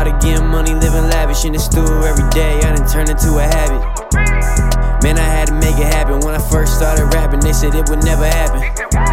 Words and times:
started 0.00 0.22
getting 0.24 0.48
money, 0.48 0.72
living 0.72 1.04
lavish 1.12 1.44
in 1.44 1.52
the 1.52 1.58
stool 1.58 2.04
every 2.08 2.24
day. 2.30 2.56
I 2.64 2.72
done 2.72 2.88
turned 2.88 3.10
into 3.10 3.36
a 3.36 3.44
habit. 3.44 3.84
Man, 5.04 5.18
I 5.18 5.28
had 5.28 5.48
to 5.48 5.54
make 5.60 5.76
it 5.76 5.92
happen. 5.92 6.20
When 6.20 6.32
I 6.32 6.40
first 6.40 6.78
started 6.78 7.12
rapping, 7.12 7.40
they 7.40 7.52
said 7.52 7.74
it 7.74 7.84
would 7.90 8.02
never 8.02 8.24
happen. 8.24 8.64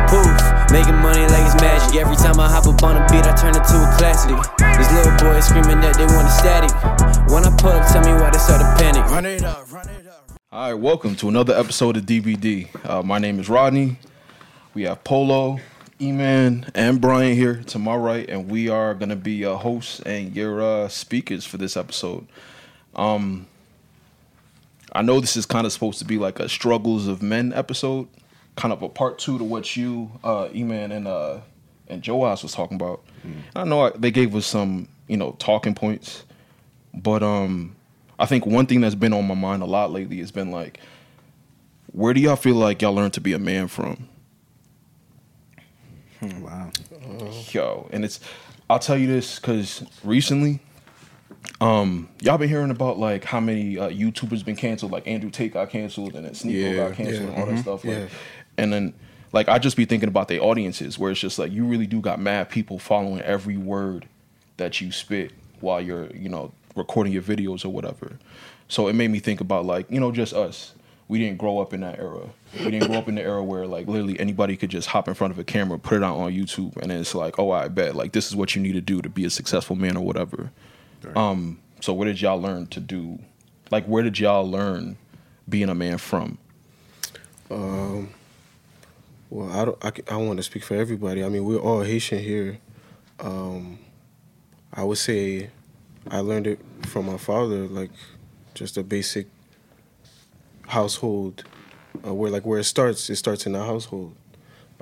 Poof, 0.07 0.31
making 0.71 0.95
money 1.03 1.27
like 1.27 1.43
it's 1.43 1.59
magic. 1.59 1.99
Every 1.99 2.15
time 2.15 2.39
I 2.39 2.47
hop 2.47 2.67
up 2.67 2.81
on 2.83 2.95
a 2.95 3.03
beat, 3.11 3.27
I 3.27 3.35
turn 3.35 3.51
it 3.51 3.67
to 3.67 3.77
a 3.83 3.89
classic. 3.99 4.31
These 4.79 4.91
little 4.95 5.11
boys 5.19 5.43
screaming 5.43 5.83
that 5.83 5.99
they 5.99 6.07
want 6.07 6.23
a 6.23 6.31
static. 6.31 6.71
When 7.27 7.43
I 7.43 7.51
pull 7.59 7.75
up, 7.75 7.83
tell 7.91 8.07
me 8.07 8.15
why 8.15 8.31
they 8.31 8.39
started 8.39 8.71
panic. 8.79 9.03
Run 9.11 9.25
it 9.25 9.43
up, 9.43 9.69
run 9.69 9.89
it 9.89 10.07
up. 10.07 10.31
All 10.53 10.71
right, 10.71 10.79
welcome 10.79 11.17
to 11.17 11.27
another 11.27 11.53
episode 11.53 11.97
of 11.97 12.05
DBD. 12.05 12.71
Uh, 12.87 13.03
my 13.03 13.19
name 13.19 13.41
is 13.41 13.49
Rodney. 13.49 13.99
We 14.73 14.83
have 14.83 15.03
Polo, 15.03 15.59
E-Man, 15.99 16.69
and 16.75 17.01
Brian 17.01 17.35
here 17.35 17.63
to 17.67 17.79
my 17.79 17.95
right, 17.95 18.29
and 18.29 18.51
we 18.51 18.69
are 18.69 18.93
going 18.93 19.09
to 19.09 19.15
be 19.15 19.33
your 19.33 19.57
hosts 19.57 19.99
and 20.01 20.35
your 20.35 20.61
uh, 20.61 20.87
speakers 20.89 21.43
for 21.43 21.57
this 21.57 21.75
episode. 21.75 22.27
Um, 22.95 23.47
I 24.93 25.01
know 25.01 25.19
this 25.19 25.35
is 25.35 25.47
kind 25.47 25.65
of 25.65 25.73
supposed 25.73 25.97
to 25.99 26.05
be 26.05 26.19
like 26.19 26.39
a 26.39 26.49
struggles 26.49 27.07
of 27.07 27.23
men 27.23 27.51
episode, 27.51 28.07
kind 28.55 28.71
of 28.71 28.83
a 28.83 28.89
part 28.89 29.17
two 29.17 29.39
to 29.39 29.43
what 29.43 29.75
you, 29.75 30.11
uh, 30.23 30.49
E-Man, 30.53 30.91
and 30.91 31.07
uh, 31.07 31.39
and 31.87 32.03
Joas 32.03 32.43
was 32.43 32.51
talking 32.53 32.75
about. 32.75 33.03
I 33.55 33.63
know 33.63 33.87
I, 33.87 33.89
they 33.91 34.11
gave 34.11 34.35
us 34.35 34.45
some, 34.45 34.87
you 35.07 35.17
know, 35.17 35.35
talking 35.39 35.73
points, 35.73 36.23
but 36.93 37.23
um, 37.23 37.75
I 38.19 38.27
think 38.27 38.45
one 38.45 38.67
thing 38.67 38.81
that's 38.81 38.95
been 38.95 39.13
on 39.13 39.25
my 39.25 39.33
mind 39.33 39.63
a 39.63 39.65
lot 39.65 39.91
lately 39.91 40.19
has 40.19 40.31
been 40.31 40.51
like, 40.51 40.79
where 41.91 42.13
do 42.13 42.21
y'all 42.21 42.35
feel 42.35 42.55
like 42.55 42.83
y'all 42.83 42.93
learned 42.93 43.13
to 43.13 43.21
be 43.21 43.33
a 43.33 43.39
man 43.39 43.67
from? 43.67 44.07
Wow. 46.21 46.71
Yo, 47.51 47.87
and 47.91 48.03
it's 48.03 48.19
I'll 48.69 48.79
tell 48.79 48.97
you 48.97 49.07
this 49.07 49.39
because 49.39 49.85
recently, 50.03 50.59
um, 51.61 52.09
y'all 52.21 52.37
been 52.37 52.49
hearing 52.49 52.71
about 52.71 52.99
like 52.99 53.23
how 53.23 53.39
many 53.39 53.77
uh, 53.77 53.89
YouTubers 53.89 54.43
been 54.43 54.55
canceled, 54.55 54.91
like 54.91 55.07
Andrew 55.07 55.29
Tate 55.29 55.53
got 55.53 55.69
canceled 55.69 56.15
and 56.15 56.25
then 56.25 56.33
Sneako 56.33 56.51
Yeah, 56.51 56.75
got 56.87 56.93
canceled 56.93 57.29
yeah, 57.29 57.29
and 57.29 57.37
all 57.37 57.45
that 57.45 57.59
stuff. 57.59 57.85
Like, 57.85 57.97
yeah. 57.97 58.07
and 58.57 58.73
then 58.73 58.93
like 59.31 59.47
I 59.47 59.59
just 59.59 59.77
be 59.77 59.85
thinking 59.85 60.09
about 60.09 60.27
the 60.27 60.39
audiences 60.39 60.97
where 60.97 61.11
it's 61.11 61.19
just 61.19 61.39
like 61.39 61.51
you 61.51 61.65
really 61.65 61.87
do 61.87 62.01
got 62.01 62.19
mad 62.19 62.49
people 62.49 62.79
following 62.79 63.21
every 63.21 63.57
word 63.57 64.07
that 64.57 64.81
you 64.81 64.91
spit 64.91 65.31
while 65.59 65.81
you're 65.81 66.07
you 66.15 66.29
know 66.29 66.51
recording 66.75 67.13
your 67.13 67.23
videos 67.23 67.63
or 67.65 67.69
whatever. 67.69 68.17
So 68.67 68.87
it 68.87 68.93
made 68.93 69.11
me 69.11 69.19
think 69.19 69.39
about 69.41 69.65
like 69.65 69.89
you 69.89 69.99
know 69.99 70.11
just 70.11 70.33
us. 70.33 70.73
We 71.07 71.19
didn't 71.19 71.37
grow 71.37 71.59
up 71.59 71.73
in 71.73 71.81
that 71.81 71.99
era. 71.99 72.27
We 72.59 72.71
didn't 72.71 72.87
grow 72.87 72.97
up 72.97 73.07
in 73.07 73.15
the 73.15 73.21
era 73.21 73.41
where 73.41 73.65
like 73.65 73.87
literally 73.87 74.19
anybody 74.19 74.57
could 74.57 74.69
just 74.69 74.89
hop 74.89 75.07
in 75.07 75.13
front 75.13 75.31
of 75.31 75.39
a 75.39 75.43
camera, 75.43 75.79
put 75.79 75.97
it 75.97 76.03
out 76.03 76.17
on 76.17 76.33
YouTube, 76.33 76.75
and 76.77 76.91
then 76.91 76.99
it's 76.99 77.15
like, 77.15 77.39
oh, 77.39 77.51
I 77.51 77.69
bet 77.69 77.95
like 77.95 78.11
this 78.11 78.27
is 78.27 78.35
what 78.35 78.55
you 78.55 78.61
need 78.61 78.73
to 78.73 78.81
do 78.81 79.01
to 79.01 79.09
be 79.09 79.23
a 79.23 79.29
successful 79.29 79.75
man 79.75 79.95
or 79.95 80.03
whatever. 80.03 80.51
Um, 81.15 81.59
so 81.79 81.93
where 81.93 82.07
did 82.07 82.21
y'all 82.21 82.41
learn 82.41 82.67
to 82.67 82.79
do? 82.79 83.19
Like, 83.71 83.85
where 83.85 84.03
did 84.03 84.19
y'all 84.19 84.49
learn 84.49 84.97
being 85.47 85.69
a 85.69 85.75
man 85.75 85.97
from? 85.97 86.37
Um, 87.49 88.09
well, 89.29 89.51
I 89.51 89.65
don't. 89.65 89.77
I, 89.85 90.13
I 90.13 90.17
want 90.17 90.37
to 90.37 90.43
speak 90.43 90.63
for 90.63 90.75
everybody. 90.75 91.23
I 91.23 91.29
mean, 91.29 91.45
we're 91.45 91.59
all 91.59 91.81
Haitian 91.83 92.19
here. 92.19 92.59
Um, 93.19 93.79
I 94.73 94.83
would 94.83 94.97
say 94.97 95.49
I 96.09 96.19
learned 96.19 96.47
it 96.47 96.59
from 96.85 97.05
my 97.05 97.17
father, 97.17 97.67
like 97.67 97.91
just 98.53 98.77
a 98.77 98.83
basic 98.83 99.27
household. 100.67 101.43
Uh, 102.05 102.13
where 102.13 102.29
like 102.29 102.45
where 102.45 102.59
it 102.59 102.65
starts, 102.65 103.09
it 103.09 103.15
starts 103.15 103.45
in 103.45 103.53
the 103.53 103.63
household. 103.63 104.15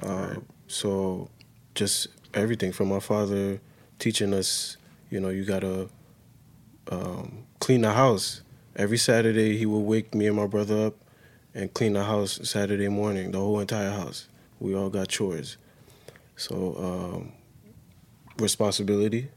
Uh, 0.01 0.35
So, 0.67 1.29
just 1.75 2.07
everything 2.33 2.71
from 2.71 2.89
my 2.89 2.99
father 2.99 3.59
teaching 3.99 4.33
us. 4.33 4.77
You 5.09 5.19
know, 5.19 5.29
you 5.29 5.45
gotta 5.45 5.87
um, 6.91 7.45
clean 7.59 7.81
the 7.81 7.93
house. 7.93 8.41
Every 8.75 8.97
Saturday, 8.97 9.57
he 9.57 9.65
would 9.65 9.79
wake 9.79 10.13
me 10.13 10.27
and 10.27 10.35
my 10.35 10.47
brother 10.47 10.87
up 10.87 10.95
and 11.53 11.73
clean 11.73 11.93
the 11.93 12.03
house 12.03 12.39
Saturday 12.43 12.89
morning, 12.89 13.31
the 13.31 13.39
whole 13.39 13.59
entire 13.59 13.91
house. 13.91 14.27
We 14.59 14.75
all 14.75 14.89
got 14.89 15.07
chores. 15.07 15.57
So, 16.35 16.75
um, 16.77 17.31
responsibility, 18.39 19.29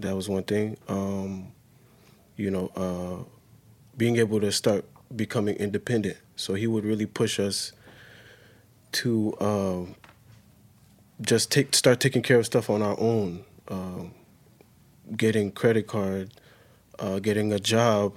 that 0.00 0.14
was 0.14 0.28
one 0.28 0.42
thing. 0.42 0.76
Um, 0.88 1.52
you 2.36 2.50
know, 2.50 2.70
uh, 2.76 3.24
being 3.96 4.16
able 4.16 4.40
to 4.40 4.52
start 4.52 4.84
becoming 5.14 5.56
independent. 5.56 6.18
So, 6.36 6.54
he 6.54 6.66
would 6.66 6.84
really 6.84 7.06
push 7.06 7.38
us 7.40 7.72
to 8.92 9.34
um, 9.40 9.94
just 11.20 11.50
take 11.50 11.74
start 11.74 12.00
taking 12.00 12.22
care 12.22 12.38
of 12.38 12.46
stuff 12.46 12.70
on 12.70 12.82
our 12.82 12.98
own. 12.98 13.44
Um, 13.68 14.14
getting 15.16 15.50
credit 15.50 15.86
card, 15.86 16.32
uh, 16.98 17.18
getting 17.18 17.52
a 17.52 17.58
job, 17.58 18.14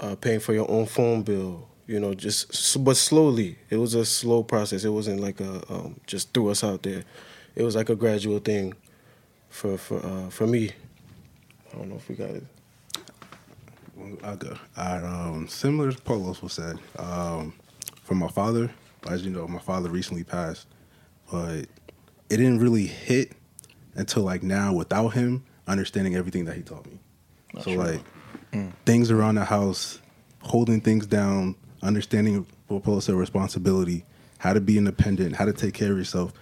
uh, 0.00 0.16
paying 0.16 0.40
for 0.40 0.52
your 0.52 0.70
own 0.70 0.86
phone 0.86 1.22
bill. 1.22 1.68
You 1.86 1.98
know, 1.98 2.14
just 2.14 2.84
but 2.84 2.96
slowly. 2.96 3.58
It 3.68 3.76
was 3.76 3.94
a 3.94 4.04
slow 4.04 4.44
process. 4.44 4.84
It 4.84 4.90
wasn't 4.90 5.20
like 5.20 5.40
a 5.40 5.62
um, 5.72 6.00
just 6.06 6.32
threw 6.32 6.48
us 6.50 6.62
out 6.62 6.82
there. 6.82 7.02
It 7.56 7.64
was 7.64 7.74
like 7.74 7.88
a 7.88 7.96
gradual 7.96 8.38
thing 8.38 8.74
for 9.48 9.76
for 9.76 10.04
uh, 10.04 10.30
for 10.30 10.46
me. 10.46 10.70
I 11.72 11.76
don't 11.76 11.88
know 11.88 11.96
if 11.96 12.08
we 12.08 12.14
got 12.14 12.30
it. 12.30 12.44
I'll 14.22 14.36
go. 14.36 14.56
I, 14.76 14.96
um, 14.96 15.48
similar 15.48 15.92
to 15.92 16.02
Polos 16.02 16.42
was 16.42 16.52
said. 16.52 16.78
Um, 16.98 17.54
from 18.02 18.18
my 18.18 18.28
father, 18.28 18.70
as 19.08 19.24
you 19.24 19.30
know, 19.30 19.46
my 19.46 19.58
father 19.60 19.88
recently 19.88 20.24
passed, 20.24 20.66
but 21.30 21.66
it 22.28 22.36
didn't 22.36 22.58
really 22.58 22.86
hit 22.86 23.32
until 23.94 24.22
like 24.22 24.42
now 24.42 24.72
without 24.72 25.10
him 25.10 25.44
understanding 25.66 26.16
everything 26.16 26.44
that 26.46 26.56
he 26.56 26.62
taught 26.62 26.86
me. 26.86 26.98
so 27.62 27.70
like 27.70 28.00
things 28.84 29.10
around 29.10 29.36
the 29.36 29.44
house, 29.44 30.00
holding 30.42 30.80
things 30.80 31.06
down, 31.06 31.54
understanding 31.82 32.46
what 32.68 32.82
Polo 32.82 33.00
said, 33.00 33.14
responsibility, 33.14 34.04
how 34.38 34.52
to 34.52 34.60
be 34.60 34.78
independent, 34.78 35.36
how 35.36 35.44
to 35.44 35.52
take 35.52 35.74
care 35.74 35.92
of 35.92 35.98
yourself. 35.98 36.32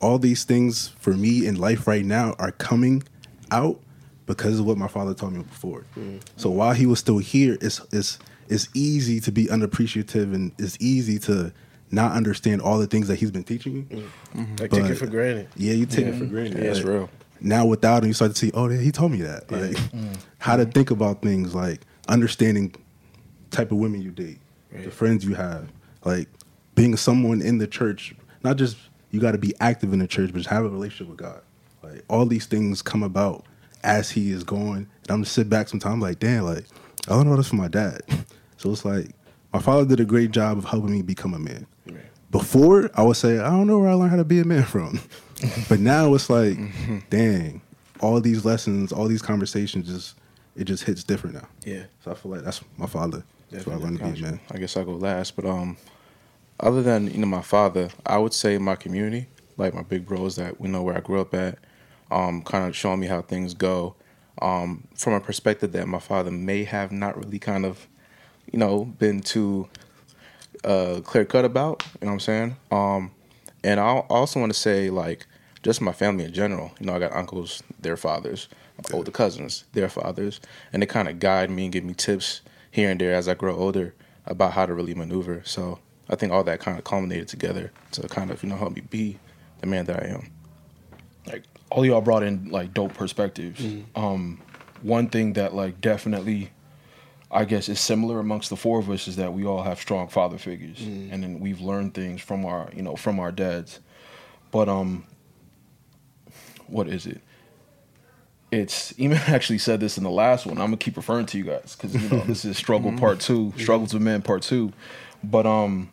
All 0.00 0.18
these 0.18 0.44
things 0.44 0.88
for 0.98 1.14
me 1.14 1.46
in 1.46 1.56
life 1.56 1.86
right 1.86 2.04
now 2.04 2.34
are 2.38 2.52
coming 2.52 3.02
out 3.50 3.80
because 4.26 4.58
of 4.58 4.66
what 4.66 4.78
my 4.78 4.88
father 4.88 5.14
taught 5.14 5.32
me 5.32 5.42
before. 5.42 5.84
Mm. 5.96 6.20
So 6.36 6.50
while 6.50 6.72
he 6.72 6.86
was 6.86 6.98
still 6.98 7.18
here, 7.18 7.58
it's 7.60 7.80
it's 7.92 8.18
it's 8.48 8.68
easy 8.74 9.20
to 9.20 9.32
be 9.32 9.50
unappreciative 9.50 10.32
and 10.32 10.52
it's 10.58 10.76
easy 10.80 11.18
to 11.20 11.52
not 11.90 12.12
understand 12.12 12.60
all 12.60 12.78
the 12.78 12.86
things 12.86 13.08
that 13.08 13.16
he's 13.16 13.30
been 13.30 13.44
teaching 13.44 13.74
me. 13.74 13.82
Mm. 13.82 14.08
Mm-hmm. 14.34 14.56
Like 14.56 14.70
take 14.70 14.84
it 14.84 14.94
for 14.96 15.06
granted. 15.06 15.48
Yeah, 15.56 15.74
you 15.74 15.86
take 15.86 16.06
it 16.06 16.14
for 16.14 16.24
mm. 16.24 16.30
granted. 16.30 16.62
Yeah, 16.62 16.70
it's 16.70 16.78
Like, 16.78 16.88
real. 16.88 17.10
Now 17.40 17.66
without 17.66 18.02
him, 18.02 18.08
you 18.08 18.14
start 18.14 18.32
to 18.32 18.36
see, 18.36 18.50
oh, 18.54 18.68
yeah, 18.70 18.80
he 18.80 18.90
told 18.90 19.12
me 19.12 19.20
that. 19.22 19.50
Like 19.50 19.76
how 20.38 20.56
to 20.56 20.64
think 20.64 20.90
about 20.90 21.20
things, 21.20 21.54
like 21.54 21.82
understanding 22.08 22.74
type 23.50 23.70
of 23.70 23.78
women 23.78 24.00
you 24.00 24.10
date, 24.10 24.38
the 24.72 24.90
friends 24.90 25.24
you 25.24 25.34
have, 25.34 25.70
like 26.04 26.28
being 26.74 26.96
someone 26.96 27.42
in 27.42 27.58
the 27.58 27.66
church. 27.66 28.14
Not 28.42 28.56
just 28.56 28.76
you 29.10 29.20
got 29.20 29.32
to 29.32 29.38
be 29.38 29.54
active 29.60 29.92
in 29.92 29.98
the 29.98 30.06
church, 30.06 30.32
but 30.32 30.38
just 30.38 30.50
have 30.50 30.64
a 30.64 30.68
relationship 30.68 31.08
with 31.08 31.18
God. 31.18 31.42
Like 31.82 32.02
all 32.08 32.24
these 32.24 32.46
things 32.46 32.82
come 32.82 33.02
about 33.02 33.44
as 33.84 34.10
he 34.10 34.32
is 34.32 34.42
going, 34.42 34.88
and 35.02 35.10
I'm 35.10 35.22
just 35.22 35.34
sit 35.34 35.48
back 35.48 35.68
sometimes 35.68 36.02
like, 36.02 36.18
damn, 36.18 36.44
like 36.44 36.64
I 37.06 37.10
don't 37.10 37.28
know 37.28 37.36
this 37.36 37.48
from 37.48 37.58
my 37.58 37.68
dad. 37.68 38.00
So 38.56 38.70
it's 38.70 38.84
like 38.84 39.10
my 39.52 39.58
father 39.58 39.84
did 39.84 40.00
a 40.00 40.06
great 40.06 40.30
job 40.30 40.56
of 40.56 40.64
helping 40.64 40.92
me 40.92 41.02
become 41.02 41.34
a 41.34 41.38
man. 41.38 41.66
Before 42.30 42.88
I 42.94 43.02
would 43.02 43.16
say 43.16 43.38
I 43.38 43.50
don't 43.50 43.66
know 43.66 43.78
where 43.78 43.90
I 43.90 43.92
learned 43.92 44.10
how 44.12 44.16
to 44.16 44.24
be 44.24 44.40
a 44.40 44.44
man 44.44 44.62
from, 44.62 45.00
but 45.68 45.80
now 45.80 46.14
it's 46.14 46.30
like, 46.30 46.56
dang, 47.10 47.60
all 48.00 48.22
these 48.22 48.46
lessons, 48.46 48.90
all 48.90 49.06
these 49.06 49.20
conversations, 49.20 49.86
just 49.86 50.14
it 50.56 50.64
just 50.64 50.84
hits 50.84 51.04
different 51.04 51.36
now. 51.36 51.48
Yeah. 51.64 51.84
So 52.02 52.12
I 52.12 52.14
feel 52.14 52.32
like 52.32 52.42
that's 52.42 52.62
my 52.78 52.86
father. 52.86 53.22
That's 53.50 53.66
what 53.66 53.76
I 53.76 53.78
learned 53.78 53.98
to 53.98 54.04
be 54.04 54.18
a 54.18 54.22
man. 54.22 54.40
I 54.50 54.56
guess 54.56 54.76
I'll 54.76 54.84
go 54.84 54.92
last. 54.92 55.36
But 55.36 55.44
um, 55.44 55.76
other 56.58 56.82
than 56.82 57.08
you 57.08 57.18
know 57.18 57.26
my 57.26 57.42
father, 57.42 57.90
I 58.06 58.16
would 58.18 58.32
say 58.32 58.56
my 58.56 58.76
community, 58.76 59.28
like 59.56 59.74
my 59.74 59.82
big 59.82 60.06
bros 60.06 60.36
that 60.36 60.60
we 60.60 60.68
know 60.68 60.82
where 60.82 60.96
I 60.96 61.00
grew 61.00 61.20
up 61.20 61.34
at, 61.34 61.58
um, 62.10 62.42
kind 62.42 62.66
of 62.66 62.76
showing 62.76 63.00
me 63.00 63.06
how 63.06 63.22
things 63.22 63.54
go, 63.54 63.94
um, 64.42 64.86
from 64.94 65.14
a 65.14 65.20
perspective 65.20 65.72
that 65.72 65.86
my 65.88 65.98
father 65.98 66.30
may 66.30 66.64
have 66.64 66.92
not 66.92 67.16
really 67.16 67.38
kind 67.38 67.64
of, 67.64 67.86
you 68.52 68.58
know, 68.58 68.84
been 68.84 69.20
too 69.20 69.68
uh, 70.64 71.00
clear 71.04 71.24
cut 71.24 71.44
about. 71.44 71.84
You 72.00 72.06
know 72.06 72.08
what 72.08 72.12
I'm 72.14 72.20
saying? 72.20 72.56
Um, 72.70 73.10
and 73.62 73.80
I 73.80 73.84
also 73.84 74.40
want 74.40 74.52
to 74.52 74.58
say 74.58 74.90
like 74.90 75.26
just 75.62 75.80
my 75.80 75.92
family 75.92 76.24
in 76.24 76.32
general. 76.32 76.72
You 76.78 76.86
know, 76.86 76.94
I 76.94 76.98
got 76.98 77.12
uncles, 77.12 77.62
their 77.80 77.96
fathers, 77.96 78.48
older 78.92 79.10
cousins, 79.10 79.64
their 79.72 79.88
fathers, 79.88 80.40
and 80.72 80.82
they 80.82 80.86
kind 80.86 81.08
of 81.08 81.18
guide 81.18 81.50
me 81.50 81.64
and 81.64 81.72
give 81.72 81.84
me 81.84 81.94
tips 81.94 82.42
here 82.70 82.90
and 82.90 83.00
there 83.00 83.14
as 83.14 83.28
I 83.28 83.34
grow 83.34 83.56
older 83.56 83.94
about 84.26 84.52
how 84.52 84.66
to 84.66 84.74
really 84.74 84.94
maneuver. 84.94 85.42
So 85.44 85.78
I 86.08 86.16
think 86.16 86.32
all 86.32 86.44
that 86.44 86.60
kind 86.60 86.78
of 86.78 86.84
culminated 86.84 87.28
together 87.28 87.72
to 87.92 88.06
kind 88.08 88.30
of 88.30 88.42
you 88.42 88.48
know 88.48 88.56
help 88.56 88.74
me 88.74 88.82
be 88.82 89.18
the 89.60 89.66
man 89.66 89.86
that 89.86 90.02
I 90.02 90.06
am. 90.08 90.30
like 91.26 91.44
all 91.74 91.84
y'all 91.84 92.00
brought 92.00 92.22
in 92.22 92.50
like 92.50 92.72
dope 92.72 92.94
perspectives. 92.94 93.60
Um, 93.96 94.40
one 94.82 95.08
thing 95.08 95.32
that 95.34 95.54
like 95.54 95.80
definitely, 95.80 96.50
I 97.30 97.44
guess, 97.44 97.68
is 97.68 97.80
similar 97.80 98.20
amongst 98.20 98.50
the 98.50 98.56
four 98.56 98.78
of 98.78 98.88
us 98.90 99.08
is 99.08 99.16
that 99.16 99.32
we 99.32 99.44
all 99.44 99.62
have 99.62 99.80
strong 99.80 100.08
father 100.08 100.38
figures, 100.38 100.80
and 100.82 101.22
then 101.22 101.40
we've 101.40 101.60
learned 101.60 101.94
things 101.94 102.20
from 102.20 102.46
our 102.46 102.70
you 102.74 102.82
know 102.82 102.96
from 102.96 103.18
our 103.18 103.32
dads. 103.32 103.80
But 104.52 104.68
um, 104.68 105.04
what 106.68 106.88
is 106.88 107.06
it? 107.06 107.20
it's 108.52 108.96
E-Man 109.00 109.20
actually 109.26 109.58
said 109.58 109.80
this 109.80 109.98
in 109.98 110.04
the 110.04 110.10
last 110.10 110.46
one. 110.46 110.58
I'm 110.58 110.66
gonna 110.66 110.76
keep 110.76 110.96
referring 110.96 111.26
to 111.26 111.38
you 111.38 111.44
guys 111.44 111.74
because 111.76 112.00
you 112.00 112.08
know 112.08 112.22
this 112.24 112.44
is 112.44 112.56
struggle 112.64 112.96
part 112.96 113.18
two, 113.20 113.52
struggles 113.58 113.92
with 113.92 114.02
men 114.02 114.22
part 114.22 114.42
two. 114.42 114.72
But 115.24 115.44
um, 115.46 115.90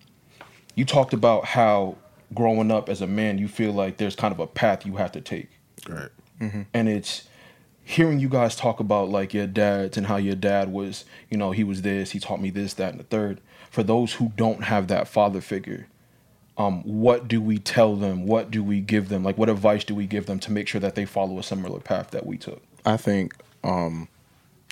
you 0.75 0.85
talked 0.85 1.13
about 1.13 1.45
how 1.45 1.97
growing 2.33 2.69
up 2.71 2.87
as 2.87 3.01
a 3.01 3.07
man, 3.07 3.37
you 3.37 3.47
feel 3.47 3.71
like 3.71 3.97
there's 3.97 4.15
kind 4.15 4.31
of 4.31 4.39
a 4.39 4.47
path 4.47 4.85
you 4.85 4.97
have 4.97 5.11
to 5.13 5.21
take, 5.21 5.49
Right. 5.87 6.09
and 6.73 6.89
it's 6.89 7.27
hearing 7.83 8.19
you 8.19 8.29
guys 8.29 8.55
talk 8.55 8.79
about 8.79 9.09
like 9.09 9.33
your 9.33 9.47
dads 9.47 9.97
and 9.97 10.07
how 10.07 10.17
your 10.17 10.35
dad 10.35 10.71
was, 10.71 11.05
you 11.29 11.37
know, 11.37 11.51
he 11.51 11.63
was 11.63 11.81
this, 11.81 12.11
he 12.11 12.19
taught 12.19 12.41
me 12.41 12.49
this, 12.49 12.73
that, 12.75 12.91
and 12.91 12.99
the 12.99 13.03
third. 13.03 13.41
For 13.69 13.83
those 13.83 14.13
who 14.13 14.31
don't 14.35 14.63
have 14.63 14.87
that 14.87 15.07
father 15.07 15.41
figure, 15.41 15.87
um, 16.57 16.83
what 16.83 17.27
do 17.27 17.41
we 17.41 17.57
tell 17.57 17.95
them? 17.95 18.25
What 18.25 18.51
do 18.51 18.63
we 18.63 18.81
give 18.81 19.09
them? 19.09 19.23
Like, 19.23 19.37
what 19.37 19.49
advice 19.49 19.83
do 19.83 19.95
we 19.95 20.05
give 20.07 20.25
them 20.25 20.39
to 20.39 20.51
make 20.51 20.67
sure 20.67 20.81
that 20.81 20.95
they 20.95 21.05
follow 21.05 21.39
a 21.39 21.43
similar 21.43 21.79
path 21.79 22.11
that 22.11 22.25
we 22.25 22.37
took? 22.37 22.61
I 22.85 22.97
think 22.97 23.35
um, 23.63 24.07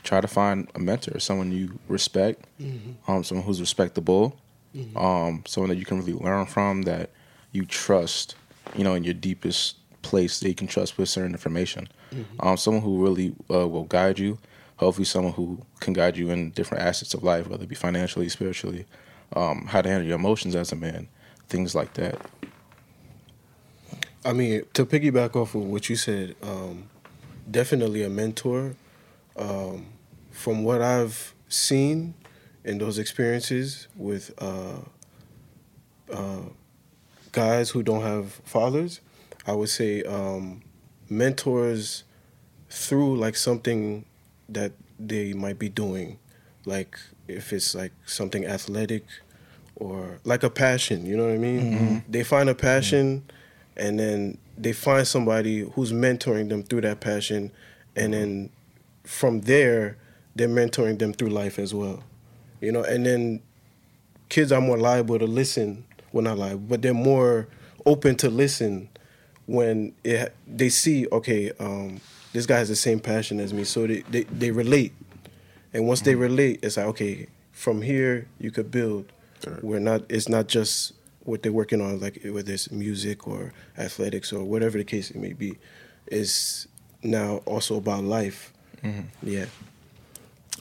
try 0.03 0.21
to 0.21 0.27
find 0.27 0.69
a 0.75 0.79
mentor, 0.79 1.19
someone 1.19 1.51
you 1.51 1.79
respect, 1.88 2.45
um, 3.07 3.23
someone 3.23 3.45
who's 3.45 3.59
respectable, 3.59 4.38
um, 4.95 5.44
someone 5.47 5.69
that 5.69 5.77
you 5.77 5.85
can 5.85 6.00
really 6.00 6.13
learn 6.13 6.45
from, 6.45 6.83
that 6.83 7.09
you 7.51 7.65
trust, 7.65 8.35
you 8.75 8.83
know, 8.83 8.94
in 8.94 9.03
your 9.03 9.13
deepest 9.13 9.77
place 10.01 10.40
that 10.40 10.48
you 10.48 10.56
can 10.56 10.68
trust 10.68 10.98
with 10.98 11.10
certain 11.10 11.31
information. 11.31 11.88
Um, 12.40 12.57
someone 12.57 12.84
who 12.84 13.04
really 13.04 13.36
uh, 13.51 13.68
will 13.68 13.84
guide 13.84 14.19
you. 14.19 14.40
Hopefully, 14.78 15.06
someone 15.06 15.34
who 15.34 15.62
can 15.80 15.94
guide 15.94 16.16
you 16.18 16.30
in 16.30 16.51
different 16.51 16.84
aspects 16.84 17.13
of 17.13 17.24
life, 17.24 17.48
whether 17.48 17.63
it 17.63 17.69
be 17.69 17.75
financially, 17.75 18.30
spiritually, 18.30 18.86
um, 19.36 19.66
how 19.68 19.81
to 19.81 19.90
handle 19.90 20.07
your 20.07 20.16
emotions 20.16 20.56
as 20.56 20.72
a 20.72 20.75
man, 20.75 21.07
things 21.48 21.75
like 21.75 21.94
that. 21.96 22.19
I 24.24 24.34
mean, 24.34 24.63
to 24.74 24.86
piggyback 24.86 25.36
off 25.36 25.56
of 25.56 25.63
what 25.63 25.90
you 25.90 25.96
said, 25.96 26.36
um, 26.42 26.90
definitely 27.50 28.04
a 28.04 28.10
mentor. 28.10 28.75
Um, 29.36 29.88
from 30.31 30.63
what 30.63 30.81
I've 30.81 31.34
seen 31.50 32.13
in 32.63 32.78
those 32.78 32.98
experiences 32.98 33.88
with 33.95 34.34
uh, 34.38 34.78
uh, 36.12 36.42
guys 37.31 37.69
who 37.69 37.84
don't 37.84 38.02
have 38.02 38.31
fathers, 38.45 39.02
I 39.50 39.54
would 39.54 39.69
say 39.69 40.04
um, 40.04 40.62
mentors 41.10 42.04
through 42.69 43.18
like 43.18 43.36
something 43.36 44.06
that 44.48 44.74
they 45.00 45.34
might 45.34 45.57
be 45.57 45.69
doing, 45.69 46.19
like 46.66 47.00
if 47.28 47.51
it's 47.51 47.74
like 47.74 47.92
something 48.06 48.46
athletic 48.46 49.06
or 49.75 50.19
like 50.24 50.44
a 50.44 50.51
passion, 50.51 51.04
you 51.07 51.18
know 51.18 51.25
what 51.25 51.34
I 51.34 51.38
mean? 51.38 52.04
They 52.07 52.24
find 52.24 52.48
a 52.48 52.54
passion 52.54 53.24
and 53.75 54.00
then 54.00 54.38
they 54.56 54.72
find 54.72 55.07
somebody 55.07 55.62
who's 55.62 55.92
mentoring 55.92 56.50
them 56.50 56.62
through 56.62 56.81
that 56.81 57.00
passion 57.00 57.52
and 57.95 58.13
then 58.13 58.52
from 59.04 59.42
there 59.42 59.98
they're 60.36 60.48
mentoring 60.48 61.00
them 61.00 61.12
through 61.12 61.30
life 61.30 61.57
as 61.57 61.74
well. 61.74 62.04
You 62.62 62.72
know, 62.72 62.84
and 62.84 63.04
then 63.04 63.42
kids 64.30 64.52
are 64.52 64.62
more 64.62 64.78
liable 64.78 65.18
to 65.18 65.25
listen, 65.25 65.86
well 66.12 66.24
not 66.24 66.38
liable, 66.38 66.60
but 66.60 66.84
they're 66.84 66.94
more 66.94 67.48
open 67.88 68.16
to 68.18 68.30
listen 68.30 68.90
when 69.50 69.94
it, 70.04 70.36
they 70.48 70.69
see, 70.69 71.07
okay, 71.12 71.51
um, 71.60 72.00
this 72.34 72.46
guy 72.46 72.60
has 72.60 72.69
the 72.69 72.75
same 72.75 73.00
passion 73.00 73.40
as 73.40 73.51
me, 73.51 73.63
so 73.63 73.88
they, 73.88 74.01
they, 74.01 74.24
they 74.25 74.51
relate. 74.51 74.94
And 75.74 75.88
once 75.88 76.01
they 76.01 76.13
relate, 76.13 76.60
it's 76.62 76.78
like, 76.78 76.86
okay, 76.88 77.28
from 77.51 77.81
here 77.81 78.28
you 78.40 78.51
could 78.51 78.69
build. 78.69 79.12
We're 79.62 79.80
not 79.80 80.04
it's 80.10 80.30
not 80.30 80.48
just 80.48 80.94
what 81.22 81.42
they're 81.42 81.51
working 81.51 81.81
on, 81.81 82.00
like 82.00 82.22
whether 82.25 82.54
it's 82.54 82.69
music 82.72 83.28
or 83.28 83.54
athletics 83.78 84.31
or 84.31 84.44
whatever 84.44 84.78
the 84.78 84.84
case 84.84 85.10
it 85.10 85.18
may 85.18 85.34
be. 85.34 85.57
It's 86.07 86.68
now 87.02 87.38
also 87.45 87.78
about 87.78 88.04
life. 88.04 88.54
Yeah. 89.24 89.45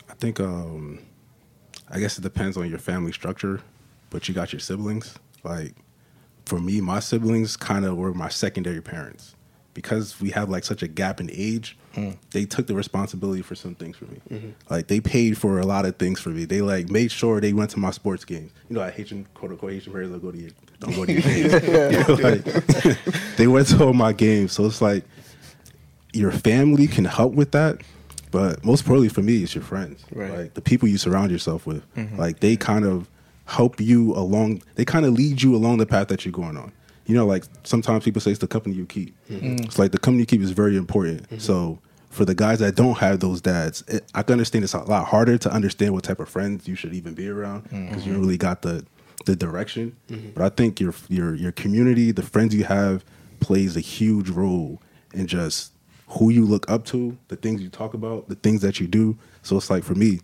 I 0.08 0.14
think 0.14 0.40
um 0.40 1.00
I 1.90 1.98
guess 1.98 2.18
it 2.18 2.22
depends 2.22 2.56
on 2.56 2.70
your 2.70 2.78
family 2.78 3.12
structure, 3.12 3.60
but 4.10 4.28
you 4.28 4.34
got 4.34 4.52
your 4.52 4.60
siblings. 4.60 5.14
Like 5.44 5.74
for 6.48 6.58
me, 6.58 6.80
my 6.80 6.98
siblings 6.98 7.56
kind 7.56 7.84
of 7.84 7.96
were 7.96 8.14
my 8.14 8.28
secondary 8.28 8.80
parents. 8.80 9.34
Because 9.74 10.20
we 10.20 10.30
have 10.30 10.48
like 10.48 10.64
such 10.64 10.82
a 10.82 10.88
gap 10.88 11.20
in 11.20 11.30
age, 11.30 11.76
mm. 11.94 12.16
they 12.32 12.46
took 12.46 12.66
the 12.66 12.74
responsibility 12.74 13.42
for 13.42 13.54
some 13.54 13.76
things 13.76 13.96
for 13.96 14.06
me. 14.06 14.20
Mm-hmm. 14.28 14.50
Like 14.68 14.88
they 14.88 14.98
paid 14.98 15.38
for 15.38 15.60
a 15.60 15.66
lot 15.66 15.84
of 15.84 15.96
things 15.96 16.18
for 16.18 16.30
me. 16.30 16.46
They 16.46 16.62
like 16.62 16.88
made 16.88 17.12
sure 17.12 17.40
they 17.40 17.52
went 17.52 17.70
to 17.72 17.78
my 17.78 17.92
sports 17.92 18.24
games. 18.24 18.50
You 18.68 18.76
know, 18.76 18.82
I 18.82 18.90
Haitian 18.90 19.28
quote 19.34 19.52
unquote 19.52 19.72
Haitian 19.72 19.92
players 19.92 20.08
don't 20.08 20.20
go 20.20 20.32
to 20.32 20.38
your 20.38 20.50
don't 20.80 20.96
go 20.96 21.04
to 21.04 21.12
your 21.12 21.22
games. 21.22 21.52
You 21.52 22.16
know, 22.16 22.22
like, 22.28 23.36
they 23.36 23.46
went 23.46 23.68
to 23.68 23.84
all 23.84 23.92
my 23.92 24.12
games. 24.12 24.52
So 24.52 24.66
it's 24.66 24.82
like 24.82 25.04
your 26.12 26.32
family 26.32 26.88
can 26.88 27.04
help 27.04 27.34
with 27.34 27.52
that, 27.52 27.82
but 28.32 28.64
most 28.64 28.80
importantly 28.80 29.10
for 29.10 29.22
me, 29.22 29.44
it's 29.44 29.54
your 29.54 29.62
friends. 29.62 30.04
Right. 30.10 30.30
Like 30.30 30.54
the 30.54 30.60
people 30.60 30.88
you 30.88 30.98
surround 30.98 31.30
yourself 31.30 31.66
with. 31.66 31.84
Mm-hmm. 31.94 32.18
Like 32.18 32.40
they 32.40 32.56
kind 32.56 32.84
of 32.84 33.08
help 33.48 33.80
you 33.80 34.14
along. 34.14 34.62
They 34.74 34.84
kind 34.84 35.06
of 35.06 35.14
lead 35.14 35.42
you 35.42 35.56
along 35.56 35.78
the 35.78 35.86
path 35.86 36.08
that 36.08 36.24
you're 36.24 36.32
going 36.32 36.56
on. 36.56 36.72
You 37.06 37.14
know, 37.14 37.26
like 37.26 37.44
sometimes 37.64 38.04
people 38.04 38.20
say 38.20 38.30
it's 38.30 38.40
the 38.40 38.46
company 38.46 38.76
you 38.76 38.84
keep. 38.84 39.16
Mm-hmm. 39.30 39.64
It's 39.64 39.78
like 39.78 39.92
the 39.92 39.98
company 39.98 40.20
you 40.20 40.26
keep 40.26 40.42
is 40.42 40.50
very 40.50 40.76
important. 40.76 41.22
Mm-hmm. 41.24 41.38
So 41.38 41.78
for 42.10 42.26
the 42.26 42.34
guys 42.34 42.58
that 42.58 42.76
don't 42.76 42.98
have 42.98 43.20
those 43.20 43.40
dads, 43.40 43.82
it, 43.88 44.04
I 44.14 44.22
can 44.22 44.34
understand 44.34 44.64
it's 44.64 44.74
a 44.74 44.80
lot 44.80 45.06
harder 45.06 45.38
to 45.38 45.50
understand 45.50 45.94
what 45.94 46.04
type 46.04 46.20
of 46.20 46.28
friends 46.28 46.68
you 46.68 46.74
should 46.74 46.92
even 46.92 47.14
be 47.14 47.28
around 47.28 47.62
because 47.64 48.06
you 48.06 48.12
don't 48.12 48.20
really 48.20 48.36
got 48.36 48.62
the 48.62 48.84
the 49.24 49.34
direction. 49.34 49.96
But 50.34 50.44
I 50.44 50.48
think 50.50 50.80
your 50.80 50.94
your 51.08 51.34
your 51.34 51.52
community, 51.52 52.12
the 52.12 52.22
friends 52.22 52.54
you 52.54 52.64
have, 52.64 53.04
plays 53.40 53.76
a 53.76 53.80
huge 53.80 54.28
role 54.28 54.82
in 55.14 55.26
just 55.26 55.72
who 56.08 56.30
you 56.30 56.44
look 56.44 56.70
up 56.70 56.84
to, 56.86 57.16
the 57.28 57.36
things 57.36 57.62
you 57.62 57.68
talk 57.68 57.94
about, 57.94 58.28
the 58.28 58.34
things 58.34 58.60
that 58.62 58.80
you 58.80 58.86
do. 58.86 59.16
So 59.42 59.56
it's 59.56 59.70
like 59.70 59.84
for 59.84 59.94
me, 59.94 60.20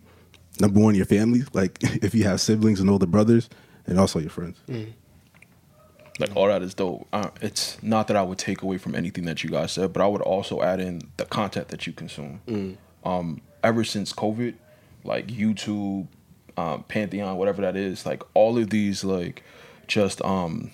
number 0.59 0.79
one, 0.79 0.95
your 0.95 1.05
family. 1.05 1.43
Like 1.53 1.77
if 1.81 2.13
you 2.15 2.23
have 2.25 2.41
siblings 2.41 2.79
and 2.79 2.89
older 2.89 3.05
brothers, 3.05 3.49
and 3.87 3.99
also 3.99 4.19
your 4.19 4.29
friends. 4.29 4.57
Like 6.19 6.35
all 6.35 6.47
that 6.47 6.61
is 6.61 6.73
dope. 6.73 7.07
Uh, 7.11 7.29
it's 7.41 7.81
not 7.83 8.07
that 8.07 8.15
I 8.15 8.23
would 8.23 8.37
take 8.37 8.61
away 8.61 8.77
from 8.77 8.95
anything 8.95 9.25
that 9.25 9.43
you 9.43 9.49
guys 9.49 9.73
said, 9.73 9.91
but 9.91 10.01
I 10.01 10.07
would 10.07 10.21
also 10.21 10.61
add 10.61 10.79
in 10.79 11.01
the 11.17 11.25
content 11.25 11.67
that 11.69 11.85
you 11.85 11.93
consume. 11.93 12.39
Um, 13.03 13.41
ever 13.63 13.83
since 13.83 14.13
COVID, 14.13 14.55
like 15.03 15.27
YouTube, 15.27 16.07
um, 16.57 16.83
Pantheon, 16.83 17.35
whatever 17.37 17.61
that 17.63 17.75
is, 17.75 18.05
like 18.05 18.23
all 18.33 18.57
of 18.57 18.69
these 18.69 19.03
like 19.03 19.43
just 19.87 20.21
um, 20.21 20.71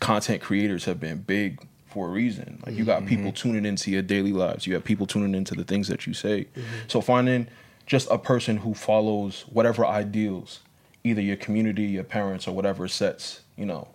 content 0.00 0.40
creators 0.40 0.84
have 0.84 1.00
been 1.00 1.18
big 1.18 1.60
for 1.86 2.06
a 2.06 2.10
reason. 2.10 2.62
Like 2.64 2.76
you 2.76 2.84
got 2.84 3.06
people 3.06 3.32
tuning 3.32 3.64
into 3.66 3.90
your 3.90 4.02
daily 4.02 4.32
lives. 4.32 4.66
You 4.68 4.74
have 4.74 4.84
people 4.84 5.06
tuning 5.06 5.34
into 5.34 5.54
the 5.56 5.64
things 5.64 5.88
that 5.88 6.06
you 6.06 6.14
say. 6.14 6.46
So 6.86 7.00
finding 7.00 7.48
just 7.88 8.06
a 8.10 8.18
person 8.18 8.58
who 8.58 8.74
follows 8.74 9.44
whatever 9.50 9.84
ideals, 9.84 10.60
either 11.02 11.20
your 11.22 11.36
community, 11.36 11.84
your 11.84 12.04
parents, 12.04 12.46
or 12.46 12.54
whatever 12.54 12.86
sets, 12.86 13.40
you 13.56 13.66
know, 13.66 13.88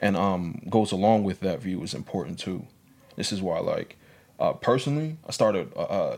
and 0.00 0.16
um 0.16 0.60
goes 0.68 0.90
along 0.90 1.22
with 1.22 1.38
that 1.40 1.60
view 1.60 1.82
is 1.82 1.94
important 1.94 2.38
too. 2.38 2.66
This 3.14 3.30
is 3.32 3.40
why, 3.40 3.60
like, 3.60 3.96
uh, 4.40 4.52
personally, 4.54 5.16
I 5.26 5.30
started 5.32 5.72
uh, 5.76 5.80
uh, 5.82 6.16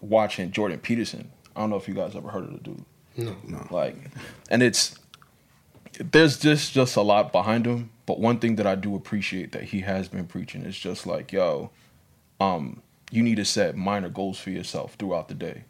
watching 0.00 0.50
Jordan 0.52 0.78
Peterson. 0.78 1.30
I 1.56 1.60
don't 1.60 1.70
know 1.70 1.76
if 1.76 1.88
you 1.88 1.94
guys 1.94 2.14
ever 2.14 2.28
heard 2.28 2.44
of 2.44 2.52
the 2.52 2.58
dude. 2.58 2.84
No. 3.16 3.36
No. 3.46 3.66
Like, 3.70 3.96
and 4.50 4.62
it's 4.62 4.96
there's 5.98 6.38
just 6.38 6.72
just 6.72 6.96
a 6.96 7.02
lot 7.02 7.32
behind 7.32 7.66
him. 7.66 7.90
But 8.06 8.20
one 8.20 8.38
thing 8.38 8.56
that 8.56 8.66
I 8.66 8.74
do 8.74 8.94
appreciate 8.96 9.52
that 9.52 9.64
he 9.64 9.80
has 9.80 10.08
been 10.08 10.26
preaching 10.26 10.62
is 10.62 10.78
just 10.78 11.06
like, 11.06 11.30
yo, 11.32 11.70
um, 12.40 12.82
you 13.10 13.22
need 13.22 13.36
to 13.36 13.44
set 13.44 13.76
minor 13.76 14.08
goals 14.08 14.38
for 14.38 14.50
yourself 14.50 14.94
throughout 14.94 15.28
the 15.28 15.34
day, 15.34 15.64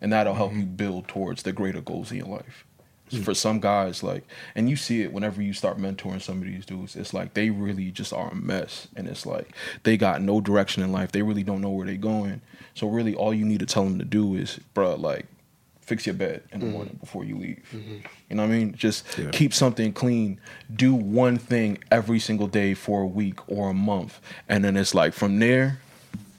and 0.00 0.12
that'll 0.12 0.34
help 0.34 0.50
mm-hmm. 0.50 0.60
you 0.60 0.66
build 0.66 1.08
towards 1.08 1.42
the 1.42 1.52
greater 1.52 1.80
goals 1.80 2.10
in 2.10 2.18
your 2.18 2.26
life. 2.26 2.64
Mm. 3.10 3.24
For 3.24 3.34
some 3.34 3.58
guys, 3.58 4.02
like, 4.02 4.24
and 4.54 4.70
you 4.70 4.76
see 4.76 5.02
it 5.02 5.12
whenever 5.12 5.42
you 5.42 5.52
start 5.52 5.78
mentoring 5.78 6.22
some 6.22 6.38
of 6.38 6.44
these 6.44 6.64
dudes, 6.64 6.94
it's 6.94 7.12
like 7.12 7.34
they 7.34 7.50
really 7.50 7.90
just 7.90 8.12
are 8.12 8.30
a 8.30 8.34
mess, 8.34 8.86
and 8.94 9.08
it's 9.08 9.26
like 9.26 9.52
they 9.82 9.96
got 9.96 10.22
no 10.22 10.40
direction 10.40 10.82
in 10.82 10.92
life. 10.92 11.10
They 11.10 11.22
really 11.22 11.42
don't 11.42 11.60
know 11.60 11.70
where 11.70 11.86
they're 11.86 11.96
going. 11.96 12.40
So 12.74 12.88
really, 12.88 13.14
all 13.16 13.34
you 13.34 13.44
need 13.44 13.60
to 13.60 13.66
tell 13.66 13.84
them 13.84 13.98
to 13.98 14.04
do 14.04 14.36
is, 14.36 14.60
bruh, 14.74 14.98
like, 14.98 15.26
fix 15.80 16.06
your 16.06 16.14
bed 16.14 16.44
in 16.52 16.60
the 16.60 16.66
mm-hmm. 16.66 16.74
morning 16.76 16.98
before 17.00 17.24
you 17.24 17.36
leave. 17.36 17.68
Mm-hmm. 17.74 17.96
You 18.28 18.36
know 18.36 18.44
what 18.44 18.52
I 18.52 18.58
mean? 18.58 18.74
Just 18.76 19.04
Yeah. 19.18 19.30
keep 19.30 19.52
something 19.52 19.92
clean. 19.92 20.38
Do 20.72 20.94
one 20.94 21.36
thing 21.36 21.78
every 21.90 22.20
single 22.20 22.46
day 22.46 22.74
for 22.74 23.02
a 23.02 23.06
week 23.06 23.40
or 23.48 23.70
a 23.70 23.74
month, 23.74 24.20
and 24.48 24.64
then 24.64 24.76
it's 24.76 24.94
like 24.94 25.14
from 25.14 25.40
there, 25.40 25.80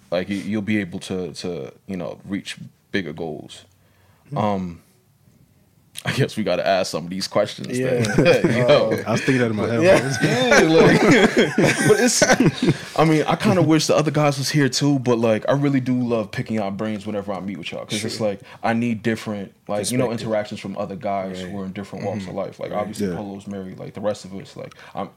like 0.09 0.29
you'll 0.29 0.61
be 0.61 0.77
able 0.77 0.99
to 0.99 1.33
to 1.33 1.73
you 1.85 1.97
know 1.97 2.19
reach 2.23 2.57
bigger 2.91 3.13
goals. 3.13 3.65
Um, 4.35 4.81
I 6.03 6.13
guess 6.13 6.35
we 6.35 6.43
got 6.43 6.55
to 6.55 6.65
ask 6.65 6.89
some 6.91 7.03
of 7.03 7.09
these 7.11 7.27
questions. 7.27 7.77
Yeah. 7.77 7.99
then. 8.15 8.57
Yo. 8.69 8.91
I 9.07 9.11
was 9.11 9.21
thinking 9.21 9.37
that 9.39 9.51
in 9.51 9.55
my 9.55 9.67
head. 9.67 9.81
Yeah, 10.23 10.59
like, 10.67 11.87
but 11.87 11.99
it's. 11.99 12.23
I 12.97 13.05
mean, 13.05 13.23
I 13.23 13.35
kind 13.35 13.59
of 13.59 13.67
wish 13.67 13.87
the 13.87 13.95
other 13.95 14.09
guys 14.09 14.37
was 14.37 14.49
here 14.49 14.67
too, 14.69 14.97
but 14.99 15.19
like, 15.19 15.47
I 15.47 15.53
really 15.53 15.79
do 15.79 15.93
love 16.01 16.31
picking 16.31 16.57
out 16.59 16.75
brains 16.77 17.05
whenever 17.05 17.31
I 17.33 17.39
meet 17.39 17.57
with 17.57 17.71
y'all 17.71 17.85
because 17.85 18.03
it's 18.03 18.19
like 18.19 18.39
I 18.63 18.73
need 18.73 19.03
different, 19.03 19.53
like 19.67 19.91
you 19.91 19.97
know, 19.97 20.11
interactions 20.11 20.59
from 20.59 20.75
other 20.77 20.95
guys 20.95 21.41
Right. 21.43 21.51
who 21.51 21.59
are 21.61 21.65
in 21.65 21.71
different 21.73 22.05
walks 22.05 22.25
of 22.25 22.33
life. 22.33 22.59
Like 22.59 22.71
obviously, 22.71 23.07
Yeah. 23.09 23.15
Polo's 23.15 23.45
married, 23.47 23.77
like 23.77 23.93
the 23.93 24.01
rest 24.01 24.25
of 24.25 24.33
us. 24.35 24.55
Like 24.55 24.73
I'm, 24.95 25.09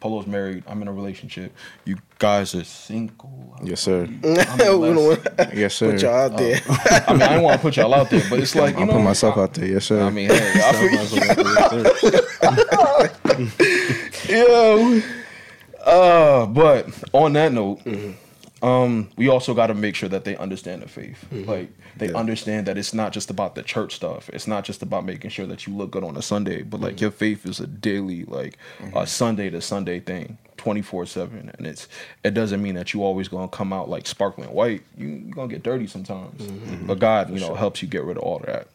Polo's 0.00 0.26
married. 0.26 0.64
I'm 0.66 0.80
in 0.82 0.88
a 0.88 0.92
relationship. 0.92 1.54
You 1.84 1.98
guys 2.18 2.54
are 2.54 2.64
single. 2.64 3.54
Yes, 3.62 3.80
sir. 3.82 4.06
we 4.22 4.34
don't 4.34 4.96
want 4.96 5.26
Yes, 5.54 5.74
sir. 5.74 5.92
put 5.92 6.02
y'all 6.02 6.14
out 6.14 6.36
there. 6.38 6.60
I 7.06 7.12
mean, 7.12 7.22
I 7.22 7.28
didn't 7.28 7.42
want 7.42 7.56
to 7.60 7.62
put 7.62 7.76
y'all 7.76 7.94
out 7.94 8.08
there, 8.10 8.22
but 8.30 8.38
it's 8.40 8.54
like 8.56 8.74
you 8.76 8.80
I'll 8.80 8.86
know, 8.86 8.92
put 8.94 9.02
myself 9.02 9.36
out 9.36 9.52
there. 9.54 9.66
Yes, 9.66 9.84
sir. 9.84 10.02
I 10.02 10.10
mean, 10.10 10.28
hey, 10.30 10.52
I 10.64 10.72
feel 10.72 10.90
Yo. 14.28 15.00
Uh, 15.84 16.46
but 16.46 16.88
on 17.12 17.32
that 17.34 17.52
note, 17.52 17.80
um, 18.62 19.08
we 19.16 19.28
also 19.28 19.54
got 19.54 19.68
to 19.68 19.74
make 19.74 19.94
sure 19.94 20.08
that 20.08 20.24
they 20.24 20.36
understand 20.36 20.82
the 20.82 20.88
faith. 20.88 21.24
Like 21.32 21.70
they 21.96 22.12
understand 22.12 22.66
that 22.66 22.76
it's 22.76 22.92
not 22.92 23.12
just 23.12 23.30
about 23.30 23.54
the 23.54 23.62
church 23.62 23.94
stuff. 23.94 24.28
It's 24.30 24.46
not 24.46 24.64
just 24.64 24.82
about 24.82 25.04
making 25.04 25.30
sure 25.30 25.46
that 25.46 25.66
you 25.66 25.74
look 25.74 25.90
good 25.90 26.04
on 26.04 26.16
a 26.16 26.22
Sunday, 26.22 26.62
but 26.62 26.80
like 26.80 27.00
your 27.00 27.10
faith 27.10 27.46
is 27.46 27.60
a 27.60 27.66
daily, 27.66 28.24
like 28.24 28.58
a 28.94 29.06
Sunday 29.06 29.50
to 29.50 29.60
Sunday 29.60 30.00
thing. 30.00 30.38
24 30.56 31.06
7 31.06 31.50
and 31.56 31.66
it's 31.66 31.88
it 32.22 32.34
doesn't 32.34 32.60
mean 32.60 32.74
that 32.74 32.92
you 32.92 33.02
always 33.02 33.28
gonna 33.28 33.48
come 33.48 33.72
out 33.72 33.88
like 33.88 34.06
sparkling 34.06 34.52
white. 34.52 34.82
You, 34.94 35.08
you're 35.08 35.34
gonna 35.34 35.48
get 35.48 35.62
dirty 35.62 35.86
sometimes. 35.86 36.46
But 36.86 36.98
god 36.98 37.30
you 37.30 37.40
know 37.40 37.54
helps 37.54 37.80
you 37.80 37.88
get 37.88 38.04
rid 38.04 38.18
of 38.18 38.22
all 38.22 38.40
that. 38.40 38.68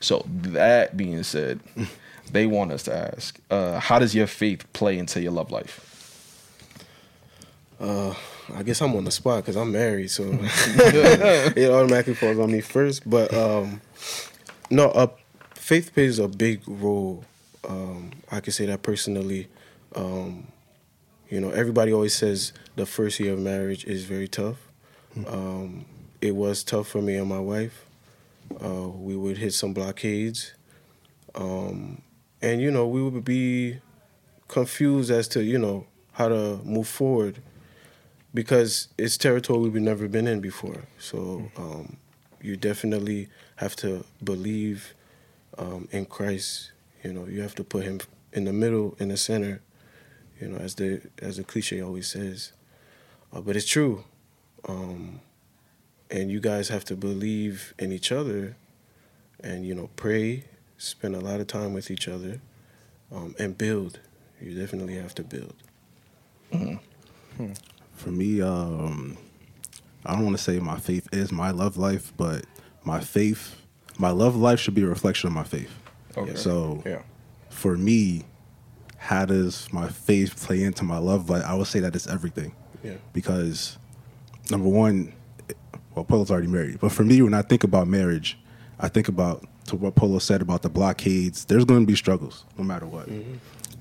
So 0.00 0.24
that 0.26 0.96
being 0.96 1.22
said 1.22 1.60
they 2.32 2.46
want 2.46 2.72
us 2.72 2.82
to 2.84 2.96
ask 2.96 3.38
uh, 3.50 3.78
how 3.78 3.98
does 3.98 4.14
your 4.14 4.26
faith 4.26 4.64
play 4.72 4.96
into 4.96 5.20
your 5.20 5.32
love 5.32 5.50
life? 5.50 5.84
Uh, 7.78 8.14
I 8.54 8.62
guess 8.62 8.80
I'm 8.80 8.94
on 8.96 9.04
the 9.04 9.10
spot 9.10 9.42
because 9.42 9.56
I'm 9.56 9.72
married, 9.72 10.10
so 10.10 10.24
it 10.42 11.70
automatically 11.70 12.14
falls 12.14 12.38
on 12.38 12.50
me 12.50 12.60
first. 12.60 13.08
But 13.08 13.32
um, 13.34 13.80
no, 14.70 14.88
uh, 14.90 15.08
faith 15.54 15.92
plays 15.92 16.18
a 16.18 16.28
big 16.28 16.62
role. 16.66 17.24
Um, 17.68 18.12
I 18.30 18.40
can 18.40 18.52
say 18.52 18.66
that 18.66 18.82
personally. 18.82 19.48
Um, 19.94 20.48
you 21.28 21.40
know, 21.40 21.50
everybody 21.50 21.92
always 21.92 22.14
says 22.14 22.52
the 22.76 22.86
first 22.86 23.20
year 23.20 23.34
of 23.34 23.38
marriage 23.38 23.84
is 23.84 24.04
very 24.04 24.28
tough. 24.28 24.56
Um, 25.26 25.84
it 26.20 26.34
was 26.34 26.62
tough 26.62 26.88
for 26.88 27.02
me 27.02 27.16
and 27.16 27.28
my 27.28 27.40
wife. 27.40 27.84
Uh, 28.64 28.88
we 28.88 29.14
would 29.14 29.36
hit 29.36 29.52
some 29.52 29.74
blockades, 29.74 30.54
um, 31.34 32.00
and 32.40 32.62
you 32.62 32.70
know, 32.70 32.86
we 32.86 33.02
would 33.02 33.24
be 33.24 33.78
confused 34.48 35.10
as 35.10 35.28
to 35.28 35.44
you 35.44 35.58
know 35.58 35.86
how 36.12 36.28
to 36.28 36.58
move 36.64 36.88
forward 36.88 37.42
because 38.34 38.88
it's 38.98 39.16
territory 39.16 39.68
we've 39.68 39.82
never 39.82 40.08
been 40.08 40.26
in 40.26 40.40
before. 40.40 40.84
So 40.98 41.50
um, 41.56 41.96
you 42.40 42.56
definitely 42.56 43.28
have 43.56 43.74
to 43.76 44.04
believe 44.22 44.94
um, 45.56 45.88
in 45.90 46.06
Christ. 46.06 46.72
You 47.02 47.12
know, 47.12 47.26
you 47.26 47.42
have 47.42 47.54
to 47.56 47.64
put 47.64 47.84
Him 47.84 48.00
in 48.32 48.44
the 48.44 48.52
middle, 48.52 48.96
in 48.98 49.08
the 49.08 49.16
center. 49.16 49.60
You 50.40 50.48
know, 50.48 50.58
as 50.58 50.76
the 50.76 51.00
as 51.20 51.36
the 51.36 51.44
cliche 51.44 51.80
always 51.80 52.06
says, 52.08 52.52
uh, 53.32 53.40
but 53.40 53.56
it's 53.56 53.66
true. 53.66 54.04
Um, 54.68 55.20
and 56.10 56.30
you 56.30 56.40
guys 56.40 56.68
have 56.68 56.84
to 56.86 56.96
believe 56.96 57.74
in 57.78 57.92
each 57.92 58.12
other, 58.12 58.56
and 59.40 59.66
you 59.66 59.74
know, 59.74 59.90
pray, 59.96 60.44
spend 60.76 61.14
a 61.16 61.20
lot 61.20 61.40
of 61.40 61.48
time 61.48 61.72
with 61.72 61.90
each 61.90 62.06
other, 62.08 62.40
um, 63.12 63.34
and 63.38 63.58
build. 63.58 63.98
You 64.40 64.54
definitely 64.58 64.94
have 64.94 65.14
to 65.16 65.24
build. 65.24 65.54
For 67.98 68.10
me, 68.10 68.40
um, 68.40 69.18
I 70.06 70.14
don't 70.14 70.24
want 70.24 70.36
to 70.36 70.42
say 70.42 70.60
my 70.60 70.78
faith 70.78 71.08
is 71.12 71.32
my 71.32 71.50
love 71.50 71.76
life, 71.76 72.12
but 72.16 72.46
my 72.84 73.00
faith, 73.00 73.56
my 73.98 74.10
love 74.10 74.36
life 74.36 74.60
should 74.60 74.74
be 74.74 74.82
a 74.82 74.86
reflection 74.86 75.26
of 75.26 75.34
my 75.34 75.42
faith. 75.42 75.70
Okay. 76.16 76.36
So 76.36 76.82
yeah. 76.86 77.02
for 77.50 77.76
me, 77.76 78.24
how 78.96 79.24
does 79.24 79.70
my 79.72 79.88
faith 79.88 80.40
play 80.40 80.62
into 80.62 80.84
my 80.84 80.98
love 80.98 81.28
life? 81.28 81.44
I 81.44 81.54
would 81.54 81.66
say 81.66 81.80
that 81.80 81.96
it's 81.96 82.06
everything. 82.06 82.54
Yeah. 82.84 82.94
Because 83.12 83.76
number 84.48 84.68
one, 84.68 85.12
well, 85.94 86.04
Polo's 86.04 86.30
already 86.30 86.46
married, 86.46 86.78
but 86.80 86.92
for 86.92 87.02
me, 87.02 87.20
when 87.20 87.34
I 87.34 87.42
think 87.42 87.64
about 87.64 87.88
marriage, 87.88 88.38
I 88.78 88.88
think 88.88 89.08
about 89.08 89.44
to 89.66 89.76
what 89.76 89.96
Polo 89.96 90.20
said 90.20 90.40
about 90.40 90.62
the 90.62 90.68
blockades. 90.68 91.44
There's 91.44 91.64
going 91.64 91.80
to 91.80 91.86
be 91.86 91.96
struggles, 91.96 92.44
no 92.56 92.64
matter 92.64 92.86
what. 92.86 93.08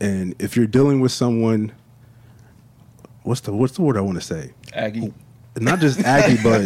And 0.02 0.36
if 0.40 0.56
you're 0.56 0.68
dealing 0.68 1.00
with 1.02 1.12
someone, 1.12 1.72
what's 3.28 3.42
the 3.42 3.52
what's 3.54 3.74
the 3.76 3.82
word 3.82 3.98
I 3.98 4.02
want 4.02 4.18
to 4.22 4.26
say? 4.34 4.54
aggie 4.74 5.14
Not 5.60 5.80
just 5.80 6.00
Aggie, 6.02 6.38
but 6.50 6.62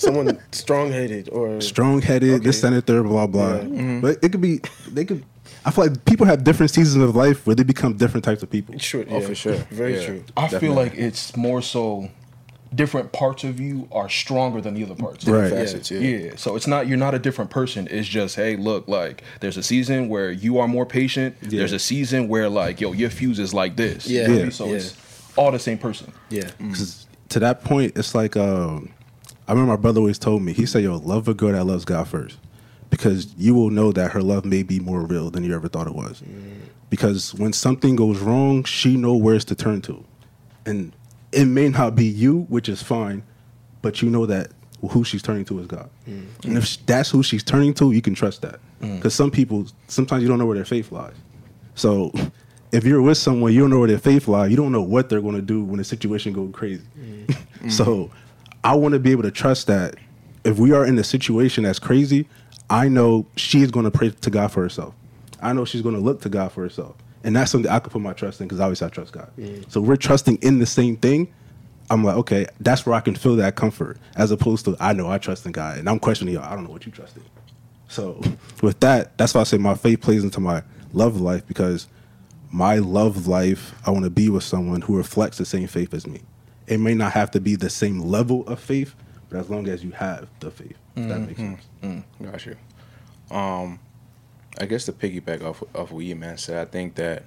Someone 0.00 0.38
strong-headed 0.52 1.28
or 1.30 1.60
strong 1.60 2.00
headed, 2.00 2.34
Okay. 2.34 2.44
this 2.46 2.60
senator, 2.60 3.02
blah 3.02 3.26
blah. 3.26 3.56
Yeah. 3.56 3.62
Mm-hmm. 3.62 4.00
But 4.00 4.12
it 4.24 4.28
could 4.32 4.40
be 4.40 4.60
they 4.96 5.04
could. 5.04 5.24
I 5.64 5.70
feel 5.72 5.84
like 5.86 6.04
people 6.04 6.24
have 6.26 6.44
different 6.44 6.70
seasons 6.70 7.02
of 7.02 7.16
life 7.16 7.38
where 7.46 7.56
they 7.56 7.64
become 7.74 7.92
different 7.96 8.24
types 8.24 8.42
of 8.44 8.48
people. 8.56 8.78
Sure, 8.78 9.04
Oh, 9.10 9.18
yeah. 9.18 9.26
for 9.28 9.34
sure. 9.34 9.56
Very 9.82 9.94
Yeah. 9.96 10.06
true. 10.06 10.20
i 10.36 10.46
feel 10.62 10.72
like 10.82 10.94
it's 11.06 11.36
more 11.36 11.60
so 11.62 12.08
different 12.74 13.12
parts 13.12 13.42
of 13.44 13.58
you 13.58 13.88
are 13.90 14.08
stronger 14.10 14.60
than 14.60 14.74
the 14.74 14.84
other 14.84 14.94
parts 14.94 15.26
Right. 15.26 15.50
Facets, 15.50 15.90
yeah. 15.90 16.00
Yeah. 16.00 16.30
So 16.36 16.54
it's 16.56 16.66
not 16.66 16.86
you're 16.88 16.98
not 17.06 17.14
a 17.14 17.18
different 17.18 17.50
person. 17.50 17.88
It's 17.90 18.06
just 18.18 18.36
hey, 18.36 18.56
look, 18.56 18.86
like 18.88 19.16
there's 19.40 19.56
a 19.56 19.62
season 19.62 20.08
where 20.08 20.30
you 20.30 20.58
are 20.60 20.68
more 20.68 20.86
patient. 20.86 21.34
Yeah. 21.42 21.58
There's 21.60 21.72
a 21.72 21.78
season 21.92 22.28
where 22.28 22.48
like 22.48 22.80
yo, 22.80 22.92
your 22.92 23.10
fuse 23.10 23.38
is 23.46 23.52
like 23.52 23.74
this. 23.76 24.06
Yeah. 24.06 24.28
Yeah. 24.28 24.50
So 24.50 24.66
Yeah. 24.66 24.76
it's 24.76 24.90
all 25.38 25.52
the 25.52 25.58
same 25.58 25.78
person. 25.78 26.12
Yeah. 26.28 26.50
Mm. 26.58 26.72
Because 26.72 27.06
to 27.30 27.38
that 27.38 27.64
point, 27.64 27.96
it's 27.96 28.14
like 28.14 28.36
um, 28.36 28.92
I 29.46 29.52
remember 29.52 29.72
my 29.72 29.76
brother 29.76 30.00
always 30.00 30.18
told 30.18 30.42
me. 30.42 30.52
He 30.52 30.66
said, 30.66 30.82
"Yo, 30.82 30.96
love 30.96 31.28
a 31.28 31.34
girl 31.34 31.52
that 31.52 31.64
loves 31.64 31.84
God 31.84 32.08
first, 32.08 32.38
because 32.90 33.32
you 33.38 33.54
will 33.54 33.70
know 33.70 33.92
that 33.92 34.10
her 34.12 34.22
love 34.22 34.44
may 34.44 34.62
be 34.62 34.80
more 34.80 35.00
real 35.02 35.30
than 35.30 35.44
you 35.44 35.54
ever 35.54 35.68
thought 35.68 35.86
it 35.86 35.94
was. 35.94 36.20
Mm. 36.20 36.60
Because 36.90 37.34
when 37.34 37.52
something 37.52 37.96
goes 37.96 38.18
wrong, 38.18 38.64
she 38.64 38.96
know 38.96 39.14
where's 39.14 39.44
to 39.46 39.54
turn 39.54 39.80
to, 39.82 40.04
and 40.66 40.92
it 41.32 41.44
may 41.44 41.68
not 41.68 41.94
be 41.94 42.06
you, 42.06 42.40
which 42.48 42.68
is 42.68 42.82
fine, 42.82 43.22
but 43.80 44.02
you 44.02 44.10
know 44.10 44.26
that 44.26 44.50
who 44.90 45.04
she's 45.04 45.22
turning 45.22 45.44
to 45.44 45.58
is 45.60 45.66
God. 45.66 45.90
Mm. 46.08 46.44
And 46.44 46.58
if 46.58 46.84
that's 46.86 47.10
who 47.10 47.22
she's 47.22 47.42
turning 47.42 47.74
to, 47.74 47.92
you 47.92 48.00
can 48.00 48.14
trust 48.14 48.42
that. 48.42 48.60
Because 48.80 49.12
some 49.12 49.30
people, 49.30 49.66
sometimes 49.88 50.22
you 50.22 50.28
don't 50.28 50.38
know 50.38 50.46
where 50.46 50.54
their 50.54 50.64
faith 50.64 50.92
lies. 50.92 51.16
So 51.74 52.12
if 52.72 52.84
you're 52.84 53.02
with 53.02 53.18
someone, 53.18 53.52
you 53.52 53.60
don't 53.60 53.70
know 53.70 53.78
where 53.78 53.88
their 53.88 53.98
faith 53.98 54.28
lies. 54.28 54.50
You 54.50 54.56
don't 54.56 54.72
know 54.72 54.82
what 54.82 55.08
they're 55.08 55.20
going 55.20 55.36
to 55.36 55.42
do 55.42 55.62
when 55.62 55.78
the 55.78 55.84
situation 55.84 56.32
goes 56.32 56.50
crazy. 56.52 56.84
Mm-hmm. 56.98 57.68
so 57.68 58.10
I 58.64 58.74
want 58.74 58.92
to 58.92 58.98
be 58.98 59.12
able 59.12 59.22
to 59.22 59.30
trust 59.30 59.66
that 59.68 59.96
if 60.44 60.58
we 60.58 60.72
are 60.72 60.84
in 60.84 60.98
a 60.98 61.04
situation 61.04 61.64
that's 61.64 61.78
crazy, 61.78 62.28
I 62.70 62.88
know 62.88 63.26
she's 63.36 63.70
going 63.70 63.84
to 63.84 63.90
pray 63.90 64.10
to 64.10 64.30
God 64.30 64.52
for 64.52 64.62
herself. 64.62 64.94
I 65.40 65.52
know 65.52 65.64
she's 65.64 65.82
going 65.82 65.94
to 65.94 66.00
look 66.00 66.20
to 66.22 66.28
God 66.28 66.52
for 66.52 66.62
herself. 66.62 66.96
And 67.24 67.34
that's 67.34 67.50
something 67.50 67.70
I 67.70 67.78
could 67.78 67.92
put 67.92 68.02
my 68.02 68.12
trust 68.12 68.40
in 68.40 68.46
because 68.46 68.60
obviously 68.60 68.86
I 68.86 68.90
trust 68.90 69.12
God. 69.12 69.30
So 69.68 69.80
we're 69.80 69.96
trusting 69.96 70.36
in 70.36 70.58
the 70.58 70.66
same 70.66 70.96
thing. 70.96 71.32
I'm 71.90 72.04
like, 72.04 72.16
okay, 72.16 72.46
that's 72.60 72.84
where 72.84 72.94
I 72.94 73.00
can 73.00 73.14
feel 73.14 73.36
that 73.36 73.56
comfort 73.56 73.98
as 74.16 74.30
opposed 74.30 74.66
to 74.66 74.76
I 74.78 74.92
know 74.92 75.10
I 75.10 75.18
trust 75.18 75.46
in 75.46 75.52
God 75.52 75.78
and 75.78 75.88
I'm 75.88 75.98
questioning 75.98 76.34
you. 76.34 76.40
I 76.40 76.54
don't 76.54 76.64
know 76.64 76.70
what 76.70 76.86
you 76.86 76.92
trust 76.92 77.16
in. 77.16 77.22
So 77.88 78.22
with 78.62 78.80
that, 78.80 79.16
that's 79.16 79.34
why 79.34 79.40
I 79.40 79.44
say 79.44 79.56
my 79.56 79.74
faith 79.74 80.00
plays 80.00 80.22
into 80.22 80.40
my 80.40 80.62
love 80.92 81.20
life 81.20 81.46
because 81.46 81.88
my 82.50 82.76
love 82.76 83.26
life, 83.26 83.74
I 83.86 83.90
want 83.90 84.04
to 84.04 84.10
be 84.10 84.28
with 84.28 84.42
someone 84.44 84.80
who 84.82 84.96
reflects 84.96 85.38
the 85.38 85.44
same 85.44 85.66
faith 85.66 85.92
as 85.94 86.06
me. 86.06 86.20
It 86.66 86.78
may 86.78 86.94
not 86.94 87.12
have 87.12 87.30
to 87.32 87.40
be 87.40 87.56
the 87.56 87.70
same 87.70 88.00
level 88.00 88.46
of 88.46 88.60
faith, 88.60 88.94
but 89.28 89.38
as 89.38 89.50
long 89.50 89.68
as 89.68 89.84
you 89.84 89.90
have 89.92 90.28
the 90.40 90.50
faith, 90.50 90.76
if 90.96 91.08
that 91.08 91.20
makes 91.20 91.38
sense. 91.38 92.04
Got 92.22 92.46
you. 92.46 92.56
Um, 93.30 93.78
I 94.60 94.66
guess 94.66 94.84
to 94.86 94.92
piggyback 94.92 95.42
off 95.42 95.62
of 95.74 95.92
what 95.92 96.02
E-Man 96.04 96.38
said, 96.38 96.66
I 96.66 96.70
think 96.70 96.94
that 96.96 97.24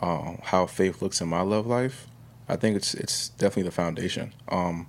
um, 0.00 0.38
how 0.42 0.66
faith 0.66 1.00
looks 1.02 1.20
in 1.20 1.28
my 1.28 1.42
love 1.42 1.66
life, 1.66 2.06
I 2.48 2.56
think 2.56 2.76
it's 2.76 2.94
it's 2.94 3.28
definitely 3.30 3.64
the 3.64 3.70
foundation. 3.70 4.32
Um, 4.48 4.86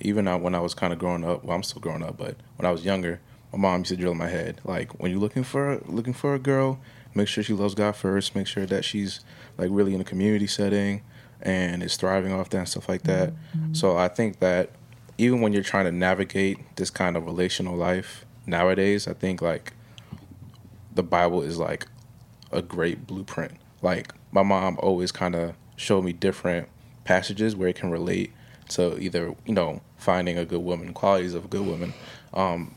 even 0.00 0.26
when 0.42 0.54
I 0.54 0.60
was 0.60 0.74
kind 0.74 0.92
of 0.92 0.98
growing 0.98 1.24
up, 1.24 1.44
well, 1.44 1.56
I'm 1.56 1.62
still 1.62 1.80
growing 1.80 2.02
up, 2.02 2.16
but 2.16 2.36
when 2.56 2.66
I 2.66 2.70
was 2.70 2.84
younger, 2.84 3.20
my 3.52 3.58
mom 3.58 3.80
used 3.80 3.90
to 3.90 3.96
drill 3.96 4.12
in 4.12 4.18
my 4.18 4.28
head 4.28 4.60
like, 4.64 4.98
when 5.00 5.10
you're 5.10 5.20
looking 5.20 5.44
for 5.44 5.80
looking 5.86 6.12
for 6.14 6.34
a 6.34 6.38
girl, 6.38 6.78
make 7.14 7.28
sure 7.28 7.42
she 7.42 7.52
loves 7.54 7.74
God 7.74 7.96
first. 7.96 8.34
Make 8.34 8.46
sure 8.46 8.66
that 8.66 8.84
she's 8.84 9.20
like 9.58 9.68
really 9.72 9.94
in 9.94 10.00
a 10.00 10.04
community 10.04 10.46
setting 10.46 11.02
and 11.42 11.82
is 11.82 11.96
thriving 11.96 12.32
off 12.32 12.50
that 12.50 12.58
and 12.58 12.68
stuff 12.68 12.88
like 12.88 13.02
that. 13.04 13.32
So 13.72 13.96
I 13.96 14.08
think 14.08 14.40
that 14.40 14.70
even 15.18 15.40
when 15.40 15.52
you're 15.52 15.62
trying 15.62 15.84
to 15.86 15.92
navigate 15.92 16.58
this 16.76 16.90
kind 16.90 17.16
of 17.16 17.26
relational 17.26 17.76
life 17.76 18.24
nowadays, 18.46 19.06
I 19.08 19.14
think 19.14 19.42
like 19.42 19.72
the 20.94 21.02
Bible 21.02 21.42
is 21.42 21.58
like 21.58 21.86
a 22.52 22.62
great 22.62 23.06
blueprint. 23.06 23.52
Like 23.82 24.12
my 24.32 24.42
mom 24.42 24.78
always 24.80 25.12
kind 25.12 25.34
of 25.34 25.54
showed 25.76 26.04
me 26.04 26.12
different 26.12 26.68
passages 27.04 27.56
where 27.56 27.68
it 27.68 27.76
can 27.76 27.90
relate 27.90 28.32
to 28.70 28.98
either 29.00 29.34
you 29.46 29.54
know 29.54 29.80
finding 29.96 30.38
a 30.38 30.44
good 30.44 30.60
woman, 30.62 30.92
qualities 30.92 31.34
of 31.34 31.44
a 31.46 31.48
good 31.48 31.66
woman, 31.66 31.92
um, 32.34 32.74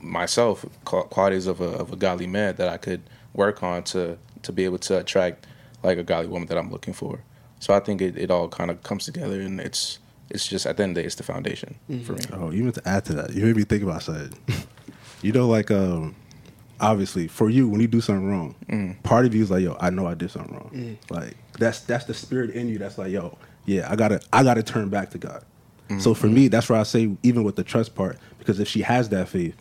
myself, 0.00 0.64
qualities 0.84 1.46
of 1.46 1.60
a 1.60 1.68
of 1.68 1.92
a 1.92 1.96
godly 1.96 2.26
man 2.26 2.56
that 2.56 2.68
I 2.68 2.76
could 2.76 3.02
work 3.36 3.62
on 3.62 3.82
to 3.84 4.18
to 4.42 4.52
be 4.52 4.64
able 4.64 4.78
to 4.78 4.98
attract 4.98 5.46
like 5.82 5.98
a 5.98 6.02
godly 6.02 6.28
woman 6.28 6.48
that 6.48 6.58
I'm 6.58 6.70
looking 6.70 6.94
for. 6.94 7.20
So 7.60 7.74
I 7.74 7.80
think 7.80 8.00
it, 8.00 8.16
it 8.16 8.30
all 8.30 8.48
kind 8.48 8.70
of 8.70 8.82
comes 8.82 9.04
together 9.04 9.40
and 9.40 9.60
it's 9.60 9.98
it's 10.30 10.46
just 10.46 10.66
at 10.66 10.76
the 10.76 10.82
end 10.82 10.90
of 10.90 10.94
the 10.96 11.02
day 11.02 11.06
it's 11.06 11.14
the 11.14 11.22
foundation 11.22 11.76
mm-hmm. 11.88 12.04
for 12.04 12.12
me. 12.14 12.20
Oh, 12.32 12.52
even 12.52 12.72
to 12.72 12.88
add 12.88 13.04
to 13.06 13.14
that, 13.14 13.32
you 13.32 13.44
made 13.44 13.56
me 13.56 13.64
think 13.64 13.82
about 13.82 14.02
something. 14.02 14.36
you 15.22 15.32
know, 15.32 15.46
like 15.46 15.70
um, 15.70 16.16
obviously 16.80 17.28
for 17.28 17.48
you, 17.48 17.68
when 17.68 17.80
you 17.80 17.86
do 17.86 18.00
something 18.00 18.28
wrong, 18.28 18.54
mm. 18.68 19.00
part 19.02 19.26
of 19.26 19.34
you 19.34 19.42
is 19.42 19.50
like, 19.50 19.62
"Yo, 19.62 19.76
I 19.80 19.90
know 19.90 20.06
I 20.06 20.14
did 20.14 20.30
something 20.30 20.54
wrong." 20.54 20.70
Mm. 20.74 21.10
Like 21.10 21.36
that's 21.58 21.80
that's 21.80 22.04
the 22.04 22.14
spirit 22.14 22.50
in 22.50 22.68
you 22.68 22.78
that's 22.78 22.98
like, 22.98 23.12
yo, 23.12 23.38
yeah, 23.64 23.90
I 23.90 23.96
gotta 23.96 24.20
I 24.32 24.42
gotta 24.42 24.62
turn 24.62 24.88
back 24.88 25.10
to 25.10 25.18
God. 25.18 25.44
Mm. 25.88 26.00
So 26.00 26.14
for 26.14 26.26
me, 26.26 26.48
that's 26.48 26.68
why 26.68 26.80
I 26.80 26.82
say 26.82 27.16
even 27.22 27.44
with 27.44 27.56
the 27.56 27.64
trust 27.64 27.94
part, 27.94 28.18
because 28.38 28.58
if 28.58 28.68
she 28.68 28.82
has 28.82 29.08
that 29.10 29.28
faith 29.28 29.56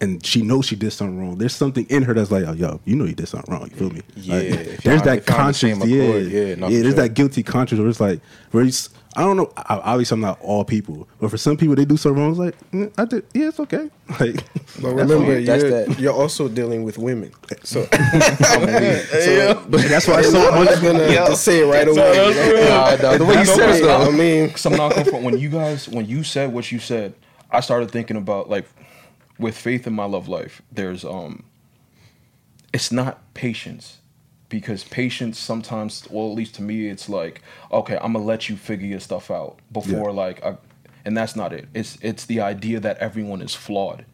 and 0.00 0.24
she 0.24 0.42
knows 0.42 0.66
she 0.66 0.76
did 0.76 0.92
something 0.92 1.18
wrong, 1.20 1.36
there's 1.36 1.54
something 1.54 1.86
in 1.90 2.02
her 2.04 2.14
that's 2.14 2.30
like, 2.30 2.44
oh, 2.46 2.52
yo, 2.52 2.80
you 2.84 2.96
know 2.96 3.04
you 3.04 3.14
did 3.14 3.28
something 3.28 3.52
wrong. 3.52 3.68
You 3.70 3.76
feel 3.76 3.90
me? 3.90 4.02
Yeah, 4.16 4.34
Like, 4.36 4.44
if 4.44 4.82
there's 4.82 5.02
that 5.02 5.18
if 5.18 5.26
y'all 5.28 5.40
on 5.40 5.46
the 5.46 5.52
conscience. 5.52 5.84
Yeah, 5.86 6.02
accord, 6.02 6.22
yeah, 6.24 6.40
yeah, 6.40 6.54
there's 6.54 6.82
sure. 6.82 6.92
that 6.92 7.14
guilty 7.14 7.42
conscience 7.42 7.78
where 7.80 7.88
it's 7.88 8.00
like, 8.00 8.20
where 8.50 8.64
it's, 8.64 8.88
I 9.16 9.22
don't 9.22 9.36
know. 9.36 9.52
Obviously, 9.56 10.14
I'm 10.14 10.20
not 10.20 10.40
all 10.40 10.64
people, 10.64 11.08
but 11.20 11.30
for 11.30 11.36
some 11.36 11.56
people, 11.56 11.74
they 11.74 11.84
do 11.84 11.96
something 11.96 12.22
wrong. 12.22 12.30
It's 12.30 12.38
like, 12.38 12.70
mm, 12.70 12.92
I 12.96 13.04
did. 13.04 13.26
Yeah, 13.34 13.48
it's 13.48 13.60
okay. 13.60 13.90
Like, 14.20 14.44
But 14.80 14.94
remember. 14.94 15.40
That's 15.42 15.62
you're, 15.62 15.70
that. 15.70 16.00
you're 16.00 16.12
also 16.14 16.48
dealing 16.48 16.82
with 16.84 16.96
women. 16.98 17.32
So, 17.62 17.80
Yeah. 17.92 19.62
but 19.68 19.82
that's 19.82 20.06
why 20.08 20.20
it's 20.20 20.30
so 20.32 20.50
I'm 20.50 20.64
just 20.66 20.82
gonna 20.82 21.06
just 21.06 21.44
say 21.44 21.60
it 21.62 21.66
right 21.66 21.86
away. 21.86 22.68
Nah, 22.68 22.96
nah, 22.96 23.18
the 23.18 23.24
way 23.24 23.38
you 23.38 23.44
said 23.44 23.76
it, 23.76 23.82
though. 23.82 24.08
I 24.08 24.10
mean, 24.10 24.50
Cause 24.50 24.66
I'm 24.66 24.76
not 24.76 24.92
coming 24.92 25.10
from 25.10 25.24
when 25.24 25.38
you 25.38 25.48
guys 25.48 25.88
when 25.88 26.06
you 26.06 26.22
said 26.24 26.52
what 26.52 26.72
you 26.72 26.78
said, 26.78 27.14
I 27.50 27.60
started 27.60 27.90
thinking 27.90 28.16
about 28.16 28.48
like 28.50 28.66
with 29.40 29.56
faith 29.56 29.86
in 29.86 29.92
my 29.94 30.04
love 30.04 30.28
life. 30.28 30.62
There's 30.70 31.04
um, 31.04 31.44
it's 32.72 32.92
not 32.92 33.32
patience 33.34 33.98
because 34.48 34.84
patience 34.84 35.38
sometimes, 35.38 36.06
well, 36.10 36.28
at 36.28 36.34
least 36.34 36.54
to 36.56 36.62
me, 36.62 36.88
it's 36.88 37.08
like 37.08 37.42
okay, 37.72 37.96
I'm 38.00 38.12
gonna 38.12 38.24
let 38.24 38.48
you 38.48 38.56
figure 38.56 38.86
your 38.86 39.00
stuff 39.00 39.30
out 39.30 39.58
before 39.72 40.10
Yeah. 40.10 40.16
like, 40.16 40.44
I, 40.44 40.56
and 41.04 41.16
that's 41.16 41.34
not 41.34 41.52
it. 41.52 41.68
It's 41.74 41.98
it's 42.02 42.26
the 42.26 42.40
idea 42.40 42.80
that 42.80 42.98
everyone 42.98 43.42
is 43.42 43.54
flawed, 43.54 44.04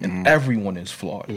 and 0.00 0.26
everyone 0.26 0.76
is 0.76 0.90
flawed. 0.90 1.30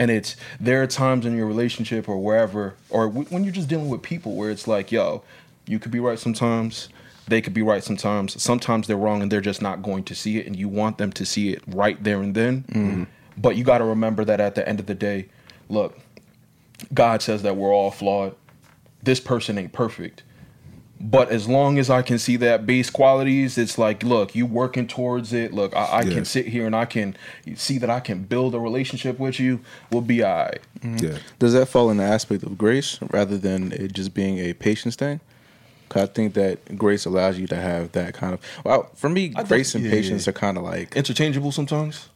And 0.00 0.12
it's 0.12 0.36
there 0.60 0.80
are 0.82 0.86
times 0.86 1.26
in 1.26 1.36
your 1.36 1.46
relationship 1.46 2.08
or 2.08 2.18
wherever, 2.18 2.74
or 2.88 3.06
w- 3.08 3.26
when 3.30 3.42
you're 3.42 3.52
just 3.52 3.68
dealing 3.68 3.88
with 3.88 4.00
people 4.02 4.34
where 4.36 4.48
it's 4.50 4.68
like, 4.68 4.92
yo, 4.92 5.24
you 5.66 5.80
could 5.80 5.90
be 5.90 5.98
right 5.98 6.18
sometimes, 6.18 6.88
they 7.28 7.40
could 7.40 7.54
be 7.54 7.62
right 7.62 7.82
sometimes. 7.84 8.40
Sometimes 8.42 8.86
they're 8.86 8.96
wrong 8.96 9.22
and 9.22 9.30
they're 9.30 9.40
just 9.40 9.62
not 9.62 9.82
going 9.82 10.04
to 10.04 10.14
see 10.14 10.38
it, 10.38 10.46
and 10.46 10.56
you 10.56 10.68
want 10.68 10.98
them 10.98 11.12
to 11.12 11.24
see 11.26 11.50
it 11.50 11.62
right 11.66 12.02
there 12.02 12.20
and 12.22 12.34
then. 12.34 12.64
Mm-hmm. 12.70 13.04
But 13.36 13.56
you 13.56 13.64
got 13.64 13.78
to 13.78 13.84
remember 13.84 14.24
that 14.24 14.40
at 14.40 14.54
the 14.54 14.68
end 14.68 14.80
of 14.80 14.86
the 14.86 14.94
day, 14.94 15.26
look, 15.68 15.98
God 16.92 17.22
says 17.22 17.42
that 17.42 17.56
we're 17.56 17.72
all 17.72 17.90
flawed. 17.90 18.34
This 19.02 19.20
person 19.20 19.58
ain't 19.58 19.72
perfect. 19.72 20.22
But 21.00 21.30
as 21.30 21.48
long 21.48 21.78
as 21.78 21.88
I 21.90 22.02
can 22.02 22.18
see 22.18 22.34
that 22.38 22.66
base 22.66 22.90
qualities, 22.90 23.56
it's 23.56 23.78
like, 23.78 24.02
look, 24.02 24.34
you 24.34 24.44
working 24.46 24.88
towards 24.88 25.32
it. 25.32 25.52
Look, 25.54 25.74
I, 25.76 25.84
I 25.84 26.02
Yeah. 26.02 26.14
can 26.14 26.24
sit 26.24 26.48
here 26.48 26.66
and 26.66 26.74
I 26.74 26.86
can 26.86 27.14
see 27.54 27.78
that 27.78 27.88
I 27.88 28.00
can 28.00 28.24
build 28.24 28.52
a 28.56 28.58
relationship 28.58 29.20
with 29.20 29.38
you. 29.38 29.60
We'll 29.92 30.02
be 30.02 30.24
all 30.24 30.36
right. 30.36 30.60
Mm-hmm. 30.80 31.06
Yeah. 31.06 31.18
Does 31.38 31.52
that 31.52 31.66
fall 31.66 31.90
in 31.90 31.98
the 31.98 32.02
aspect 32.02 32.42
of 32.42 32.58
grace 32.58 32.98
rather 33.12 33.38
than 33.38 33.70
it 33.70 33.92
just 33.92 34.12
being 34.12 34.38
a 34.38 34.54
patience 34.54 34.96
thing? 34.96 35.20
'Cause 35.88 36.02
I 36.02 36.06
think 36.06 36.34
that 36.34 36.76
grace 36.76 37.04
allows 37.06 37.38
you 37.38 37.46
to 37.48 37.56
have 37.56 37.92
that 37.92 38.14
kind 38.14 38.34
of. 38.34 38.40
Well, 38.64 38.90
for 38.94 39.08
me, 39.08 39.32
I 39.36 39.42
grace 39.44 39.72
think- 39.72 39.84
and 39.84 39.92
yeah, 39.92 40.00
patience 40.00 40.26
yeah. 40.26 40.30
are 40.30 40.34
kind 40.34 40.56
of 40.58 40.64
like. 40.64 40.94
Interchangeable 40.96 41.52
sometimes. 41.52 42.08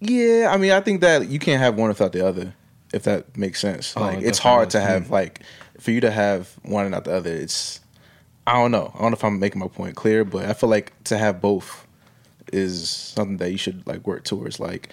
Yeah, 0.00 0.50
I 0.52 0.56
mean, 0.56 0.72
I 0.72 0.80
think 0.80 1.00
that 1.02 1.28
you 1.28 1.38
can't 1.38 1.60
have 1.60 1.76
one 1.76 1.88
without 1.88 2.12
the 2.12 2.26
other, 2.26 2.54
if 2.92 3.04
that 3.04 3.36
makes 3.36 3.60
sense. 3.60 3.94
Oh, 3.96 4.00
Like, 4.00 4.18
it 4.18 4.24
it's 4.24 4.38
hard 4.38 4.70
to 4.70 4.80
have 4.80 5.04
mm-hmm. 5.04 5.12
like 5.12 5.40
for 5.78 5.90
you 5.92 6.00
to 6.00 6.10
have 6.10 6.48
one 6.62 6.84
and 6.86 6.92
not 6.92 7.04
the 7.04 7.14
other. 7.14 7.32
It's 7.32 7.80
I 8.46 8.54
don't 8.54 8.72
know. 8.72 8.90
I 8.94 9.00
don't 9.00 9.10
know 9.12 9.16
if 9.16 9.24
I'm 9.24 9.38
making 9.38 9.60
my 9.60 9.68
point 9.68 9.94
clear, 9.94 10.24
but 10.24 10.44
I 10.46 10.54
feel 10.54 10.68
like 10.68 10.92
to 11.04 11.18
have 11.18 11.40
both 11.40 11.86
is 12.52 12.88
something 12.90 13.36
that 13.38 13.50
you 13.52 13.58
should 13.58 13.86
like 13.86 14.04
work 14.06 14.24
towards. 14.24 14.58
Like, 14.58 14.88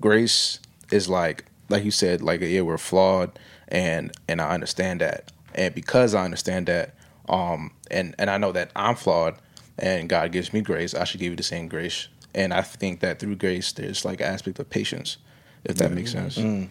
grace 0.00 0.58
is 0.90 1.08
like 1.08 1.44
like 1.68 1.84
you 1.84 1.90
said, 1.90 2.22
like 2.22 2.40
yeah, 2.40 2.62
we're 2.62 2.78
flawed, 2.78 3.38
and 3.68 4.12
and 4.28 4.40
I 4.40 4.50
understand 4.50 5.00
that, 5.02 5.30
and 5.54 5.74
because 5.74 6.14
I 6.14 6.24
understand 6.24 6.66
that, 6.68 6.94
um, 7.28 7.70
and 7.90 8.14
and 8.18 8.28
I 8.30 8.38
know 8.38 8.52
that 8.52 8.70
I'm 8.76 8.94
flawed, 8.96 9.36
and 9.78 10.08
God 10.08 10.32
gives 10.32 10.52
me 10.52 10.60
grace, 10.60 10.94
I 10.94 11.04
should 11.04 11.20
give 11.20 11.30
you 11.30 11.36
the 11.36 11.42
same 11.42 11.68
grace. 11.68 12.08
And 12.34 12.52
I 12.52 12.62
think 12.62 13.00
that 13.00 13.20
through 13.20 13.36
grace, 13.36 13.70
there's 13.72 14.04
like 14.04 14.20
an 14.20 14.26
aspect 14.26 14.58
of 14.58 14.68
patience, 14.68 15.18
if 15.64 15.76
that 15.76 15.92
makes 15.92 16.10
sense. 16.12 16.36
No, 16.36 16.68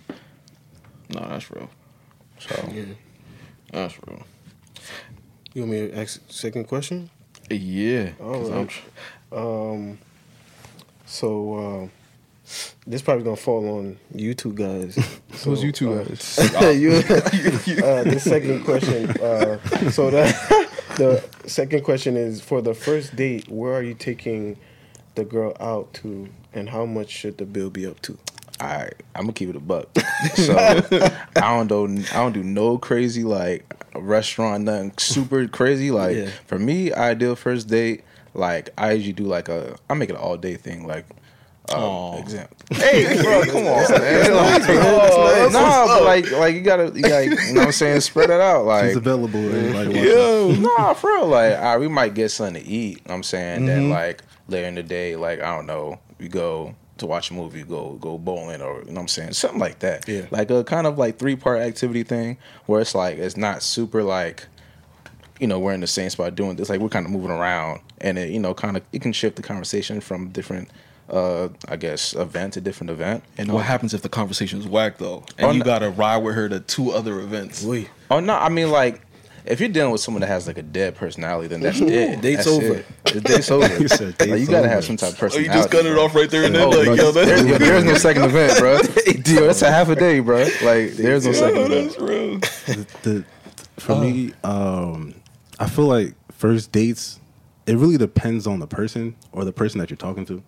that's 1.10 1.50
real. 1.52 1.70
So 2.39 2.56
That's 3.72 3.96
real. 4.08 4.24
you 5.54 5.62
want 5.62 5.72
me 5.72 5.88
to 5.88 5.98
ask 5.98 6.20
second 6.30 6.66
question? 6.68 7.10
Yeah. 7.50 8.12
All 8.22 8.34
'cause 8.34 8.50
I'm- 8.52 8.68
right. 9.32 9.42
Um, 9.72 9.98
so 11.06 11.56
uh, 11.56 11.88
this 12.86 13.01
probably 13.01 13.23
gonna 13.23 13.36
fall 13.36 13.77
on 13.77 13.97
you 14.15 14.34
two 14.34 14.53
guys. 14.53 14.95
So, 15.34 15.49
Who's 15.51 15.63
you 15.63 15.71
two 15.71 15.93
uh, 15.93 16.03
guys? 16.03 16.38
you, 16.77 16.91
uh, 16.91 18.03
the 18.03 18.19
second 18.19 18.63
question. 18.65 19.10
Uh, 19.21 19.58
so 19.91 20.10
the 20.10 20.23
the 20.97 21.23
second 21.49 21.84
question 21.84 22.17
is 22.17 22.41
for 22.41 22.62
the 22.62 22.73
first 22.73 23.15
date. 23.15 23.47
Where 23.49 23.73
are 23.73 23.84
you 23.84 23.93
taking 23.93 24.58
the 25.15 25.23
girl 25.23 25.56
out 25.60 25.93
to, 25.95 26.29
and 26.53 26.69
how 26.69 26.86
much 26.86 27.10
should 27.10 27.38
the 27.38 27.45
bill 27.45 27.69
be 27.69 27.86
up 27.86 28.01
to? 28.03 28.17
All 28.60 28.67
right, 28.67 28.93
I'm 29.15 29.23
gonna 29.23 29.34
keep 29.34 29.49
it 29.49 29.56
a 29.56 29.60
buck. 29.60 29.89
So 30.36 30.56
I 30.58 31.21
don't 31.41 31.67
do 31.67 32.03
I 32.12 32.17
don't 32.17 32.34
do 32.34 32.43
no 32.43 32.77
crazy 32.77 33.23
like 33.23 33.73
restaurant 33.95 34.63
nothing 34.65 34.93
super 34.97 35.47
crazy. 35.47 35.91
Like 35.91 36.15
Yeah. 36.15 36.29
for 36.45 36.60
me, 36.60 36.93
ideal 36.93 37.36
first 37.36 37.67
date. 37.67 38.03
Like 38.36 38.69
I 38.77 38.93
usually 38.93 39.13
do 39.13 39.23
like 39.23 39.49
a 39.49 39.75
I 39.89 39.95
make 39.95 40.10
it 40.10 40.13
an 40.15 40.21
all 40.21 40.38
day 40.38 40.56
thing. 40.56 40.86
Like 40.88 41.06
um, 41.71 42.15
example. 42.19 42.58
Hey, 42.73 43.21
bro, 43.21 43.43
come 43.43 43.67
on, 43.67 43.91
man. 43.91 44.34
Like, 44.34 45.52
nah, 45.54 45.86
but 45.88 46.04
like 46.04 46.32
like 46.32 46.56
you 46.56 46.62
gotta 46.62 46.91
you 46.95 47.02
gotta 47.04 47.26
you 47.26 47.54
know 47.54 47.60
what 47.62 47.65
I'm 47.67 47.71
saying 47.71 48.02
spread 48.02 48.30
it 48.30 48.41
out. 48.41 48.65
Like 48.65 48.86
She's 48.88 48.95
available. 48.97 49.39
and, 49.39 49.73
Like, 49.76 49.88
watching. 49.89 50.62
nah, 50.63 50.93
for 50.93 51.12
real. 51.12 51.28
Like, 51.28 51.56
all 51.58 51.63
right, 51.63 51.78
we 51.80 51.88
might 51.88 52.13
get 52.13 52.30
something 52.30 52.62
to 52.63 52.67
eat. 52.69 52.89
you 52.89 52.95
know 52.95 53.02
what 53.06 53.15
I'm 53.15 53.23
saying 53.23 53.65
then, 53.65 53.89
like 53.89 54.23
later 54.47 54.67
in 54.67 54.76
the 54.76 54.84
day, 54.84 55.15
like 55.15 55.39
I 55.41 55.56
don't 55.56 55.65
know, 55.67 55.99
we 56.19 56.28
go 56.28 56.76
to 56.97 57.06
watch 57.06 57.32
a 57.32 57.34
movie, 57.34 57.63
go 57.63 57.93
go 57.93 58.17
bowling, 58.17 58.62
or 58.62 58.80
you 58.80 58.86
know 58.88 58.93
what 58.93 59.02
I'm 59.02 59.08
saying, 59.08 59.34
something 59.34 59.60
like 59.60 59.80
that. 59.80 60.08
Yeah. 60.08 60.26
like 60.32 60.49
a 60.52 60.63
kind 60.63 60.88
of 60.88 60.97
like 60.97 61.17
three 61.19 61.36
part 61.36 61.60
activity 61.62 62.04
thing 62.04 62.38
where 62.65 62.82
it's 62.82 62.95
like 62.95 63.17
it's 63.19 63.38
not 63.38 63.62
super 63.63 64.04
like. 64.04 64.47
You 65.39 65.47
know, 65.47 65.60
we're 65.60 65.73
in 65.73 65.82
the 65.82 65.88
same 65.88 66.10
spot 66.10 66.36
doing 66.36 66.56
this. 66.56 66.69
Like 66.69 66.80
we're 66.80 66.89
kind 66.89 67.06
of 67.06 67.12
moving 67.12 67.32
around, 67.32 67.82
and 67.99 68.17
it, 68.17 68.30
you 68.30 68.39
know, 68.39 68.54
kind 68.54 68.78
of 68.78 68.84
it 68.93 69.02
can 69.02 69.12
shift 69.12 69.36
the 69.36 69.41
conversation 69.41 69.99
from 69.99 70.30
different, 70.30 70.69
uh, 71.10 71.50
I 71.68 71.76
guess, 71.76 72.13
event 72.13 72.54
to 72.54 72.62
different 72.62 72.89
event. 72.92 73.24
And 73.38 73.52
what 73.52 73.66
happens 73.66 73.94
if 73.94 74.02
the 74.02 74.10
conversation 74.10 74.60
is 74.60 74.68
whack 74.68 74.98
though, 74.98 75.24
and 75.38 75.48
Oh, 75.48 75.52
you 75.52 75.60
no. 75.60 75.66
gotta 75.66 75.89
ride 75.89 76.18
with 76.18 76.36
her 76.36 76.50
to 76.50 76.60
two 76.60 76.92
other 76.92 77.20
events? 77.20 77.63
Wait, 77.63 77.89
Oh 78.10 78.20
no, 78.20 78.36
I 78.36 78.50
mean 78.50 78.70
like 78.72 79.02
if 79.46 79.60
you're 79.60 79.68
dealing 79.68 79.92
with 79.92 80.00
someone 80.00 80.22
that 80.22 80.28
has 80.28 80.48
like 80.48 80.58
a 80.58 80.62
dead 80.63 80.96
personality, 80.96 81.50
then 81.50 81.60
that's 81.60 81.78
dead. 81.78 82.22
Date's 82.22 82.46
That's 82.46 82.48
over. 82.48 82.76
it. 82.76 82.86
The 83.04 83.20
date's 83.20 83.52
over. 83.52 83.68
He 83.78 83.89
said 83.89 84.16
Like, 84.22 84.39
you 84.39 84.46
gotta 84.46 84.60
over. 84.60 84.70
have 84.70 84.86
some 84.86 84.96
type 84.96 85.12
of 85.12 85.18
personality. 85.18 85.50
Oh, 85.50 85.54
personality. 85.54 85.54
you 85.54 85.54
just 85.54 85.70
cut 85.70 85.86
it 85.86 85.98
off 85.98 86.16
right 86.16 86.30
there 86.30 86.46
and 86.46 86.56
then, 86.56 86.62
Oh, 86.62 86.70
like, 86.70 86.86
bro, 86.86 86.94
yo, 86.96 87.12
there's, 87.12 87.44
that's, 87.44 87.60
there's 87.60 87.84
no 87.84 87.96
second 87.96 88.24
event, 88.24 88.58
bro. 88.60 88.74
Yo, 89.26 89.46
that's 89.48 89.62
a 89.62 89.70
half 89.70 89.89
a 89.89 89.96
day, 89.96 90.22
bro. 90.22 90.39
Like 90.63 90.92
there's 90.94 91.26
no 91.26 91.34
second 91.34 91.60
event. 91.72 91.92
that's 91.92 92.00
real. 92.00 92.86
the 93.04 93.26
for 93.78 93.96
me, 93.98 94.32
um, 94.46 95.13
I 95.60 95.68
feel 95.68 95.86
like 95.88 96.13
first 96.32 96.72
dates, 96.72 97.20
it 97.68 97.76
really 97.76 97.98
depends 97.98 98.48
on 98.48 98.60
the 98.60 98.68
person 98.68 99.16
or 99.34 99.44
the 99.44 99.52
person 99.52 99.80
that 99.80 99.89
you're 99.89 99.98
talking 99.98 100.26
to, 100.28 100.42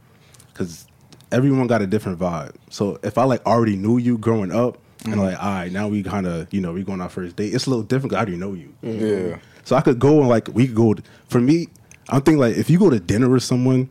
because 0.56 0.88
everyone 1.32 1.68
got 1.68 1.82
a 1.82 1.88
different 1.88 2.18
vibe. 2.18 2.56
So 2.70 2.98
if 3.04 3.18
I 3.18 3.26
like 3.26 3.46
already 3.46 3.76
knew 3.76 3.98
you 3.98 4.18
growing 4.18 4.52
up, 4.52 4.78
and 5.04 5.14
mm-hmm. 5.14 5.22
like, 5.24 5.44
all 5.44 5.50
right, 5.50 5.72
now 5.72 5.88
we 5.88 6.02
kind 6.02 6.26
of, 6.26 6.52
you 6.52 6.62
know, 6.62 6.74
we 6.74 6.84
going 6.84 7.00
on 7.00 7.04
our 7.04 7.10
first 7.10 7.36
date. 7.36 7.54
It's 7.54 7.68
a 7.68 7.70
little 7.70 7.84
different. 7.84 8.12
'cause 8.12 8.18
I 8.18 8.22
already 8.22 8.38
know 8.38 8.54
you. 8.54 8.74
Yeah. 8.82 9.38
So 9.64 9.76
I 9.76 9.82
could 9.82 10.00
go 10.00 10.20
and 10.20 10.30
like 10.30 10.48
we 10.54 10.66
could 10.68 10.76
go. 10.76 10.96
For 11.28 11.40
me, 11.40 11.68
I'm 12.10 12.22
thinking 12.22 12.40
like 12.40 12.56
if 12.56 12.70
you 12.70 12.80
go 12.80 12.90
to 12.90 13.00
dinner 13.00 13.30
with 13.30 13.44
someone, 13.44 13.90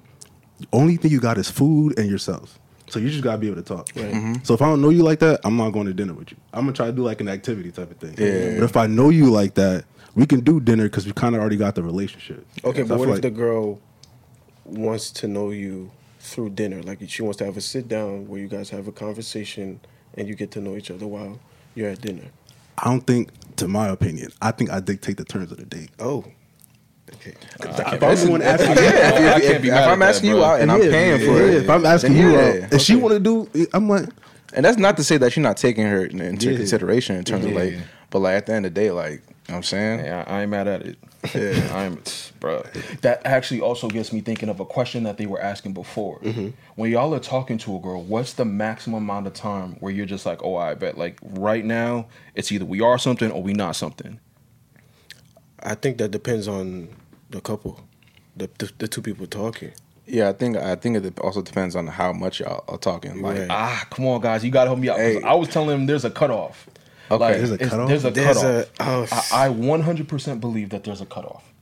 the 0.59 0.67
only 0.73 0.97
thing 0.97 1.11
you 1.11 1.21
got 1.21 1.39
is 1.39 1.51
food 1.51 1.99
and 1.99 2.11
yourself. 2.11 2.59
So 2.89 2.99
you 2.99 3.11
just 3.11 3.23
gotta 3.23 3.39
be 3.39 3.47
able 3.47 3.57
to 3.57 3.63
talk. 3.63 3.89
Mm-hmm. 3.91 4.35
So 4.43 4.55
if 4.55 4.63
I 4.63 4.67
don't 4.67 4.81
know 4.81 4.91
you 4.91 5.03
like 5.03 5.21
that, 5.21 5.41
I'm 5.45 5.57
not 5.57 5.71
going 5.71 5.87
to 5.87 5.95
dinner 5.95 6.15
with 6.15 6.31
you. 6.31 6.37
I'm 6.53 6.63
gonna 6.63 6.73
try 6.73 6.87
to 6.87 6.93
do 6.93 7.03
like 7.03 7.21
an 7.21 7.29
activity 7.29 7.71
type 7.71 7.91
of 7.91 7.97
thing. 7.99 8.15
Yeah. 8.19 8.59
But 8.59 8.65
if 8.65 8.77
I 8.77 8.87
know 8.87 9.11
you 9.11 9.31
like 9.31 9.55
that, 9.55 9.85
we 10.15 10.27
can 10.27 10.41
do 10.41 10.61
dinner 10.61 10.85
because 10.85 11.07
we 11.07 11.13
kind 11.13 11.35
of 11.35 11.41
already 11.41 11.57
got 11.57 11.75
the 11.75 11.83
relationship. 11.83 12.47
Okay, 12.65 12.83
So 12.83 12.89
but 12.89 12.99
what 12.99 13.07
feel 13.07 13.15
if 13.17 13.23
the 13.23 13.31
girl 13.31 13.81
wants 14.65 15.11
to 15.13 15.29
know 15.29 15.51
you 15.51 15.91
through 16.25 16.51
dinner? 16.51 16.83
Like 16.83 16.99
she 17.09 17.23
wants 17.23 17.39
to 17.39 17.45
have 17.45 17.57
a 17.57 17.61
sit 17.61 17.87
down 17.89 18.27
where 18.29 18.41
you 18.41 18.49
guys 18.49 18.71
have 18.71 18.89
a 18.89 18.93
conversation 18.93 19.81
and 20.15 20.27
you 20.29 20.35
get 20.35 20.51
to 20.53 20.61
know 20.61 20.77
each 20.77 20.91
other 20.91 21.07
while 21.07 21.39
you're 21.75 21.91
at 21.91 22.01
dinner. 22.01 22.25
I 22.79 22.89
don't 22.91 23.07
think, 23.07 23.29
to 23.57 23.69
my 23.69 23.89
opinion, 23.89 24.33
I 24.43 24.51
think 24.51 24.71
I 24.71 24.81
dictate 24.81 25.17
the 25.17 25.25
terms 25.25 25.53
of 25.53 25.59
the 25.59 25.65
date. 25.65 25.91
Oh, 26.01 26.25
okay. 27.15 27.35
If 27.61 28.03
I'm 28.03 28.17
the 28.17 28.31
one 28.31 28.43
asking, 28.43 28.71
Yeah, 28.77 28.83
if, 28.83 29.15
I 29.15 29.37
if, 29.37 29.43
can't 29.43 29.55
if, 29.57 29.63
be 29.63 29.69
if 29.69 29.75
I'm 29.75 29.99
that, 30.01 30.09
asking 30.09 30.31
you 30.31 30.45
out 30.45 30.61
and 30.61 30.73
I'm 30.73 30.83
Yeah, 30.83 30.91
paying 30.91 31.19
for 31.21 31.39
yeah, 31.39 31.47
it, 31.59 31.63
If 31.65 31.71
I'm 31.71 31.87
asking 31.87 32.17
you 32.17 32.33
yeah. 32.33 32.39
out, 32.65 32.73
if 32.75 32.81
she 32.81 32.97
want 32.97 33.15
to 33.15 33.21
do, 33.21 33.69
I'm 33.73 33.89
like, 33.89 34.09
and 34.55 34.65
that's 34.65 34.79
not 34.79 34.97
to 34.97 35.05
say 35.05 35.17
that 35.19 35.37
you're 35.37 35.43
not 35.43 35.57
taking 35.57 35.87
her 35.87 36.05
into 36.05 36.51
Yeah. 36.51 36.57
consideration 36.57 37.17
in 37.17 37.25
terms 37.25 37.45
of 37.45 37.53
like, 37.53 37.75
but 38.11 38.21
like 38.21 38.37
at 38.37 38.47
the 38.47 38.55
end 38.55 38.67
of 38.67 38.75
the 38.75 38.81
day, 38.81 38.91
like, 38.91 39.23
you 39.47 39.53
know 39.53 39.57
what 39.57 39.59
I'm 39.59 39.63
saying, 39.65 40.05
Yeah, 40.07 40.25
I 40.27 40.43
ain't 40.43 40.51
mad 40.51 40.69
at 40.69 40.83
it. 40.83 40.99
Yeah, 41.35 41.75
I'm, 41.75 42.03
bro. 42.39 42.63
That 43.01 43.25
actually 43.25 43.61
also 43.63 43.89
gets 43.89 44.13
me 44.13 44.21
thinking 44.21 44.51
of 44.51 44.61
a 44.61 44.67
question 44.67 45.05
that 45.05 45.17
they 45.17 45.25
were 45.25 45.41
asking 45.41 45.73
before. 45.73 46.19
When 46.77 46.91
y'all 46.91 47.15
are 47.15 47.19
talking 47.19 47.57
to 47.59 47.77
a 47.77 47.81
girl, 47.81 48.03
what's 48.03 48.35
the 48.35 48.45
maximum 48.45 49.05
amount 49.05 49.27
of 49.27 49.33
time 49.33 49.77
where 49.81 49.91
you're 49.91 50.05
just 50.05 50.27
like, 50.27 50.43
oh, 50.43 50.57
I 50.57 50.75
bet, 50.75 50.99
like 50.99 51.19
right 51.23 51.65
now, 51.65 52.07
it's 52.35 52.53
either 52.53 52.67
we 52.67 52.83
are 52.83 52.99
something 52.99 53.31
or 53.31 53.43
we 53.43 53.55
not 53.55 53.75
something. 53.75 54.21
I 55.63 55.75
think 55.75 55.97
that 55.99 56.11
depends 56.11 56.47
on 56.47 56.89
the 57.31 57.41
couple, 57.41 57.81
the 58.37 58.51
the, 58.59 58.71
the 58.79 58.89
two 58.89 59.01
people 59.01 59.27
talking. 59.27 59.73
Yeah, 60.07 60.29
I 60.29 60.33
think 60.35 60.57
I 60.59 60.75
think 60.75 60.99
it 60.99 61.19
also 61.21 61.41
depends 61.41 61.75
on 61.75 61.87
how 61.87 62.13
much 62.13 62.41
y'all 62.41 62.65
are 62.69 62.77
talking. 62.77 63.23
Like, 63.23 63.39
Right. 63.39 63.47
Ah, 63.51 63.87
come 63.91 64.07
on, 64.07 64.21
guys, 64.21 64.45
you 64.45 64.51
gotta 64.51 64.69
help 64.69 64.79
me 64.79 64.91
out. 64.91 64.99
Hey. 64.99 65.23
I 65.23 65.33
was 65.35 65.49
telling 65.49 65.75
him 65.75 65.87
there's 65.87 66.05
a 66.05 66.11
cutoff. 66.11 66.69
Okay. 67.15 67.25
Like, 67.25 67.37
There's 67.37 67.51
a 67.51 67.59
cutoff? 67.59 67.89
There's 67.89 68.05
a 68.05 68.11
There's 68.11 68.43
cutoff. 68.43 68.81
a 68.81 68.83
oh, 68.83 69.07
I, 69.33 69.47
I 69.47 69.49
100% 69.49 70.41
believe 70.41 70.71
that 70.71 70.85
there's 70.85 71.01
a 71.01 71.07
cutoff, 71.07 71.53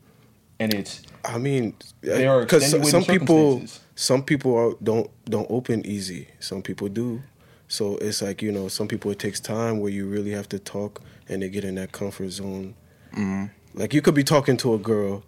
and 0.58 0.72
it's 0.74 1.02
I 1.24 1.38
mean, 1.38 1.74
There 2.00 2.30
are 2.30 2.40
because 2.40 2.70
some 2.90 3.04
people, 3.04 3.62
some 3.94 4.22
people 4.22 4.56
are, 4.56 4.74
don't 4.82 5.10
don't 5.24 5.46
open 5.50 5.84
easy. 5.86 6.28
Some 6.40 6.62
people 6.62 6.88
do. 6.88 7.22
So 7.68 7.96
it's 7.96 8.20
like 8.22 8.42
you 8.42 8.52
know, 8.52 8.68
some 8.68 8.88
people 8.88 9.10
it 9.10 9.18
takes 9.18 9.40
time 9.40 9.80
where 9.80 9.90
you 9.90 10.06
really 10.06 10.32
have 10.32 10.48
to 10.50 10.58
talk 10.58 11.00
and 11.28 11.42
they 11.42 11.48
get 11.48 11.64
in 11.64 11.76
that 11.76 11.92
comfort 11.92 12.30
zone. 12.30 12.74
Mm-hmm. 13.12 13.46
Like 13.74 13.94
you 13.94 14.02
could 14.02 14.14
be 14.14 14.24
talking 14.24 14.56
to 14.58 14.74
a 14.74 14.78
girl, 14.78 15.22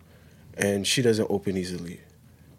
and 0.56 0.86
she 0.86 1.00
doesn't 1.02 1.30
open 1.30 1.56
easily, 1.56 2.00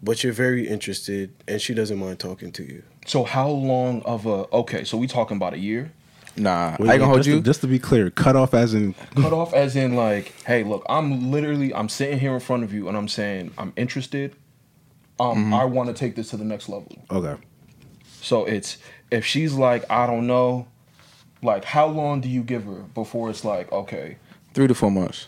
but 0.02 0.24
you're 0.24 0.32
very 0.32 0.66
interested, 0.68 1.32
and 1.46 1.60
she 1.60 1.74
doesn't 1.74 1.98
mind 1.98 2.18
talking 2.18 2.50
to 2.52 2.64
you. 2.64 2.82
so 3.06 3.24
how 3.24 3.48
long 3.48 4.02
of 4.02 4.26
a 4.26 4.46
okay? 4.52 4.84
So 4.84 4.96
we 4.96 5.06
talking 5.06 5.36
about 5.36 5.54
a 5.54 5.58
year? 5.58 5.92
Nah, 6.36 6.76
Wait, 6.78 6.88
I 6.88 6.92
ain't 6.94 7.00
gonna 7.00 7.06
hold 7.06 7.18
just 7.18 7.28
you. 7.28 7.36
To, 7.36 7.40
just 7.42 7.60
to 7.62 7.66
be 7.66 7.78
clear, 7.78 8.10
cut 8.10 8.36
off 8.36 8.54
as 8.54 8.74
in 8.74 8.94
Cut 9.14 9.32
off 9.32 9.54
as 9.54 9.76
in 9.76 9.94
like, 9.94 10.32
hey, 10.44 10.62
look, 10.64 10.84
I'm 10.88 11.30
literally 11.30 11.74
I'm 11.74 11.88
sitting 11.88 12.18
here 12.18 12.34
in 12.34 12.40
front 12.40 12.62
of 12.64 12.72
you 12.72 12.88
and 12.88 12.96
I'm 12.96 13.08
saying 13.08 13.52
I'm 13.58 13.72
interested. 13.76 14.34
Um, 15.18 15.54
I 15.54 15.64
want 15.64 15.88
to 15.88 15.94
take 15.94 16.14
this 16.14 16.30
to 16.30 16.36
the 16.36 16.44
next 16.44 16.68
level. 16.68 16.92
okay. 17.10 17.36
So 18.20 18.44
it's 18.44 18.76
if 19.10 19.24
she's 19.24 19.54
like, 19.54 19.88
I 19.90 20.06
don't 20.06 20.26
know, 20.26 20.66
like 21.42 21.64
how 21.64 21.86
long 21.86 22.20
do 22.20 22.28
you 22.28 22.42
give 22.42 22.64
her 22.64 22.82
before 22.94 23.30
it's 23.30 23.44
like, 23.44 23.70
okay, 23.72 24.18
Three 24.52 24.66
to 24.66 24.74
four 24.74 24.90
months. 24.90 25.26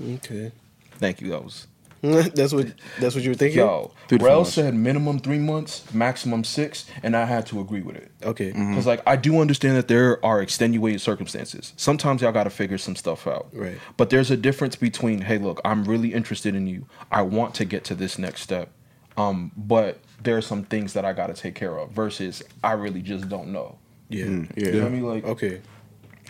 Okay, 0.00 0.52
thank 0.92 1.20
you, 1.20 1.28
that 1.30 1.44
was 1.44 1.66
that's 2.02 2.52
what 2.52 2.72
that's 3.00 3.14
what 3.14 3.24
you 3.24 3.30
were 3.30 3.34
thinking. 3.36 3.58
yo. 3.58 3.92
Three 4.08 4.18
to 4.18 4.24
Rel 4.24 4.44
said 4.44 4.74
minimum 4.74 5.18
three 5.18 5.38
months, 5.38 5.92
maximum 5.92 6.44
six, 6.44 6.86
and 7.02 7.16
I 7.16 7.24
had 7.24 7.46
to 7.46 7.60
agree 7.60 7.82
with 7.82 7.96
it. 7.96 8.10
Okay, 8.22 8.52
Because 8.52 8.86
like 8.86 9.02
I 9.06 9.16
do 9.16 9.40
understand 9.40 9.76
that 9.76 9.88
there 9.88 10.24
are 10.24 10.40
extenuating 10.40 10.98
circumstances. 10.98 11.72
Sometimes 11.76 12.22
y'all 12.22 12.32
got 12.32 12.44
to 12.44 12.50
figure 12.50 12.78
some 12.78 12.94
stuff 12.96 13.26
out. 13.26 13.48
Right. 13.52 13.78
But 13.96 14.10
there's 14.10 14.30
a 14.30 14.36
difference 14.36 14.76
between 14.76 15.22
hey, 15.22 15.38
look, 15.38 15.60
I'm 15.64 15.84
really 15.84 16.14
interested 16.14 16.54
in 16.54 16.66
you. 16.66 16.86
I 17.10 17.22
want 17.22 17.54
to 17.56 17.64
get 17.64 17.84
to 17.84 17.94
this 17.94 18.18
next 18.18 18.42
step. 18.42 18.70
Um, 19.16 19.50
but 19.56 19.98
there 20.22 20.36
are 20.36 20.42
some 20.42 20.62
things 20.64 20.92
that 20.92 21.04
I 21.04 21.12
got 21.12 21.26
to 21.26 21.34
take 21.34 21.54
care 21.56 21.76
of. 21.76 21.90
Versus 21.90 22.42
I 22.62 22.72
really 22.72 23.02
just 23.02 23.28
don't 23.28 23.48
know. 23.48 23.78
yeah, 24.08 24.24
Yeah. 24.24 24.66
You 24.66 24.72
know 24.72 24.78
what 24.80 24.86
I 24.86 24.90
mean? 24.90 25.02
Like 25.04 25.24
okay, 25.24 25.60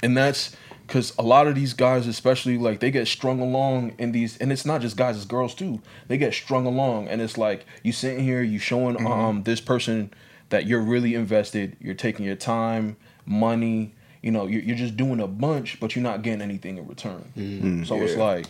and 0.03 0.17
that's 0.17 0.57
because 0.89 1.13
a 1.19 1.23
lot 1.23 1.47
of 1.47 1.55
these 1.55 1.75
guys 1.75 2.07
especially 2.07 2.59
like 2.59 2.81
they 2.81 2.91
get 2.91 3.07
strung 3.07 3.39
along 3.41 3.95
in 3.99 4.11
these 4.13 4.37
and 4.39 4.51
it's 4.51 4.65
not 4.65 4.81
just 4.81 4.97
guys 4.97 5.17
it's 5.17 5.25
girls 5.27 5.55
too 5.55 5.81
they 6.09 6.17
get 6.19 6.33
strung 6.35 6.67
along 6.67 7.07
and 7.09 7.21
it's 7.21 7.37
like 7.39 7.65
you 7.85 7.93
sitting 7.93 8.25
here 8.25 8.43
you 8.43 8.59
showing 8.59 8.97
um 9.07 9.43
this 9.45 9.61
person 9.61 10.11
that 10.49 10.67
you're 10.67 10.81
really 10.81 11.15
invested 11.15 11.77
you're 11.81 11.95
taking 11.95 12.25
your 12.25 12.35
time 12.35 12.97
money 13.27 13.93
you 14.23 14.31
know 14.31 14.47
you're, 14.47 14.63
you're 14.63 14.77
just 14.77 14.97
doing 14.97 15.21
a 15.21 15.29
bunch 15.29 15.79
but 15.79 15.95
you're 15.95 16.03
not 16.03 16.23
getting 16.23 16.43
anything 16.43 16.79
in 16.79 16.87
return 16.89 17.85
so 17.87 18.03
it's 18.03 18.17
like 18.17 18.47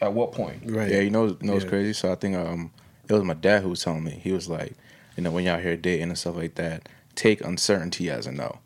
at 0.00 0.12
what 0.14 0.32
point 0.32 0.62
right. 0.64 0.90
Yeah, 0.90 1.00
you 1.00 1.10
know, 1.10 1.26
you 1.26 1.36
know 1.42 1.52
what's 1.52 1.64
Yeah. 1.64 1.68
crazy? 1.68 1.92
So 1.92 2.10
I 2.10 2.14
think 2.14 2.34
um, 2.34 2.70
it 3.08 3.12
was 3.12 3.22
my 3.22 3.34
dad 3.34 3.62
who 3.62 3.68
was 3.68 3.84
telling 3.84 4.02
me. 4.02 4.18
He 4.22 4.32
was 4.32 4.48
like, 4.48 4.72
you 5.14 5.22
know, 5.22 5.30
when 5.30 5.44
y'all 5.44 5.60
here 5.60 5.76
dating 5.76 6.08
and 6.08 6.16
stuff 6.18 6.36
like 6.36 6.54
that, 6.54 6.88
take 7.14 7.42
uncertainty 7.44 8.08
as 8.08 8.26
a 8.26 8.32
no, 8.32 8.60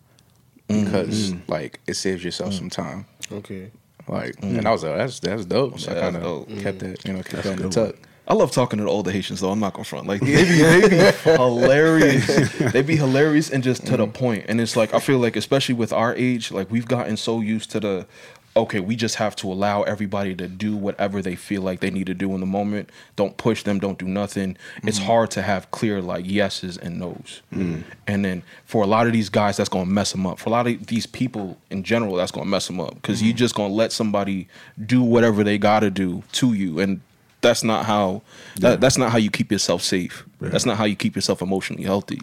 because 0.68 1.32
mm-hmm. 1.32 1.50
like 1.50 1.80
it 1.86 1.94
saves 1.94 2.24
yourself 2.24 2.52
mm. 2.52 2.58
some 2.58 2.70
time. 2.70 3.06
Okay, 3.30 3.70
Like, 4.08 4.36
mm. 4.36 4.58
and 4.58 4.68
I 4.68 4.72
was 4.72 4.84
like, 4.84 4.96
that's 4.96 5.20
that's 5.20 5.44
dope. 5.44 5.78
So 5.80 5.92
Yeah, 5.92 5.98
I 5.98 6.00
kind 6.00 6.16
that's 6.16 6.26
of 6.26 6.48
dope. 6.48 6.58
kept 6.60 6.78
mm. 6.78 6.80
that, 6.80 7.04
you 7.04 7.12
know, 7.12 7.22
kept 7.22 7.30
That's 7.32 7.48
that 7.48 7.60
a 7.60 7.62
in 7.62 7.70
the 7.70 7.86
tuck. 7.86 7.96
I 8.26 8.32
love 8.32 8.52
talking 8.52 8.78
to 8.78 8.84
the 8.84 8.90
older 8.90 9.10
Haitians 9.10 9.40
though. 9.40 9.50
I'm 9.50 9.60
not 9.60 9.74
gonna 9.74 9.84
front. 9.84 10.06
Like 10.06 10.22
they 10.22 10.44
be, 10.44 10.62
they 10.62 10.88
be 10.88 11.18
hilarious. 11.24 12.52
They 12.72 12.80
be 12.80 12.96
hilarious 13.04 13.50
and 13.50 13.62
just 13.62 13.86
to 13.86 13.98
the 13.98 14.06
point. 14.06 14.46
And 14.48 14.60
it's 14.62 14.76
like 14.76 14.94
I 14.94 14.98
feel 14.98 15.18
like 15.18 15.36
especially 15.36 15.74
with 15.74 15.92
our 15.92 16.14
age, 16.14 16.50
like 16.50 16.70
we've 16.70 16.88
gotten 16.88 17.18
so 17.18 17.40
used 17.40 17.70
to 17.72 17.80
the 17.80 18.06
okay, 18.56 18.78
we 18.80 18.94
just 18.94 19.16
have 19.16 19.34
to 19.36 19.50
allow 19.50 19.82
everybody 19.82 20.34
to 20.34 20.46
do 20.46 20.76
whatever 20.76 21.20
they 21.20 21.34
feel 21.34 21.62
like 21.62 21.80
they 21.80 21.90
need 21.90 22.06
to 22.06 22.14
do 22.14 22.34
in 22.34 22.40
the 22.40 22.46
moment. 22.46 22.90
Don't 23.16 23.36
push 23.36 23.64
them, 23.64 23.78
don't 23.78 23.98
do 23.98 24.06
nothing. 24.06 24.56
It's 24.84 24.98
mm-hmm. 24.98 25.06
hard 25.06 25.30
to 25.32 25.42
have 25.42 25.70
clear 25.72 26.00
like 26.00 26.24
yeses 26.26 26.76
and 26.78 26.98
nos. 26.98 27.42
Mm-hmm. 27.52 27.82
And 28.06 28.24
then 28.24 28.42
for 28.64 28.84
a 28.84 28.86
lot 28.86 29.06
of 29.06 29.12
these 29.12 29.28
guys, 29.28 29.56
that's 29.56 29.68
gonna 29.68 29.86
mess 29.86 30.12
them 30.12 30.26
up. 30.26 30.38
For 30.38 30.50
a 30.50 30.52
lot 30.52 30.66
of 30.66 30.86
these 30.86 31.06
people 31.06 31.58
in 31.70 31.82
general, 31.82 32.14
that's 32.14 32.30
gonna 32.30 32.46
mess 32.46 32.66
them 32.68 32.80
up 32.80 32.94
because 32.94 33.22
you're 33.22 33.30
mm-hmm. 33.30 33.38
just 33.38 33.54
gonna 33.54 33.74
let 33.74 33.92
somebody 33.92 34.46
do 34.84 35.02
whatever 35.02 35.42
they 35.42 35.58
gotta 35.58 35.90
do 35.90 36.22
to 36.32 36.52
you, 36.52 36.78
and 36.78 37.00
that's 37.40 37.64
not 37.64 37.86
how 37.86 38.22
that, 38.56 38.80
that's 38.80 38.96
not 38.96 39.10
how 39.10 39.18
you 39.18 39.30
keep 39.30 39.50
yourself 39.50 39.82
safe. 39.82 40.24
That's 40.40 40.66
not 40.66 40.76
how 40.76 40.84
you 40.84 40.96
keep 40.96 41.16
yourself 41.16 41.42
emotionally 41.42 41.84
healthy, 41.84 42.20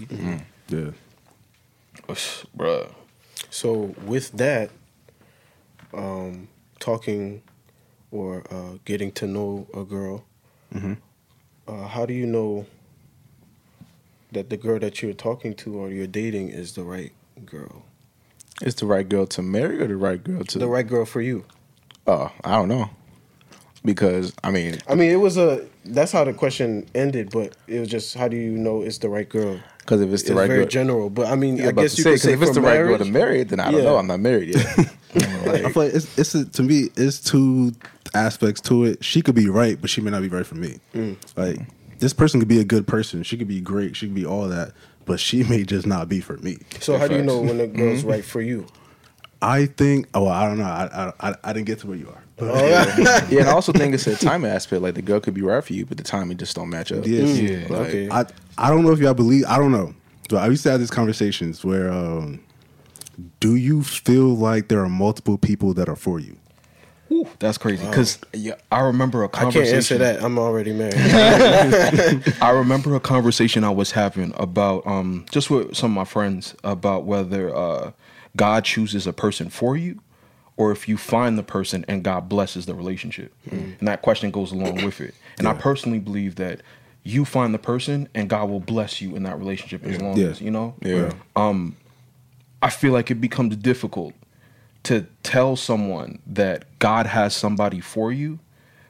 Yeah. 0.70 0.92
bruh. 2.08 2.90
So 3.50 3.96
with 4.06 4.32
that, 4.34 4.72
um, 5.94 6.48
talking 6.80 7.42
or 8.12 8.44
uh, 8.52 8.78
getting 8.86 9.12
to 9.14 9.28
know 9.28 9.68
a 9.74 9.84
girl, 9.84 10.26
uh, 11.68 11.88
how 11.88 12.06
do 12.06 12.14
you 12.14 12.26
know 12.26 12.66
that 14.32 14.50
the 14.50 14.58
girl 14.58 14.80
that 14.80 15.02
you're 15.02 15.14
talking 15.14 15.54
to 15.56 15.76
or 15.76 15.90
you're 15.90 16.08
dating 16.08 16.50
is 16.50 16.74
the 16.74 16.84
right 16.84 17.12
girl, 17.46 17.84
Is 18.62 18.76
the 18.76 18.86
right 18.86 19.08
girl 19.08 19.26
to 19.28 19.42
marry 19.42 19.82
or 19.82 19.88
the 19.88 19.96
right 19.96 20.24
girl 20.24 20.44
to 20.44 20.60
the 20.60 20.68
right 20.68 20.88
girl 20.88 21.06
for 21.06 21.22
you? 21.22 21.46
Oh, 22.08 22.32
I 22.44 22.52
don't 22.56 22.68
know, 22.70 22.90
because 23.86 24.34
I 24.44 24.52
mean, 24.52 24.80
I 24.88 24.96
mean, 24.96 25.12
it 25.12 25.18
was 25.18 25.38
a 25.38 25.66
that's 25.86 26.12
how 26.12 26.24
the 26.24 26.34
question 26.34 26.88
ended, 26.96 27.32
but 27.32 27.56
it 27.68 27.80
was 27.80 27.90
just 27.90 28.16
how 28.16 28.28
do 28.28 28.38
you 28.38 28.52
know 28.52 28.82
it's 28.82 28.98
the 29.00 29.10
right 29.10 29.28
girl? 29.28 29.60
Because 29.82 30.02
if 30.02 30.10
it's 30.12 30.22
It's 30.22 30.30
the 30.30 30.36
right 30.36 30.48
very 30.48 30.60
girl, 30.62 30.68
general, 30.68 31.10
but 31.10 31.28
I 31.28 31.36
mean, 31.36 31.58
Yeah, 31.58 31.70
I 31.70 31.72
guess 31.72 31.98
you 31.98 32.04
say, 32.04 32.12
could 32.12 32.14
'cause 32.14 32.22
say 32.24 32.34
if 32.34 32.42
it's 32.42 32.50
for 32.50 32.56
the 32.56 32.62
right 32.62 32.78
girl 32.78 32.98
to 32.98 33.06
marry, 33.06 33.44
then 33.44 33.60
I 33.60 33.72
don't 33.72 33.82
Yeah. 33.82 33.90
know. 33.90 33.98
I'm 33.98 34.08
not 34.08 34.20
married 34.20 34.56
yet. 34.56 34.66
I 35.16 35.72
feel 35.72 35.84
like 35.84 35.94
it's 35.94 36.18
it's 36.18 36.36
a, 36.36 36.46
to 36.46 36.64
me 36.64 36.90
it's 36.96 37.20
two 37.20 37.74
aspects 38.14 38.62
to 38.62 38.86
it. 38.86 39.04
She 39.04 39.22
could 39.22 39.36
be 39.36 39.50
right, 39.50 39.80
but 39.80 39.90
she 39.90 40.02
may 40.02 40.12
not 40.12 40.22
be 40.22 40.30
right 40.30 40.46
for 40.46 40.56
me. 40.56 40.78
Mm. 40.96 41.18
Like 41.36 41.60
this 42.00 42.14
person 42.14 42.40
could 42.40 42.48
be 42.50 42.60
a 42.60 42.64
good 42.64 42.88
person. 42.88 43.24
She 43.24 43.38
could 43.38 43.48
be 43.48 43.60
great. 43.62 43.96
She 43.96 44.08
could 44.08 44.16
be 44.16 44.26
all 44.26 44.48
that, 44.48 44.72
but 45.06 45.20
she 45.20 45.44
may 45.50 45.64
just 45.64 45.86
not 45.86 46.08
be 46.08 46.20
for 46.22 46.38
me. 46.38 46.58
So 46.80 46.98
how 46.98 47.08
do 47.08 47.16
you 47.16 47.24
know 47.24 47.42
when 47.42 47.60
a 47.60 47.68
girl's 47.68 48.00
mm-hmm. 48.00 48.10
right 48.10 48.26
for 48.26 48.42
you? 48.42 48.68
I 49.42 49.66
think. 49.66 50.08
Oh, 50.14 50.28
I 50.28 50.48
don't 50.48 50.60
know. 50.60 50.66
I 50.66 51.12
I, 51.20 51.30
I, 51.32 51.36
I 51.44 51.54
didn't 51.54 51.66
get 51.66 51.80
to 51.80 51.88
where 51.88 51.98
you 51.98 52.08
are. 52.10 52.24
But 52.38 52.50
oh. 52.52 52.66
yeah, 53.30 53.40
and 53.42 53.50
I 53.50 53.52
also 53.52 53.72
think 53.72 53.94
it's 53.94 54.08
a 54.08 54.16
timing 54.16 54.50
aspect. 54.52 54.82
Like 54.82 54.96
the 54.96 55.02
girl 55.02 55.20
could 55.20 55.34
be 55.34 55.42
right 55.42 55.64
for 55.64 55.74
you, 55.74 55.86
but 55.86 55.98
the 55.98 56.04
timing 56.04 56.38
just 56.38 56.56
don't 56.56 56.70
match 56.70 56.92
up. 56.92 57.06
Yes. 57.06 57.30
Mm. 57.30 57.50
Yeah. 57.70 57.78
Like, 57.78 57.88
Okay. 57.88 58.10
I 58.10 58.26
I 58.58 58.70
don't 58.70 58.84
know 58.84 58.92
if 58.92 59.00
y'all 59.00 59.14
believe. 59.14 59.46
I 59.48 59.58
don't 59.58 59.72
know. 59.72 59.94
But 60.30 60.38
I 60.38 60.48
used 60.48 60.64
to 60.64 60.72
have 60.72 60.80
these 60.80 60.92
conversations 60.92 61.66
where, 61.66 61.92
um, 61.92 62.40
do 63.40 63.56
you 63.56 63.84
feel 63.84 64.36
like 64.36 64.70
there 64.70 64.82
are 64.82 64.90
multiple 64.90 65.38
people 65.38 65.74
that 65.74 65.90
are 65.90 65.96
for 65.96 66.20
you? 66.20 66.38
Ooh, 67.12 67.28
that's 67.40 67.58
crazy. 67.58 67.86
Because 67.86 68.20
yeah, 68.34 68.54
I 68.72 68.80
remember 68.80 69.24
a 69.24 69.30
conversation. 69.30 69.62
I 69.62 69.66
can't 69.66 69.76
answer 69.76 69.98
that. 69.98 70.24
I'm 70.24 70.40
already 70.40 70.72
married. 70.72 70.96
I 72.42 72.52
remember 72.52 72.96
a 72.96 73.02
conversation 73.02 73.66
I 73.66 73.70
was 73.70 73.92
having 73.92 74.34
about 74.38 74.88
um 74.88 75.26
just 75.30 75.50
with 75.50 75.76
some 75.76 75.92
of 75.92 75.96
my 75.96 76.06
friends 76.06 76.56
about 76.64 77.04
whether 77.04 77.54
uh 77.54 77.92
God 78.38 78.64
chooses 78.64 79.06
a 79.08 79.12
person 79.14 79.50
for 79.50 79.76
you 79.76 80.00
or 80.56 80.72
if 80.72 80.88
you 80.88 80.96
find 80.96 81.38
the 81.38 81.44
person 81.44 81.84
and 81.90 82.02
God 82.02 82.30
blesses 82.30 82.66
the 82.66 82.76
relationship. 82.76 83.34
And 83.52 83.78
that 83.82 84.02
question 84.02 84.32
goes 84.32 84.54
along 84.54 84.86
with 84.86 85.02
it. 85.02 85.14
And 85.38 85.50
I 85.50 85.54
personally 85.54 86.00
believe 86.00 86.36
that 86.36 86.62
you 87.04 87.26
find 87.26 87.54
the 87.54 87.60
person 87.60 88.08
and 88.14 88.30
God 88.30 88.50
will 88.50 88.60
bless 88.60 89.02
you 89.02 89.16
in 89.16 89.24
that 89.24 89.38
relationship 89.40 89.84
as 89.86 90.00
long 90.02 90.18
Yeah. 90.18 90.28
as, 90.28 90.42
you 90.42 90.52
know. 90.52 90.76
Yeah. 90.82 91.12
Um, 91.36 91.76
I 92.62 92.70
feel 92.70 92.94
like 92.94 93.10
it 93.10 93.16
becomes 93.16 93.56
difficult 93.56 94.14
to 94.84 95.08
tell 95.24 95.56
someone 95.56 96.20
that 96.28 96.66
God 96.80 97.08
has 97.08 97.36
somebody 97.36 97.80
for 97.80 98.12
you 98.12 98.40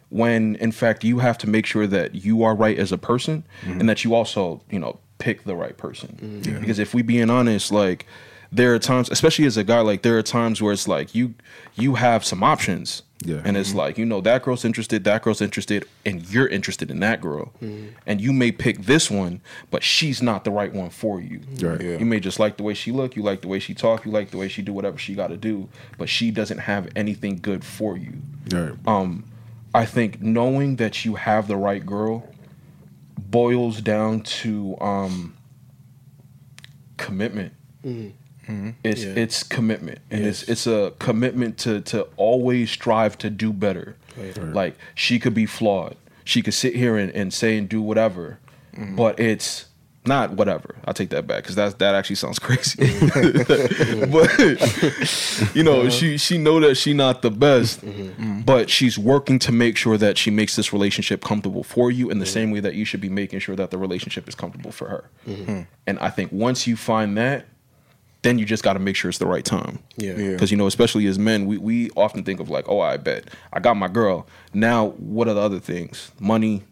when 0.10 0.56
in 0.58 0.72
fact 0.72 1.04
you 1.06 1.20
have 1.20 1.38
to 1.38 1.50
make 1.50 1.66
sure 1.66 1.88
that 1.88 2.16
you 2.16 2.44
are 2.44 2.54
right 2.54 2.78
as 2.78 2.92
a 2.92 2.98
person 2.98 3.44
mm-hmm. 3.62 3.80
and 3.80 3.90
that 3.90 4.04
you 4.04 4.14
also, 4.14 4.62
you 4.70 4.80
know, 4.80 5.00
pick 5.20 5.44
the 5.46 5.56
right 5.56 5.78
person. 5.78 6.18
Mm-hmm. 6.22 6.60
Because 6.60 6.80
if 6.80 6.94
we 6.94 7.02
being 7.02 7.30
honest, 7.30 7.72
like 7.72 8.06
there 8.52 8.74
are 8.74 8.80
times, 8.80 9.10
especially 9.10 9.46
as 9.46 9.56
a 9.56 9.64
guy, 9.64 9.80
like 9.80 10.02
there 10.02 10.18
are 10.18 10.24
times 10.24 10.62
where 10.62 10.74
it's 10.74 10.88
like 10.88 11.16
you 11.16 11.34
you 11.76 11.96
have 11.96 12.26
some 12.26 12.44
options. 12.44 13.04
Yeah. 13.24 13.42
And 13.44 13.56
it's 13.56 13.74
like, 13.74 13.98
you 13.98 14.06
know, 14.06 14.22
that 14.22 14.44
girl's 14.44 14.66
interested, 14.66 15.04
that 15.04 15.22
girl's 15.22 15.42
interested, 15.42 15.86
and 16.06 16.28
you're 16.30 16.48
interested 16.48 16.90
in 16.90 17.00
that 17.02 17.22
girl. 17.22 17.54
And 18.06 18.20
you 18.20 18.34
may 18.34 18.52
pick 18.52 18.84
this 18.84 19.12
one, 19.12 19.42
but 19.70 19.84
she's 19.84 20.22
not 20.22 20.44
the 20.44 20.52
right 20.52 20.74
one 20.74 20.90
for 20.90 21.22
you. 21.22 21.42
Right. 21.60 21.82
Yeah. 21.82 21.98
You 21.98 22.06
may 22.06 22.20
just 22.20 22.40
like 22.40 22.58
the 22.58 22.64
way 22.64 22.74
she 22.74 22.92
look, 22.92 23.16
you 23.16 23.24
like 23.24 23.42
the 23.42 23.48
way 23.48 23.60
she 23.60 23.74
talk, 23.74 24.06
you 24.06 24.12
like 24.12 24.32
the 24.32 24.38
way 24.38 24.48
she 24.48 24.62
do 24.62 24.74
whatever 24.74 24.98
she 24.98 25.14
got 25.14 25.28
to 25.28 25.38
do, 25.38 25.70
but 25.98 26.10
she 26.10 26.32
doesn't 26.32 26.60
have 26.60 26.90
anything 26.96 27.38
good 27.42 27.64
for 27.64 27.98
you. 27.98 28.14
Right. 28.52 28.74
Um, 28.88 29.26
I 29.74 29.86
think 29.86 30.22
knowing 30.22 30.78
that 30.78 31.06
you 31.06 31.16
have 31.16 31.48
the 31.48 31.56
right 31.58 31.86
girl 31.86 32.28
boils 33.18 33.82
down 33.82 34.22
to 34.22 34.78
um, 34.82 35.36
commitment. 36.98 37.54
Mm-hmm. 38.52 38.70
It's 38.84 39.04
Yeah. 39.04 39.14
it's 39.16 39.44
commitment, 39.44 40.00
and 40.10 40.26
it's 40.26 40.42
Yes. 40.42 40.50
it's 40.50 40.68
a 40.68 40.94
commitment 41.00 41.58
to 41.60 41.82
to 41.82 42.08
always 42.18 42.70
strive 42.72 43.18
to 43.20 43.30
do 43.30 43.54
better. 43.54 43.96
Like 44.54 44.76
she 44.96 45.20
could 45.20 45.34
be 45.34 45.46
flawed. 45.46 45.96
She 46.24 46.42
could 46.42 46.54
sit 46.54 46.76
here 46.76 46.98
and, 46.98 47.12
and 47.12 47.34
say 47.34 47.58
and 47.58 47.68
do 47.68 47.82
whatever, 47.82 48.40
mm-hmm. 48.76 48.96
but 48.96 49.20
it's 49.20 49.66
not 50.06 50.32
whatever. 50.32 50.76
I'll 50.86 50.94
take 50.94 51.10
that 51.12 51.28
back 51.28 51.44
because 51.44 51.56
that 51.56 51.80
that 51.80 51.96
actually 51.96 52.16
sounds 52.18 52.40
crazy. 52.48 52.78
but 54.12 54.40
you 55.56 55.64
know, 55.64 55.82
uh-huh. 55.82 55.90
she 55.90 56.18
she 56.18 56.38
know 56.38 56.60
that 56.60 56.76
she 56.76 56.94
not 56.94 57.22
the 57.22 57.32
best, 57.32 57.82
mm-hmm. 57.86 58.42
but 58.42 58.70
she's 58.70 58.98
working 58.98 59.40
to 59.40 59.52
make 59.52 59.78
sure 59.78 59.98
that 59.98 60.18
she 60.18 60.32
makes 60.32 60.56
this 60.56 60.74
relationship 60.74 61.24
comfortable 61.24 61.64
for 61.64 61.92
you 61.92 62.10
in 62.10 62.20
the 62.20 62.26
same 62.26 62.52
way 62.52 62.60
that 62.60 62.76
you 62.76 62.86
should 62.86 63.02
be 63.02 63.10
making 63.10 63.40
sure 63.40 63.56
that 63.56 63.72
the 63.72 63.78
relationship 63.78 64.28
is 64.28 64.36
comfortable 64.36 64.72
for 64.72 64.90
her. 64.90 65.10
And 65.88 66.00
I 66.00 66.10
think 66.10 66.32
once 66.32 66.68
you 66.68 66.76
find 66.76 67.18
that, 67.18 67.46
then 68.22 68.38
you 68.38 68.46
just 68.46 68.64
got 68.64 68.74
to 68.74 68.80
make 68.80 68.96
sure 68.96 69.10
it's 69.10 69.18
the 69.18 69.28
right 69.28 69.46
time. 69.46 69.80
Yeah. 69.98 70.14
Yeah. 70.14 70.32
Because 70.32 70.52
you 70.52 70.58
know, 70.58 70.68
especially 70.68 71.08
as 71.08 71.18
men, 71.18 71.46
we 71.46 71.58
we 71.58 71.90
often 71.92 72.24
think 72.24 72.40
of 72.40 72.50
like, 72.50 72.66
oh, 72.68 72.80
I 72.80 72.98
bet 72.98 73.30
I 73.54 73.60
got 73.60 73.78
my 73.78 73.88
girl. 73.88 74.28
Now, 74.54 74.90
what 74.92 75.28
are 75.28 75.34
the 75.34 75.42
other 75.42 75.60
things? 75.60 76.12
Money, 76.20 76.64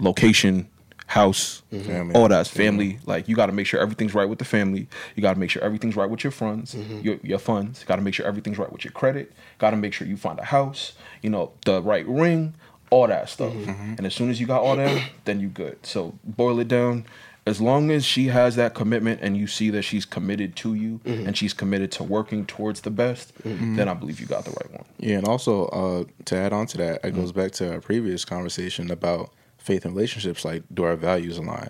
location, 0.00 0.68
house, 1.08 1.62
Family. 1.70 2.14
all 2.14 2.28
that's 2.28 2.50
family. 2.50 2.98
Like 3.06 3.28
you 3.28 3.34
got 3.34 3.46
to 3.46 3.52
make 3.52 3.66
sure 3.66 3.80
everything's 3.80 4.14
right 4.14 4.28
with 4.28 4.38
the 4.38 4.44
family. 4.44 4.88
You 5.16 5.22
got 5.22 5.34
to 5.34 5.40
make 5.40 5.50
sure 5.50 5.62
everything's 5.62 5.96
right 5.96 6.08
with 6.08 6.22
your 6.22 6.30
funds, 6.30 6.74
mm-hmm. 6.74 7.00
your 7.00 7.18
your 7.22 7.38
funds. 7.38 7.84
Got 7.84 7.96
to 7.96 8.02
make 8.02 8.14
sure 8.14 8.26
everything's 8.26 8.58
right 8.58 8.70
with 8.70 8.84
your 8.84 8.92
credit. 8.92 9.32
Got 9.58 9.70
to 9.70 9.76
make 9.76 9.92
sure 9.92 10.06
you 10.06 10.16
find 10.16 10.38
a 10.38 10.44
house. 10.44 10.92
You 11.22 11.30
know, 11.30 11.52
the 11.64 11.82
right 11.82 12.06
ring, 12.06 12.54
all 12.90 13.06
that 13.06 13.28
stuff. 13.28 13.52
Mm-hmm. 13.52 13.94
And 13.96 14.06
as 14.06 14.14
soon 14.14 14.30
as 14.30 14.40
you 14.40 14.46
got 14.46 14.62
all 14.62 14.76
that, 14.76 15.02
then 15.24 15.40
you 15.40 15.48
good. 15.48 15.84
So 15.84 16.18
boil 16.24 16.60
it 16.60 16.68
down. 16.68 17.06
As 17.48 17.60
long 17.60 17.90
as 17.90 18.04
she 18.04 18.26
has 18.28 18.56
that 18.56 18.74
commitment 18.74 19.20
and 19.22 19.36
you 19.36 19.46
see 19.46 19.70
that 19.70 19.82
she's 19.82 20.04
committed 20.04 20.54
to 20.56 20.74
you 20.74 21.00
and 21.04 21.36
she's 21.36 21.52
committed 21.54 21.90
to 21.92 22.04
working 22.04 22.46
towards 22.46 22.80
the 22.82 22.90
best, 22.90 23.32
then 23.44 23.88
I 23.88 23.94
believe 23.94 24.20
you 24.20 24.26
got 24.26 24.44
the 24.44 24.50
right 24.50 24.70
one. 24.72 24.84
Yeah, 24.98 25.16
and 25.18 25.26
also 25.28 25.66
uh, 25.66 26.04
to 26.26 26.36
add 26.36 26.52
on 26.52 26.66
to 26.68 26.76
that, 26.78 27.04
it 27.04 27.14
goes 27.14 27.32
back 27.32 27.52
to 27.52 27.72
our 27.74 27.80
previous 27.80 28.24
conversation 28.24 28.90
about 28.90 29.30
faith 29.58 29.84
and 29.84 29.94
relationships. 29.94 30.44
Like, 30.44 30.62
do 30.72 30.84
our 30.84 30.96
values 30.96 31.36
align? 31.38 31.68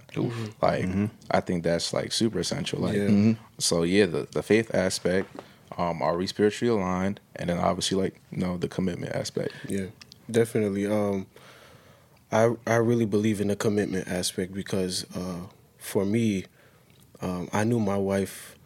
Like, 0.62 0.86
I 1.30 1.40
think 1.40 1.64
that's 1.64 1.92
like 1.92 2.12
super 2.12 2.38
essential. 2.40 2.80
Like, 2.80 2.94
Yeah. 2.96 3.34
so 3.58 3.82
yeah, 3.82 4.06
the 4.06 4.26
the 4.32 4.42
faith 4.42 4.74
aspect. 4.74 5.28
Um, 5.76 6.02
are 6.02 6.16
we 6.16 6.26
spiritually 6.26 6.74
aligned? 6.76 7.20
And 7.36 7.50
then 7.50 7.58
obviously, 7.58 7.96
like, 8.02 8.20
you 8.32 8.38
know, 8.38 8.56
the 8.56 8.66
commitment 8.68 9.14
aspect. 9.14 9.52
Yeah, 9.68 9.86
definitely. 10.28 10.86
Um, 10.88 11.26
I 12.32 12.54
I 12.66 12.76
really 12.76 13.04
believe 13.06 13.40
in 13.40 13.48
the 13.48 13.56
commitment 13.56 14.08
aspect 14.08 14.52
because 14.52 15.06
uh, 15.16 15.46
for 15.88 16.04
me, 16.04 16.44
um, 17.20 17.48
I 17.52 17.64
knew 17.64 17.80
my 17.80 17.96
wife 17.96 18.56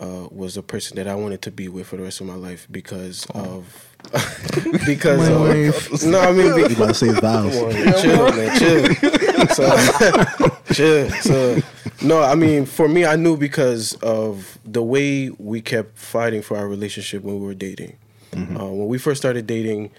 uh, 0.00 0.28
was 0.30 0.56
a 0.56 0.62
person 0.62 0.96
that 0.96 1.06
I 1.06 1.14
wanted 1.14 1.42
to 1.42 1.50
be 1.50 1.68
with 1.68 1.86
for 1.86 1.96
the 1.96 2.02
rest 2.02 2.20
of 2.20 2.26
my 2.26 2.34
life 2.34 2.66
because 2.70 3.26
of 3.34 3.86
because 4.86 5.28
of, 5.28 6.02
no, 6.04 6.20
I 6.20 6.32
mean 6.32 6.70
You 6.70 6.74
gotta 6.74 6.94
say 6.94 7.12
vows? 7.12 7.54
Come 7.54 7.64
on, 7.64 7.74
man, 7.74 8.00
chill, 8.00 8.32
man, 8.32 8.58
chill. 8.58 9.46
So, 9.48 10.48
chill. 10.72 11.10
So, 11.22 11.60
no, 12.02 12.22
I 12.22 12.34
mean, 12.34 12.64
for 12.64 12.88
me, 12.88 13.04
I 13.04 13.16
knew 13.16 13.36
because 13.36 13.94
of 13.94 14.58
the 14.64 14.82
way 14.82 15.28
we 15.30 15.60
kept 15.60 15.98
fighting 15.98 16.40
for 16.40 16.56
our 16.56 16.66
relationship 16.66 17.22
when 17.22 17.38
we 17.40 17.46
were 17.46 17.54
dating. 17.54 17.96
Uh, 18.32 18.66
when 18.66 18.86
we 18.86 18.96
first 18.96 19.20
started 19.20 19.46
dating, 19.46 19.90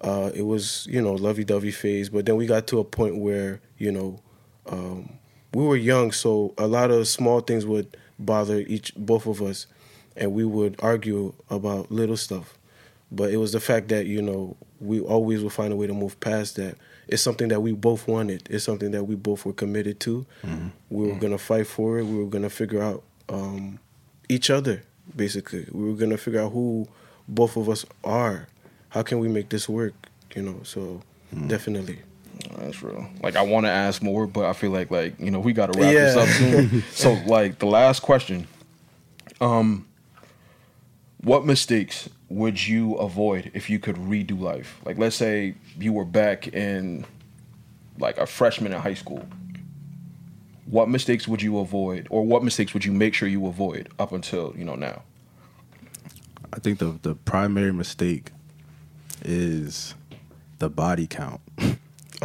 uh, 0.00 0.30
it 0.34 0.42
was 0.42 0.86
you 0.90 1.00
know 1.00 1.12
lovey-dovey 1.12 1.70
phase, 1.70 2.08
but 2.08 2.26
then 2.26 2.36
we 2.36 2.46
got 2.46 2.66
to 2.68 2.80
a 2.80 2.84
point 2.84 3.16
where 3.18 3.60
you 3.78 3.92
know 3.92 4.20
um, 4.66 5.10
we 5.54 5.64
were 5.64 5.76
young, 5.76 6.12
so 6.12 6.52
a 6.58 6.66
lot 6.66 6.90
of 6.90 7.06
small 7.08 7.40
things 7.40 7.64
would 7.64 7.96
bother 8.18 8.58
each 8.60 8.94
both 8.96 9.26
of 9.26 9.40
us, 9.42 9.66
and 10.16 10.32
we 10.32 10.44
would 10.44 10.76
argue 10.80 11.32
about 11.50 11.90
little 11.90 12.16
stuff. 12.16 12.58
But 13.12 13.30
it 13.32 13.36
was 13.36 13.52
the 13.52 13.60
fact 13.60 13.88
that 13.88 14.06
you 14.06 14.20
know 14.20 14.56
we 14.80 15.00
always 15.00 15.42
would 15.42 15.52
find 15.52 15.72
a 15.72 15.76
way 15.76 15.86
to 15.86 15.94
move 15.94 16.18
past 16.20 16.56
that. 16.56 16.76
It's 17.06 17.22
something 17.22 17.48
that 17.48 17.60
we 17.60 17.72
both 17.72 18.08
wanted. 18.08 18.48
It's 18.50 18.64
something 18.64 18.90
that 18.92 19.04
we 19.04 19.14
both 19.14 19.44
were 19.44 19.52
committed 19.52 20.00
to. 20.00 20.24
We 20.90 21.06
were 21.08 21.14
gonna 21.18 21.38
fight 21.38 21.66
for 21.66 21.98
it. 21.98 22.04
We 22.06 22.16
were 22.18 22.30
gonna 22.30 22.50
figure 22.50 22.82
out 22.82 23.02
um, 23.28 23.78
each 24.28 24.50
other. 24.50 24.82
Basically, 25.14 25.66
we 25.70 25.84
were 25.90 25.96
gonna 25.96 26.16
figure 26.16 26.40
out 26.40 26.52
who 26.52 26.88
both 27.28 27.56
of 27.56 27.68
us 27.68 27.84
are. 28.02 28.48
How 28.88 29.02
can 29.02 29.18
we 29.18 29.28
make 29.28 29.50
this 29.50 29.68
work? 29.68 29.94
You 30.34 30.42
know. 30.42 30.60
So 30.64 31.02
definitely. 31.46 31.98
That's 32.58 32.82
real. 32.82 33.06
Like 33.22 33.36
I 33.36 33.42
want 33.42 33.66
to 33.66 33.70
ask 33.70 34.02
more, 34.02 34.26
but 34.26 34.44
I 34.44 34.52
feel 34.52 34.70
like 34.70 34.90
like 34.90 35.18
you 35.18 35.30
know 35.30 35.40
we 35.40 35.52
got 35.52 35.72
to 35.72 35.78
wrap 35.78 35.92
this 35.92 36.16
up 36.16 36.28
soon. 36.28 36.82
so 36.92 37.12
like 37.26 37.58
the 37.58 37.66
last 37.66 38.00
question, 38.00 38.46
um, 39.40 39.86
what 41.22 41.44
mistakes 41.44 42.08
would 42.28 42.66
you 42.66 42.94
avoid 42.96 43.50
if 43.54 43.70
you 43.70 43.78
could 43.78 43.96
redo 43.96 44.38
life? 44.38 44.80
Like 44.84 44.98
let's 44.98 45.16
say 45.16 45.54
you 45.78 45.92
were 45.92 46.04
back 46.04 46.48
in 46.48 47.06
like 47.98 48.18
a 48.18 48.26
freshman 48.26 48.72
in 48.72 48.80
high 48.80 48.94
school. 48.94 49.26
What 50.66 50.88
mistakes 50.88 51.28
would 51.28 51.42
you 51.42 51.58
avoid, 51.58 52.06
or 52.10 52.24
what 52.24 52.42
mistakes 52.42 52.72
would 52.72 52.84
you 52.84 52.92
make 52.92 53.14
sure 53.14 53.28
you 53.28 53.46
avoid 53.46 53.90
up 53.98 54.12
until 54.12 54.54
you 54.56 54.64
know 54.64 54.74
now? 54.74 55.02
I 56.52 56.58
think 56.58 56.78
the 56.78 56.98
the 57.02 57.14
primary 57.14 57.72
mistake 57.72 58.30
is 59.24 59.94
the 60.58 60.70
body 60.70 61.06
count. 61.06 61.40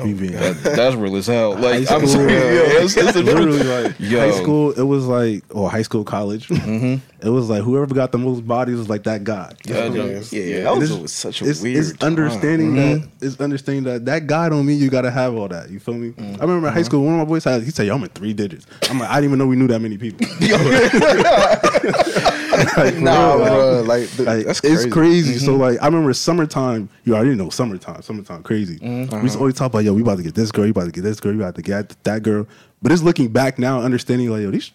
Oh, 0.02 0.06
me 0.06 0.14
being- 0.14 0.32
That, 0.34 0.56
that's 0.64 0.96
real 0.96 1.16
as 1.16 1.28
hell. 1.28 1.56
Like 1.56 1.88
High 1.88 1.96
I'm 1.96 2.08
school, 2.08 2.08
sorry, 2.08 2.34
yeah, 2.34 2.82
it's, 2.84 2.96
it's 2.98 3.16
literally 3.16 3.64
like 3.64 3.96
Yo. 4.00 4.20
high 4.20 4.32
school. 4.32 4.72
It 4.72 4.84
was 4.84 5.06
like 5.06 5.44
or 5.50 5.70
high 5.70 5.82
school, 5.82 6.04
college. 6.04 6.48
Mm-hmm. 6.48 6.96
It 7.26 7.30
was 7.30 7.50
like 7.50 7.64
whoever 7.64 7.94
got 7.94 8.12
the 8.14 8.18
most 8.18 8.48
bodies 8.48 8.78
was 8.78 8.88
like 8.90 9.04
that 9.04 9.24
guy. 9.26 9.54
Yeah, 9.66 9.86
Yeah. 9.88 10.04
yeah. 10.04 10.22
Yeah, 10.42 10.64
that 10.64 10.78
was, 10.78 10.98
was 10.98 11.12
such 11.12 11.42
a 11.42 11.50
it's, 11.50 11.62
weird. 11.62 11.78
it's 11.86 12.02
understanding 12.04 12.76
that 12.76 13.08
it's 13.22 13.40
understanding 13.42 13.84
that 13.86 14.06
that 14.06 14.26
guy 14.28 14.48
don't 14.50 14.66
mean 14.66 14.80
you 14.80 14.90
gotta 14.90 15.12
have 15.12 15.36
all 15.36 15.48
that. 15.50 15.70
You 15.70 15.80
feel 15.80 15.96
me? 15.96 16.12
Mm-hmm. 16.12 16.36
I 16.42 16.46
remember 16.46 16.68
in 16.70 16.74
high 16.74 16.84
school, 16.84 17.04
one 17.04 17.14
of 17.16 17.20
my 17.20 17.26
boys 17.26 17.44
had 17.44 17.62
he 17.64 17.72
said, 17.72 17.88
"Yo, 17.88 17.96
I'm 17.96 18.04
in 18.04 18.10
three 18.10 18.34
digits." 18.34 18.66
I'm 18.90 19.00
like, 19.00 19.10
I 19.10 19.16
didn't 19.16 19.32
even 19.32 19.40
know 19.40 19.48
we 19.48 19.56
knew 19.58 19.68
that 19.68 19.80
many 19.80 19.98
people. 19.98 20.26
Like, 22.78 22.96
Nah, 22.96 23.34
real, 23.34 23.40
like- 23.40 23.48
bro, 23.48 23.82
like, 23.82 24.10
th- 24.10 24.28
like, 24.28 24.46
that's 24.46 24.60
it's 24.60 24.82
crazy. 24.84 24.90
crazy. 24.90 25.38
So 25.40 25.54
mm-hmm. 25.54 25.62
like 25.62 25.82
I 25.82 25.86
remember 25.86 26.14
summertime. 26.14 26.90
You 27.04 27.16
already 27.16 27.36
know 27.36 27.50
summertime. 27.50 28.02
Summertime 28.02 28.44
crazy. 28.44 28.80
Mm-hmm. 28.80 28.88
We 28.88 28.94
used 29.02 29.10
to 29.10 29.16
uh-huh. 29.18 29.40
always 29.40 29.56
talk 29.56 29.72
about 29.72 29.84
yo, 29.84 29.94
we 29.94 30.02
about 30.02 30.18
to 30.18 30.24
get 30.24 30.36
this 30.36 30.52
girl, 30.52 30.66
we 30.66 30.72
about 30.72 30.86
to 30.86 30.92
get 30.92 31.04
this 31.04 31.20
girl, 31.20 31.34
we 31.34 31.40
about 31.40 31.56
to 31.56 31.62
get 31.62 31.96
that 32.04 32.24
girl. 32.24 32.48
But 32.82 32.92
it's 32.92 33.02
looking 33.02 33.30
back 33.30 33.60
now, 33.60 33.82
understanding 33.82 34.30
like 34.30 34.42
yo, 34.42 34.52
these. 34.52 34.72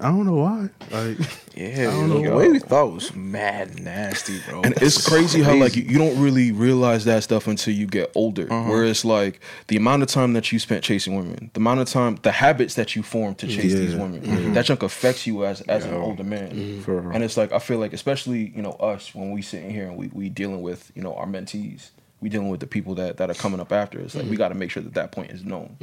I 0.00 0.08
don't 0.08 0.26
know 0.26 0.36
why. 0.36 0.68
Like 0.90 1.18
Yeah, 1.56 1.88
I 1.88 1.92
don't 1.92 2.08
know 2.08 2.22
the 2.22 2.34
way 2.34 2.48
we 2.48 2.58
thought 2.58 2.92
was 2.92 3.14
mad 3.14 3.78
nasty, 3.78 4.40
bro. 4.48 4.62
And 4.62 4.74
it's 4.82 5.06
crazy 5.06 5.40
how 5.40 5.54
like 5.54 5.76
you, 5.76 5.82
you 5.84 5.98
don't 5.98 6.20
really 6.20 6.50
realize 6.50 7.04
that 7.04 7.22
stuff 7.22 7.46
until 7.46 7.72
you 7.72 7.86
get 7.86 8.10
older. 8.16 8.52
Uh-huh. 8.52 8.70
Where 8.70 8.84
it's 8.84 9.04
like 9.04 9.40
the 9.68 9.76
amount 9.76 10.02
of 10.02 10.08
time 10.08 10.32
that 10.32 10.50
you 10.50 10.58
spent 10.58 10.82
chasing 10.82 11.14
women, 11.14 11.50
the 11.54 11.60
amount 11.60 11.80
of 11.80 11.88
time, 11.88 12.18
the 12.22 12.32
habits 12.32 12.74
that 12.74 12.96
you 12.96 13.04
formed 13.04 13.38
to 13.38 13.46
chase 13.46 13.72
these 13.72 13.94
Yeah. 13.94 14.00
women, 14.00 14.22
mm-hmm. 14.22 14.52
that 14.54 14.64
junk 14.64 14.82
affects 14.82 15.26
you 15.26 15.44
as 15.44 15.60
as 15.62 15.84
an 15.84 15.94
older 15.94 16.24
man. 16.24 16.50
Mm-hmm. 16.50 16.80
For 16.82 17.00
real. 17.00 17.12
And 17.12 17.22
it's 17.22 17.36
like 17.36 17.52
I 17.52 17.60
feel 17.60 17.78
like, 17.78 17.92
especially 17.92 18.52
you 18.54 18.62
know 18.62 18.72
us 18.72 19.14
when 19.14 19.30
we 19.30 19.40
sitting 19.40 19.70
here 19.70 19.86
and 19.86 19.96
we 19.96 20.08
we 20.12 20.28
dealing 20.28 20.60
with 20.60 20.90
you 20.96 21.02
know 21.02 21.14
our 21.14 21.26
mentees, 21.26 21.90
we 22.20 22.28
dealing 22.28 22.48
with 22.48 22.60
the 22.60 22.66
people 22.66 22.96
that 22.96 23.18
that 23.18 23.30
are 23.30 23.34
coming 23.34 23.60
up 23.60 23.70
after 23.70 24.00
us. 24.00 24.16
Like 24.16 24.24
we 24.24 24.30
mm-hmm. 24.30 24.38
got 24.38 24.48
to 24.48 24.56
make 24.56 24.72
sure 24.72 24.82
that 24.82 24.94
that 24.94 25.12
point 25.12 25.30
is 25.30 25.44
known. 25.44 25.76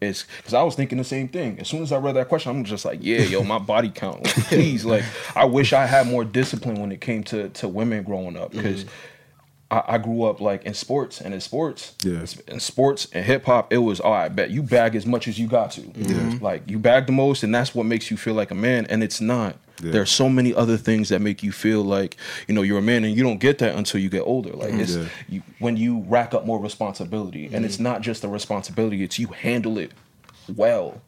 It's 0.00 0.24
because 0.38 0.54
I 0.54 0.62
was 0.62 0.74
thinking 0.74 0.98
the 0.98 1.04
same 1.04 1.28
thing. 1.28 1.58
As 1.60 1.68
soon 1.68 1.82
as 1.82 1.92
I 1.92 1.98
read 1.98 2.16
that 2.16 2.28
question, 2.28 2.50
I'm 2.50 2.64
just 2.64 2.84
like, 2.84 3.00
yeah, 3.02 3.20
yo, 3.20 3.42
my 3.42 3.58
body 3.74 3.90
count. 3.90 4.24
Like, 4.24 4.34
please, 4.46 4.84
like, 4.84 5.04
I 5.36 5.44
wish 5.44 5.72
I 5.72 5.84
had 5.86 6.06
more 6.06 6.24
discipline 6.24 6.80
when 6.80 6.90
it 6.92 7.00
came 7.00 7.22
to 7.24 7.48
to 7.50 7.68
women 7.68 8.02
growing 8.02 8.36
up 8.36 8.52
because. 8.52 8.84
Mm. 8.84 8.88
I, 9.72 9.82
I 9.86 9.98
grew 9.98 10.24
up 10.24 10.40
like 10.40 10.64
in 10.64 10.74
sports 10.74 11.20
and 11.20 11.32
in 11.32 11.40
sports, 11.40 11.94
Yeah. 12.02 12.26
in 12.48 12.58
sports 12.58 13.06
and 13.12 13.24
hip 13.24 13.44
hop, 13.44 13.72
it 13.72 13.78
was 13.78 14.00
oh, 14.00 14.04
all 14.06 14.10
right. 14.14 14.28
Bet 14.28 14.50
you 14.50 14.64
bag 14.64 14.96
as 14.96 15.06
much 15.06 15.28
as 15.28 15.38
you 15.38 15.46
got 15.46 15.70
to, 15.72 15.82
like 16.40 16.68
you 16.68 16.80
bag 16.80 17.06
the 17.06 17.12
most, 17.12 17.44
and 17.44 17.54
that's 17.54 17.72
what 17.72 17.86
makes 17.86 18.10
you 18.10 18.16
feel 18.16 18.34
like 18.34 18.50
a 18.50 18.54
man. 18.56 18.86
And 18.86 19.00
it's 19.04 19.20
not. 19.20 19.56
Yeah. 19.82 19.92
There's 19.92 20.10
so 20.10 20.28
many 20.28 20.54
other 20.54 20.76
things 20.76 21.08
that 21.08 21.20
make 21.20 21.42
you 21.42 21.52
feel 21.52 21.82
like 21.82 22.16
you 22.48 22.54
know 22.54 22.62
you're 22.62 22.78
a 22.78 22.82
man, 22.82 23.04
and 23.04 23.16
you 23.16 23.22
don't 23.22 23.38
get 23.38 23.58
that 23.58 23.74
until 23.76 24.00
you 24.00 24.08
get 24.08 24.22
older. 24.22 24.50
Like 24.50 24.70
mm-hmm. 24.70 24.80
it's 24.80 24.96
Yeah. 24.96 25.06
you, 25.28 25.42
when 25.58 25.76
you 25.76 26.00
rack 26.08 26.34
up 26.34 26.46
more 26.46 26.60
responsibility, 26.60 27.50
and 27.52 27.64
it's 27.64 27.76
mm. 27.76 27.80
not 27.80 28.00
just 28.00 28.22
the 28.22 28.28
responsibility; 28.28 29.02
it's 29.02 29.18
you 29.18 29.28
handle 29.28 29.78
it 29.78 29.92
well 30.56 31.00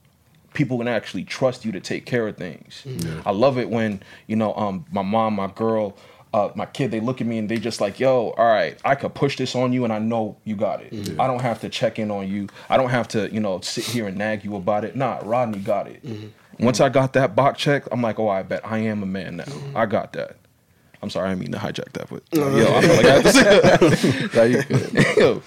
people 0.54 0.76
can 0.76 0.86
actually 0.86 1.24
trust 1.24 1.64
you 1.64 1.72
to 1.72 1.80
take 1.80 2.04
care 2.04 2.28
of 2.28 2.36
things. 2.36 2.82
Mm. 2.86 3.22
I 3.24 3.30
love 3.30 3.58
it 3.58 3.70
when 3.70 4.02
you 4.26 4.36
know 4.36 4.54
um 4.54 4.84
my 4.92 5.02
mom, 5.02 5.34
my 5.34 5.46
girl, 5.48 5.96
uh, 6.34 6.50
my 6.54 6.66
kid, 6.66 6.90
they 6.90 7.00
look 7.00 7.20
at 7.20 7.26
me 7.26 7.38
and 7.38 7.48
they 7.48 7.58
just 7.58 7.80
like, 7.80 8.00
yo, 8.00 8.30
all 8.30 8.46
right, 8.46 8.78
I 8.84 8.94
could 8.94 9.14
push 9.14 9.36
this 9.36 9.54
on 9.54 9.72
you 9.72 9.84
and 9.84 9.92
I 9.92 9.98
know 9.98 10.36
you 10.44 10.56
got 10.56 10.82
it. 10.82 10.92
Mm. 10.92 11.20
I 11.20 11.26
don't 11.26 11.42
have 11.42 11.60
to 11.60 11.68
check 11.68 11.98
in 11.98 12.10
on 12.10 12.28
you. 12.28 12.48
I 12.70 12.76
don't 12.76 12.90
have 12.90 13.08
to, 13.08 13.32
you 13.32 13.40
know, 13.40 13.60
sit 13.60 13.84
here 13.84 14.06
and 14.08 14.16
nag 14.16 14.44
you 14.44 14.56
about 14.56 14.84
it. 14.84 14.96
Nah, 14.96 15.20
Rodney 15.22 15.58
got 15.58 15.88
it. 15.88 16.04
Mm-hmm. 16.04 16.28
Once 16.60 16.80
I 16.80 16.88
got 16.88 17.12
that 17.14 17.34
box 17.34 17.60
check, 17.60 17.84
I'm 17.90 18.02
like, 18.02 18.18
oh, 18.18 18.28
I 18.28 18.42
bet 18.42 18.64
I 18.64 18.78
am 18.78 19.02
a 19.02 19.06
man 19.06 19.36
now. 19.36 19.44
Mm-hmm. 19.44 19.76
I 19.76 19.86
got 19.86 20.12
that. 20.14 20.36
I'm 21.02 21.10
sorry, 21.10 21.26
I 21.26 21.28
didn't 21.30 21.40
mean 21.40 21.52
to 21.52 21.58
hijack 21.58 21.92
that, 21.94 22.08
but 22.08 22.22
yo, 22.32 22.74
I 22.74 22.80
feel 22.80 22.96
like 22.96 23.06
I 23.06 23.10
have 23.10 23.22
to 23.22 23.32
say 23.32 23.42
that. 23.42 24.30
Nah, 24.34 24.42
you 24.42 24.62
good. 24.62 25.16
Yo. 25.16 25.42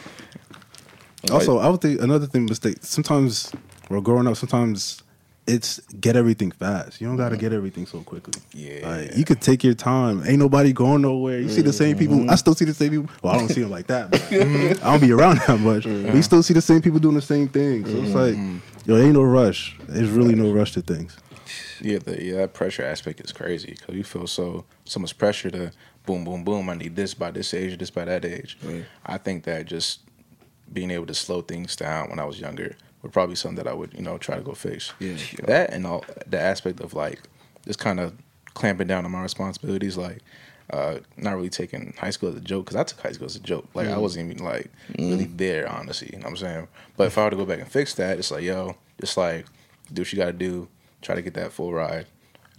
Also, 1.32 1.60
I 1.60 1.70
would 1.70 1.82
think 1.82 2.02
another 2.02 2.28
thing 2.28 2.46
mistake. 2.46 2.78
Sometimes, 2.82 3.52
well, 3.90 4.02
growing 4.02 4.28
up, 4.28 4.36
sometimes 4.36 5.02
it's 5.48 5.80
get 6.00 6.16
everything 6.16 6.52
fast. 6.52 7.00
You 7.00 7.08
don't 7.08 7.18
got 7.18 7.30
to 7.30 7.38
get 7.38 7.54
everything 7.54 7.86
so 7.86 8.02
quickly. 8.02 8.42
Yeah. 8.52 8.88
like, 8.88 9.16
you 9.16 9.24
could 9.24 9.42
take 9.42 9.64
your 9.64 9.76
time. 9.76 10.24
Ain't 10.26 10.40
nobody 10.40 10.74
going 10.74 11.02
nowhere. 11.02 11.40
You 11.40 11.50
see 11.50 11.62
the 11.62 11.74
same 11.74 11.98
people. 11.98 12.18
Mm-hmm. 12.18 12.32
I 12.32 12.36
still 12.36 12.56
see 12.56 12.66
the 12.66 12.74
same 12.74 12.92
people. 12.92 13.10
Well, 13.22 13.34
I 13.34 13.38
don't 13.38 13.50
see 13.50 13.62
them 13.62 13.70
like 13.70 13.88
that. 13.88 14.12
But 14.12 14.20
mm-hmm. 14.30 14.86
I 14.86 14.92
don't 14.92 15.02
be 15.02 15.12
around 15.12 15.40
that 15.48 15.60
much. 15.60 15.84
But 15.84 16.16
you 16.16 16.22
still 16.22 16.42
see 16.42 16.54
the 16.54 16.62
same 16.62 16.82
people 16.82 17.00
doing 17.00 17.16
the 17.16 17.22
same 17.22 17.48
thing. 17.48 17.86
So 17.86 17.92
it's 18.04 18.14
like, 18.14 18.36
yo, 18.86 18.98
ain't 18.98 19.14
no 19.14 19.24
rush. 19.24 19.76
There's 19.88 20.10
really 20.10 20.36
no 20.36 20.52
rush 20.52 20.74
to 20.74 20.82
things. 20.82 21.18
Yeah, 21.82 22.00
the 22.00 22.22
yeah 22.24 22.38
that 22.38 22.54
pressure 22.54 22.84
aspect 22.84 23.20
is 23.22 23.32
crazy 23.32 23.76
because 23.78 23.96
you 23.96 24.04
feel 24.04 24.28
so 24.28 24.66
so 24.86 25.00
much 25.00 25.18
pressure 25.18 25.52
to 25.52 25.72
boom, 26.06 26.24
boom, 26.24 26.44
boom. 26.44 26.70
I 26.70 26.76
need 26.76 26.96
this 26.96 27.14
by 27.14 27.32
this 27.32 27.54
age, 27.54 27.78
this 27.78 27.90
by 27.90 28.06
that 28.06 28.26
age. 28.26 28.58
I 29.06 29.18
think 29.18 29.44
that 29.44 29.66
just 29.66 30.00
being 30.72 30.92
able 30.92 31.06
to 31.08 31.14
slow 31.14 31.42
things 31.42 31.76
down 31.76 32.10
when 32.10 32.20
I 32.20 32.26
was 32.26 32.40
younger 32.40 32.76
would 33.02 33.12
probably 33.12 33.36
something 33.36 33.64
that 33.64 33.68
I 33.70 33.74
would 33.74 33.94
you 33.94 34.02
know 34.02 34.18
try 34.18 34.36
to 34.36 34.42
go 34.42 34.54
fix. 34.54 34.94
Yeah. 35.00 35.18
that 35.44 35.72
and 35.72 35.86
all 35.86 36.06
the 36.28 36.40
aspect 36.40 36.80
of 36.80 36.94
like 36.94 37.22
just 37.66 37.80
kind 37.80 38.00
of 38.00 38.14
clamping 38.54 38.88
down 38.88 39.06
on 39.06 39.12
my 39.12 39.22
responsibilities, 39.22 39.98
like. 39.98 40.20
Uh, 40.72 40.98
not 41.16 41.36
really 41.36 41.50
taking 41.50 41.94
high 42.00 42.10
school 42.10 42.30
as 42.30 42.36
a 42.36 42.42
joke 42.42 42.66
because 42.66 42.76
I 42.76 42.84
took 42.84 43.00
high 43.00 43.12
school 43.12 43.26
as 43.28 43.36
a 43.36 43.40
joke. 43.40 43.68
Like 43.76 43.88
I 43.88 43.98
wasn't 43.98 44.32
even 44.32 44.44
like 44.44 44.72
really 44.98 45.26
there, 45.26 45.70
honestly. 45.72 46.10
You 46.12 46.18
know 46.20 46.24
what 46.24 46.32
I'm 46.32 46.38
saying? 46.38 46.68
But 46.98 47.08
if 47.08 47.18
I 47.18 47.24
were 47.26 47.30
to 47.30 47.36
go 47.36 47.46
back 47.46 47.60
and 47.60 47.68
fix 47.72 47.94
that, 47.96 48.18
it's 48.18 48.32
like, 48.32 48.44
yo, 48.44 48.76
just 49.00 49.16
like 49.16 49.46
do 49.94 50.02
what 50.02 50.12
you 50.12 50.18
got 50.18 50.26
to 50.26 50.34
do, 50.34 50.68
try 51.04 51.14
to 51.16 51.22
get 51.22 51.36
that 51.36 51.52
full 51.52 51.72
ride, 51.72 52.08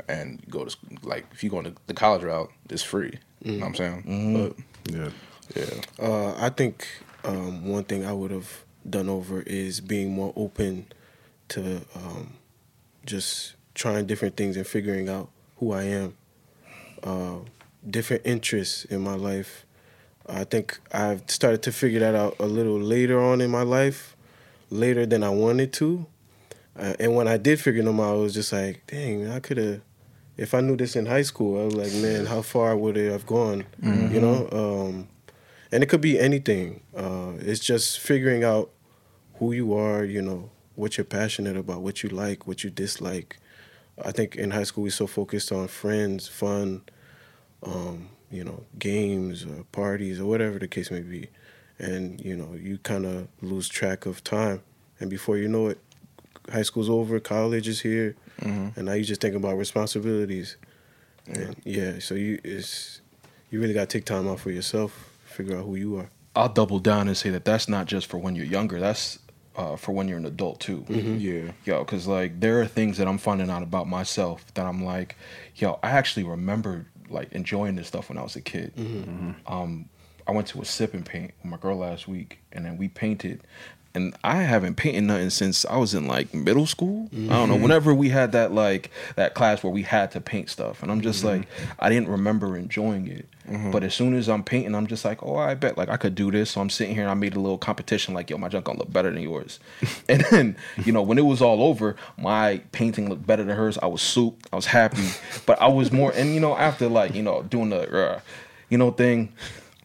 and 0.09 0.41
go 0.49 0.65
to 0.65 0.77
like 1.03 1.27
if 1.33 1.43
you 1.43 1.51
go 1.51 1.59
on 1.59 1.65
the, 1.65 1.75
the 1.89 1.95
college 1.95 2.23
route, 2.23 2.51
it's 2.71 2.83
free. 2.83 3.19
You 3.43 3.53
know 3.53 3.59
what 3.59 3.67
I'm 3.67 3.75
saying? 3.75 4.55
Yeah. 4.89 5.09
But 5.55 5.57
yeah, 5.57 5.81
Uh, 5.99 6.35
I 6.39 6.49
think 6.51 6.87
um, 7.25 7.67
one 7.67 7.85
thing 7.85 8.05
I 8.07 8.13
would 8.13 8.31
have 8.31 8.65
done 8.89 9.09
over 9.09 9.43
is 9.43 9.81
being 9.81 10.13
more 10.13 10.33
open 10.37 10.87
to 11.49 11.85
um, 11.97 12.35
just 13.05 13.55
trying 13.75 14.07
different 14.07 14.37
things 14.37 14.57
and 14.57 14.67
figuring 14.67 15.09
out 15.09 15.29
who 15.57 15.73
I 15.73 15.83
am. 15.85 16.17
Uh, 17.03 17.39
different 17.89 18.23
interests 18.25 18.85
in 18.85 19.01
my 19.01 19.15
life. 19.15 19.65
I 20.29 20.45
think 20.45 20.79
I've 20.93 21.23
started 21.31 21.63
to 21.63 21.73
figure 21.73 22.01
that 22.01 22.15
out 22.15 22.37
a 22.41 22.47
little 22.47 22.79
later 22.81 23.21
on 23.21 23.41
in 23.41 23.51
my 23.51 23.63
life, 23.63 24.17
later 24.71 25.07
than 25.07 25.23
I 25.23 25.31
wanted 25.31 25.73
to. 25.75 26.07
Uh, 26.77 26.95
and 26.99 27.15
when 27.15 27.29
I 27.29 27.37
did 27.37 27.61
figure 27.61 27.83
them 27.83 28.01
out, 28.01 28.15
I 28.15 28.19
was 28.19 28.35
just 28.35 28.53
like, 28.53 28.83
dang, 28.87 29.31
I 29.31 29.41
could 29.41 29.57
have. 29.57 29.81
If 30.37 30.53
I 30.53 30.61
knew 30.61 30.77
this 30.77 30.97
in 30.97 31.07
high 31.07 31.23
school, 31.23 31.59
I 31.59 31.65
was 31.65 31.75
like, 31.75 31.93
man, 31.95 32.27
how 32.27 32.43
far 32.43 32.77
would 32.77 32.99
it 32.99 33.11
have 33.11 33.25
gone? 33.25 33.65
You 34.13 34.21
know, 34.21 34.49
um, 34.53 35.09
and 35.73 35.83
it 35.83 35.87
could 35.87 36.03
be 36.03 36.19
anything. 36.19 36.83
Uh, 36.95 37.33
it's 37.39 37.61
just 37.61 38.01
figuring 38.01 38.45
out 38.45 38.71
who 39.39 39.53
you 39.53 39.73
are. 39.75 40.05
You 40.05 40.21
know, 40.21 40.51
what 40.75 40.99
you're 40.99 41.07
passionate 41.07 41.57
about, 41.57 41.81
what 41.81 42.03
you 42.03 42.11
like, 42.11 42.47
what 42.47 42.63
you 42.65 42.69
dislike. 42.69 43.39
I 44.05 44.13
think 44.13 44.37
in 44.37 44.51
high 44.51 44.65
school 44.65 44.85
we're 44.85 44.91
so 44.91 45.07
focused 45.07 45.51
on 45.53 45.69
friends, 45.69 46.29
fun, 46.29 46.83
um, 47.67 48.09
you 48.31 48.45
know, 48.45 48.65
games 48.79 49.45
or 49.45 49.65
parties 49.73 50.21
or 50.21 50.27
whatever 50.27 50.59
the 50.59 50.69
case 50.69 50.91
may 50.91 51.01
be, 51.01 51.29
and 51.79 52.21
you 52.25 52.37
know, 52.37 52.55
you 52.55 52.79
kind 52.79 53.05
of 53.07 53.29
lose 53.43 53.69
track 53.69 54.07
of 54.07 54.23
time, 54.25 54.63
and 55.01 55.11
before 55.11 55.37
you 55.37 55.49
know 55.49 55.69
it, 55.69 55.79
high 56.53 56.63
school's 56.63 56.89
over, 56.91 57.21
college 57.21 57.69
is 57.69 57.81
here, 57.81 58.17
and 58.77 58.85
now 58.87 58.93
you 58.93 59.05
just 59.05 59.21
think 59.21 59.35
about 59.35 59.57
responsibilities. 59.57 60.57
And 61.27 61.57
yeah, 61.65 61.99
so 61.99 62.15
you 62.15 62.39
it's 62.45 63.01
you 63.51 63.61
really 63.61 63.75
got 63.75 63.89
to 63.89 63.99
take 63.99 64.05
time 64.05 64.29
out 64.29 64.41
for 64.41 64.51
yourself, 64.51 65.11
figure 65.25 65.57
out 65.59 65.65
who 65.65 65.75
you 65.77 65.97
are. 65.97 66.11
I'll 66.35 66.49
double 66.51 66.79
down 66.79 67.09
and 67.09 67.17
say 67.17 67.31
that 67.31 67.45
that's 67.45 67.69
not 67.69 67.87
just 67.87 68.07
for 68.07 68.19
when 68.19 68.37
you're 68.37 68.45
younger. 68.45 68.79
That's 68.79 69.19
uh, 69.57 69.75
for 69.77 69.93
when 69.93 70.07
you're 70.07 70.19
an 70.19 70.27
adult 70.27 70.61
too. 70.61 70.85
yeah, 70.89 71.53
Yo, 71.65 71.79
because 71.83 72.07
like 72.07 72.41
there 72.41 72.61
are 72.61 72.67
things 72.67 72.99
that 72.99 73.09
I'm 73.09 73.19
finding 73.19 73.49
out 73.51 73.63
about 73.63 73.89
myself 73.89 74.45
that 74.55 74.67
I'm 74.67 74.85
like, 74.85 75.17
yo, 75.57 75.79
I 75.83 75.91
actually 75.91 76.25
remember 76.25 76.87
like 77.11 77.33
enjoying 77.33 77.77
this 77.77 77.89
stuff 77.89 78.09
when 78.09 78.19
I 78.19 78.23
was 78.23 78.37
a 78.37 78.41
kid. 78.41 78.73
Um, 79.47 79.89
I 80.27 80.33
went 80.33 80.49
to 80.49 80.61
a 80.61 80.65
sip 80.65 80.93
and 80.95 81.05
paint 81.07 81.33
with 81.43 81.51
my 81.51 81.57
girl 81.57 81.77
last 81.77 82.09
week, 82.09 82.39
and 82.53 82.65
then 82.65 82.77
we 82.77 82.89
painted. 82.89 83.43
And 83.97 84.15
I 84.23 84.43
haven't 84.43 84.75
painted 84.75 85.05
nothing 85.05 85.31
since 85.31 85.65
I 85.65 85.79
was 85.79 85.95
in 85.95 86.07
like 86.07 86.35
middle 86.35 86.67
school. 86.67 87.09
I 87.15 87.17
don't 87.17 87.29
know. 87.29 87.55
Mm-hmm. 87.55 87.63
Whenever 87.63 87.95
we 87.95 88.11
had 88.11 88.33
that 88.33 88.53
like 88.53 88.91
that 89.15 89.33
class 89.33 89.63
where 89.63 89.73
we 89.73 89.85
had 89.85 90.11
to 90.11 90.21
paint 90.21 90.51
stuff, 90.51 90.83
and 90.83 90.93
I'm 90.93 91.01
just 91.01 91.25
mm-hmm. 91.25 91.39
like, 91.39 91.49
I 91.79 91.89
didn't 91.89 92.11
remember 92.11 92.59
enjoying 92.59 93.09
it. 93.09 93.27
Mm-hmm. 93.49 93.71
But 93.71 93.85
as 93.85 93.95
soon 93.95 94.15
as 94.15 94.29
I'm 94.29 94.45
painting, 94.45 94.75
I'm 94.75 94.87
just 94.87 95.03
like, 95.07 95.23
oh, 95.23 95.37
I 95.37 95.55
bet 95.55 95.79
like 95.79 95.89
I 95.89 95.97
could 95.97 96.15
do 96.15 96.31
this. 96.31 96.51
So 96.51 96.61
I'm 96.61 96.69
sitting 96.69 96.95
here 96.95 97.05
and 97.05 97.11
I 97.11 97.15
made 97.15 97.37
a 97.37 97.41
little 97.41 97.57
competition, 97.57 98.13
like, 98.13 98.29
yo, 98.29 98.37
my 98.37 98.49
junk 98.49 98.67
gonna 98.67 98.79
look 98.79 98.93
better 98.93 99.11
than 99.11 99.23
yours. 99.23 99.61
and 100.11 100.27
then, 100.31 100.57
you 100.85 100.93
know, 100.93 101.01
when 101.01 101.17
it 101.17 101.25
was 101.25 101.41
all 101.41 101.63
over, 101.63 101.97
my 102.19 102.61
painting 102.73 103.09
looked 103.09 103.27
better 103.27 103.45
than 103.45 103.57
hers. 103.57 103.79
I 103.79 103.87
was 103.87 104.03
soup. 104.03 104.47
I 104.53 104.57
was 104.57 104.67
happy. 104.67 105.09
but 105.47 105.59
I 105.59 105.69
was 105.69 105.91
more, 105.91 106.13
and 106.15 106.35
you 106.35 106.41
know, 106.41 106.55
after 106.55 106.87
like, 106.91 107.15
you 107.15 107.23
know, 107.23 107.45
doing 107.45 107.71
the, 107.71 108.11
uh, 108.11 108.21
you 108.69 108.77
know, 108.77 108.91
thing, 108.91 109.33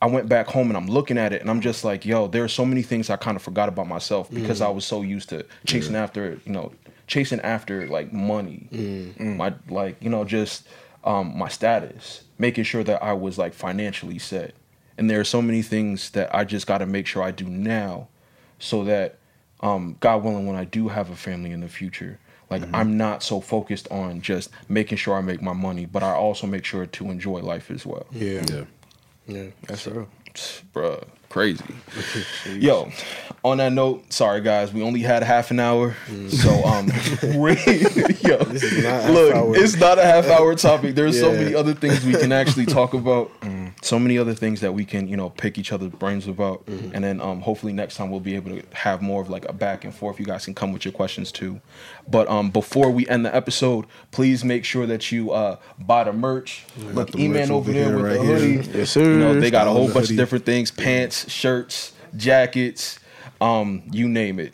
I 0.02 0.08
went 0.08 0.28
back 0.28 0.48
home 0.48 0.70
and 0.70 0.78
I'm 0.78 0.88
looking 0.88 1.18
at 1.18 1.32
it 1.32 1.42
and 1.42 1.50
I'm 1.50 1.62
just 1.62 1.84
like, 1.84 2.06
yo, 2.06 2.28
there 2.28 2.44
are 2.44 2.48
so 2.48 2.66
many 2.66 2.82
things 2.82 3.10
I 3.10 3.18
kind 3.18 3.36
of 3.38 3.44
forgot 3.44 3.70
about 3.70 3.88
myself 3.88 4.32
because 4.32 4.60
I 4.62 4.70
was 4.70 4.84
so 4.86 5.02
used 5.04 5.30
to 5.30 5.46
chasing 5.66 5.96
after, 5.96 6.40
you 6.46 6.52
know, 6.52 6.72
chasing 7.08 7.40
after 7.42 7.88
like 7.88 8.12
money, 8.12 8.68
my 9.38 9.54
like, 9.70 9.98
you 10.02 10.10
know, 10.10 10.24
just 10.26 10.68
um, 11.04 11.38
my 11.38 11.50
status, 11.50 12.24
making 12.40 12.64
sure 12.64 12.84
that 12.84 13.04
I 13.04 13.14
was 13.14 13.38
like 13.38 13.54
financially 13.54 14.18
set. 14.20 14.54
And 14.98 15.10
there 15.10 15.20
are 15.20 15.24
so 15.26 15.42
many 15.42 15.62
things 15.62 16.10
that 16.12 16.34
I 16.34 16.44
just 16.46 16.68
got 16.68 16.80
to 16.80 16.86
make 16.86 17.08
sure 17.08 17.22
I 17.24 17.32
do 17.32 17.46
now, 17.46 18.08
so 18.60 18.84
that 18.86 19.18
um, 19.62 19.98
God 20.00 20.24
willing, 20.24 20.46
when 20.48 20.56
I 20.56 20.66
do 20.66 20.88
have 20.90 21.10
a 21.10 21.16
family 21.16 21.52
in 21.52 21.62
the 21.62 21.68
future, 21.68 22.20
like 22.50 22.64
I'm 22.74 22.98
not 22.98 23.24
so 23.24 23.40
focused 23.42 23.88
on 23.92 24.22
just 24.22 24.50
making 24.68 24.98
sure 24.98 25.16
I 25.16 25.22
make 25.22 25.42
my 25.42 25.54
money, 25.54 25.86
but 25.86 26.04
I 26.04 26.12
also 26.14 26.46
make 26.48 26.66
sure 26.66 26.86
to 26.86 27.10
enjoy 27.12 27.40
life 27.40 27.72
as 27.72 27.86
well. 27.86 28.06
Yeah, 28.12 28.44
Yeah. 28.50 28.64
Yeah. 29.32 29.48
that's 29.68 29.88
real. 29.88 30.08
Bruh, 30.74 31.04
crazy. 31.30 31.64
Yo, 32.60 32.92
on 33.44 33.58
that 33.58 33.74
note, 33.74 34.14
sorry 34.14 34.42
guys, 34.42 34.72
we 34.72 34.84
only 34.84 35.02
had 35.02 35.24
half 35.24 35.50
an 35.50 35.60
hour, 35.60 35.96
so 36.30 36.64
um, 36.64 36.88
yo, 37.24 38.38
This 38.44 38.64
is 38.64 38.84
not 38.84 38.94
a 38.94 39.02
half 39.02 39.10
look, 39.10 39.58
it's 39.58 39.76
not 39.78 39.98
a 39.98 40.04
half 40.04 40.28
hour 40.28 40.54
topic. 40.56 40.94
There's 40.96 41.20
so 41.20 41.32
many 41.32 41.56
other 41.56 41.74
things 41.74 42.06
we 42.06 42.14
can 42.14 42.32
actually 42.32 42.66
talk 42.78 42.94
about. 42.94 43.32
So 43.84 43.98
many 43.98 44.20
other 44.20 44.36
things 44.36 44.62
that 44.62 44.74
we 44.74 44.86
can, 44.86 45.08
you 45.08 45.18
know, 45.18 45.32
pick 45.32 45.58
each 45.58 45.72
other's 45.72 45.92
brains 45.92 46.28
about, 46.28 46.64
and 46.68 47.04
then 47.04 47.20
um, 47.20 47.42
hopefully 47.42 47.74
next 47.74 47.96
time 47.96 48.12
we'll 48.12 48.20
be 48.20 48.36
able 48.36 48.52
to 48.52 48.64
have 48.76 49.02
more 49.02 49.22
of 49.24 49.30
like 49.30 49.46
a 49.50 49.54
back 49.54 49.84
and 49.86 49.94
forth. 49.94 50.20
You 50.20 50.26
guys 50.26 50.46
can 50.46 50.54
come 50.54 50.72
with 50.72 50.86
your 50.86 50.92
questions 50.92 51.32
too. 51.32 51.60
But 52.08 52.30
um, 52.30 52.52
before 52.52 52.92
we 52.92 53.08
end 53.08 53.26
the 53.26 53.36
episode, 53.36 53.86
please 54.12 54.44
make 54.46 54.66
sure 54.66 54.86
that 54.86 55.12
you 55.12 55.32
uh 55.32 55.58
buy 55.80 56.04
the 56.04 56.14
merch. 56.14 56.66
Look, 56.94 57.16
E-Man 57.18 57.34
merch 57.34 57.50
over 57.50 57.56
over 57.62 57.72
there 57.72 57.86
here, 57.86 57.96
with 57.96 58.06
right 58.06 58.14
the 58.20 58.26
hoodie. 58.26 58.78
Yes, 58.78 58.92
sir. 58.92 59.04
You 59.04 59.18
know, 59.20 59.40
they 59.40 59.50
got 59.50 59.68
a 59.68 59.72
whole 59.72 59.92
bunch 59.92 60.12
of 60.12 60.16
different 60.16 60.46
things: 60.46 60.70
pants, 60.70 61.30
shirts, 61.32 61.94
jackets, 62.16 63.00
um, 63.42 63.84
you 63.92 64.08
name 64.08 64.40
it. 64.40 64.54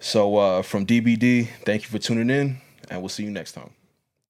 So 0.00 0.36
uh, 0.36 0.62
from 0.62 0.86
DBD, 0.86 1.48
thank 1.64 1.82
you 1.82 1.88
for 1.88 1.98
tuning 1.98 2.30
in, 2.30 2.58
and 2.90 3.00
we'll 3.00 3.08
see 3.08 3.24
you 3.24 3.30
next 3.30 3.52
time. 3.52 3.70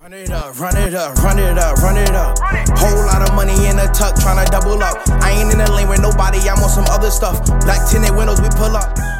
Run 0.03 0.12
it 0.12 0.31
up, 0.31 0.61
run 0.61 0.77
it 0.77 0.94
up, 0.94 1.16
run 1.16 1.38
it 1.38 1.59
up, 1.59 1.77
run 1.79 1.96
it 1.96 2.11
up. 2.11 2.38
Whole 2.79 3.07
lot 3.07 3.29
of 3.29 3.35
money 3.35 3.55
in 3.66 3.77
the 3.77 3.90
tuck, 3.94 4.14
tryna 4.14 4.46
double 4.51 4.83
up. 4.83 5.09
I 5.22 5.31
ain't 5.31 5.51
in 5.51 5.59
the 5.59 5.72
lane 5.72 5.88
with 5.88 6.01
nobody, 6.01 6.38
I'm 6.49 6.62
on 6.62 6.68
some 6.68 6.85
other 6.90 7.11
stuff. 7.11 7.44
Black 7.64 7.88
tinted 7.90 8.14
windows, 8.14 8.40
we 8.40 8.49
pull 8.51 8.77
up. 8.77 9.16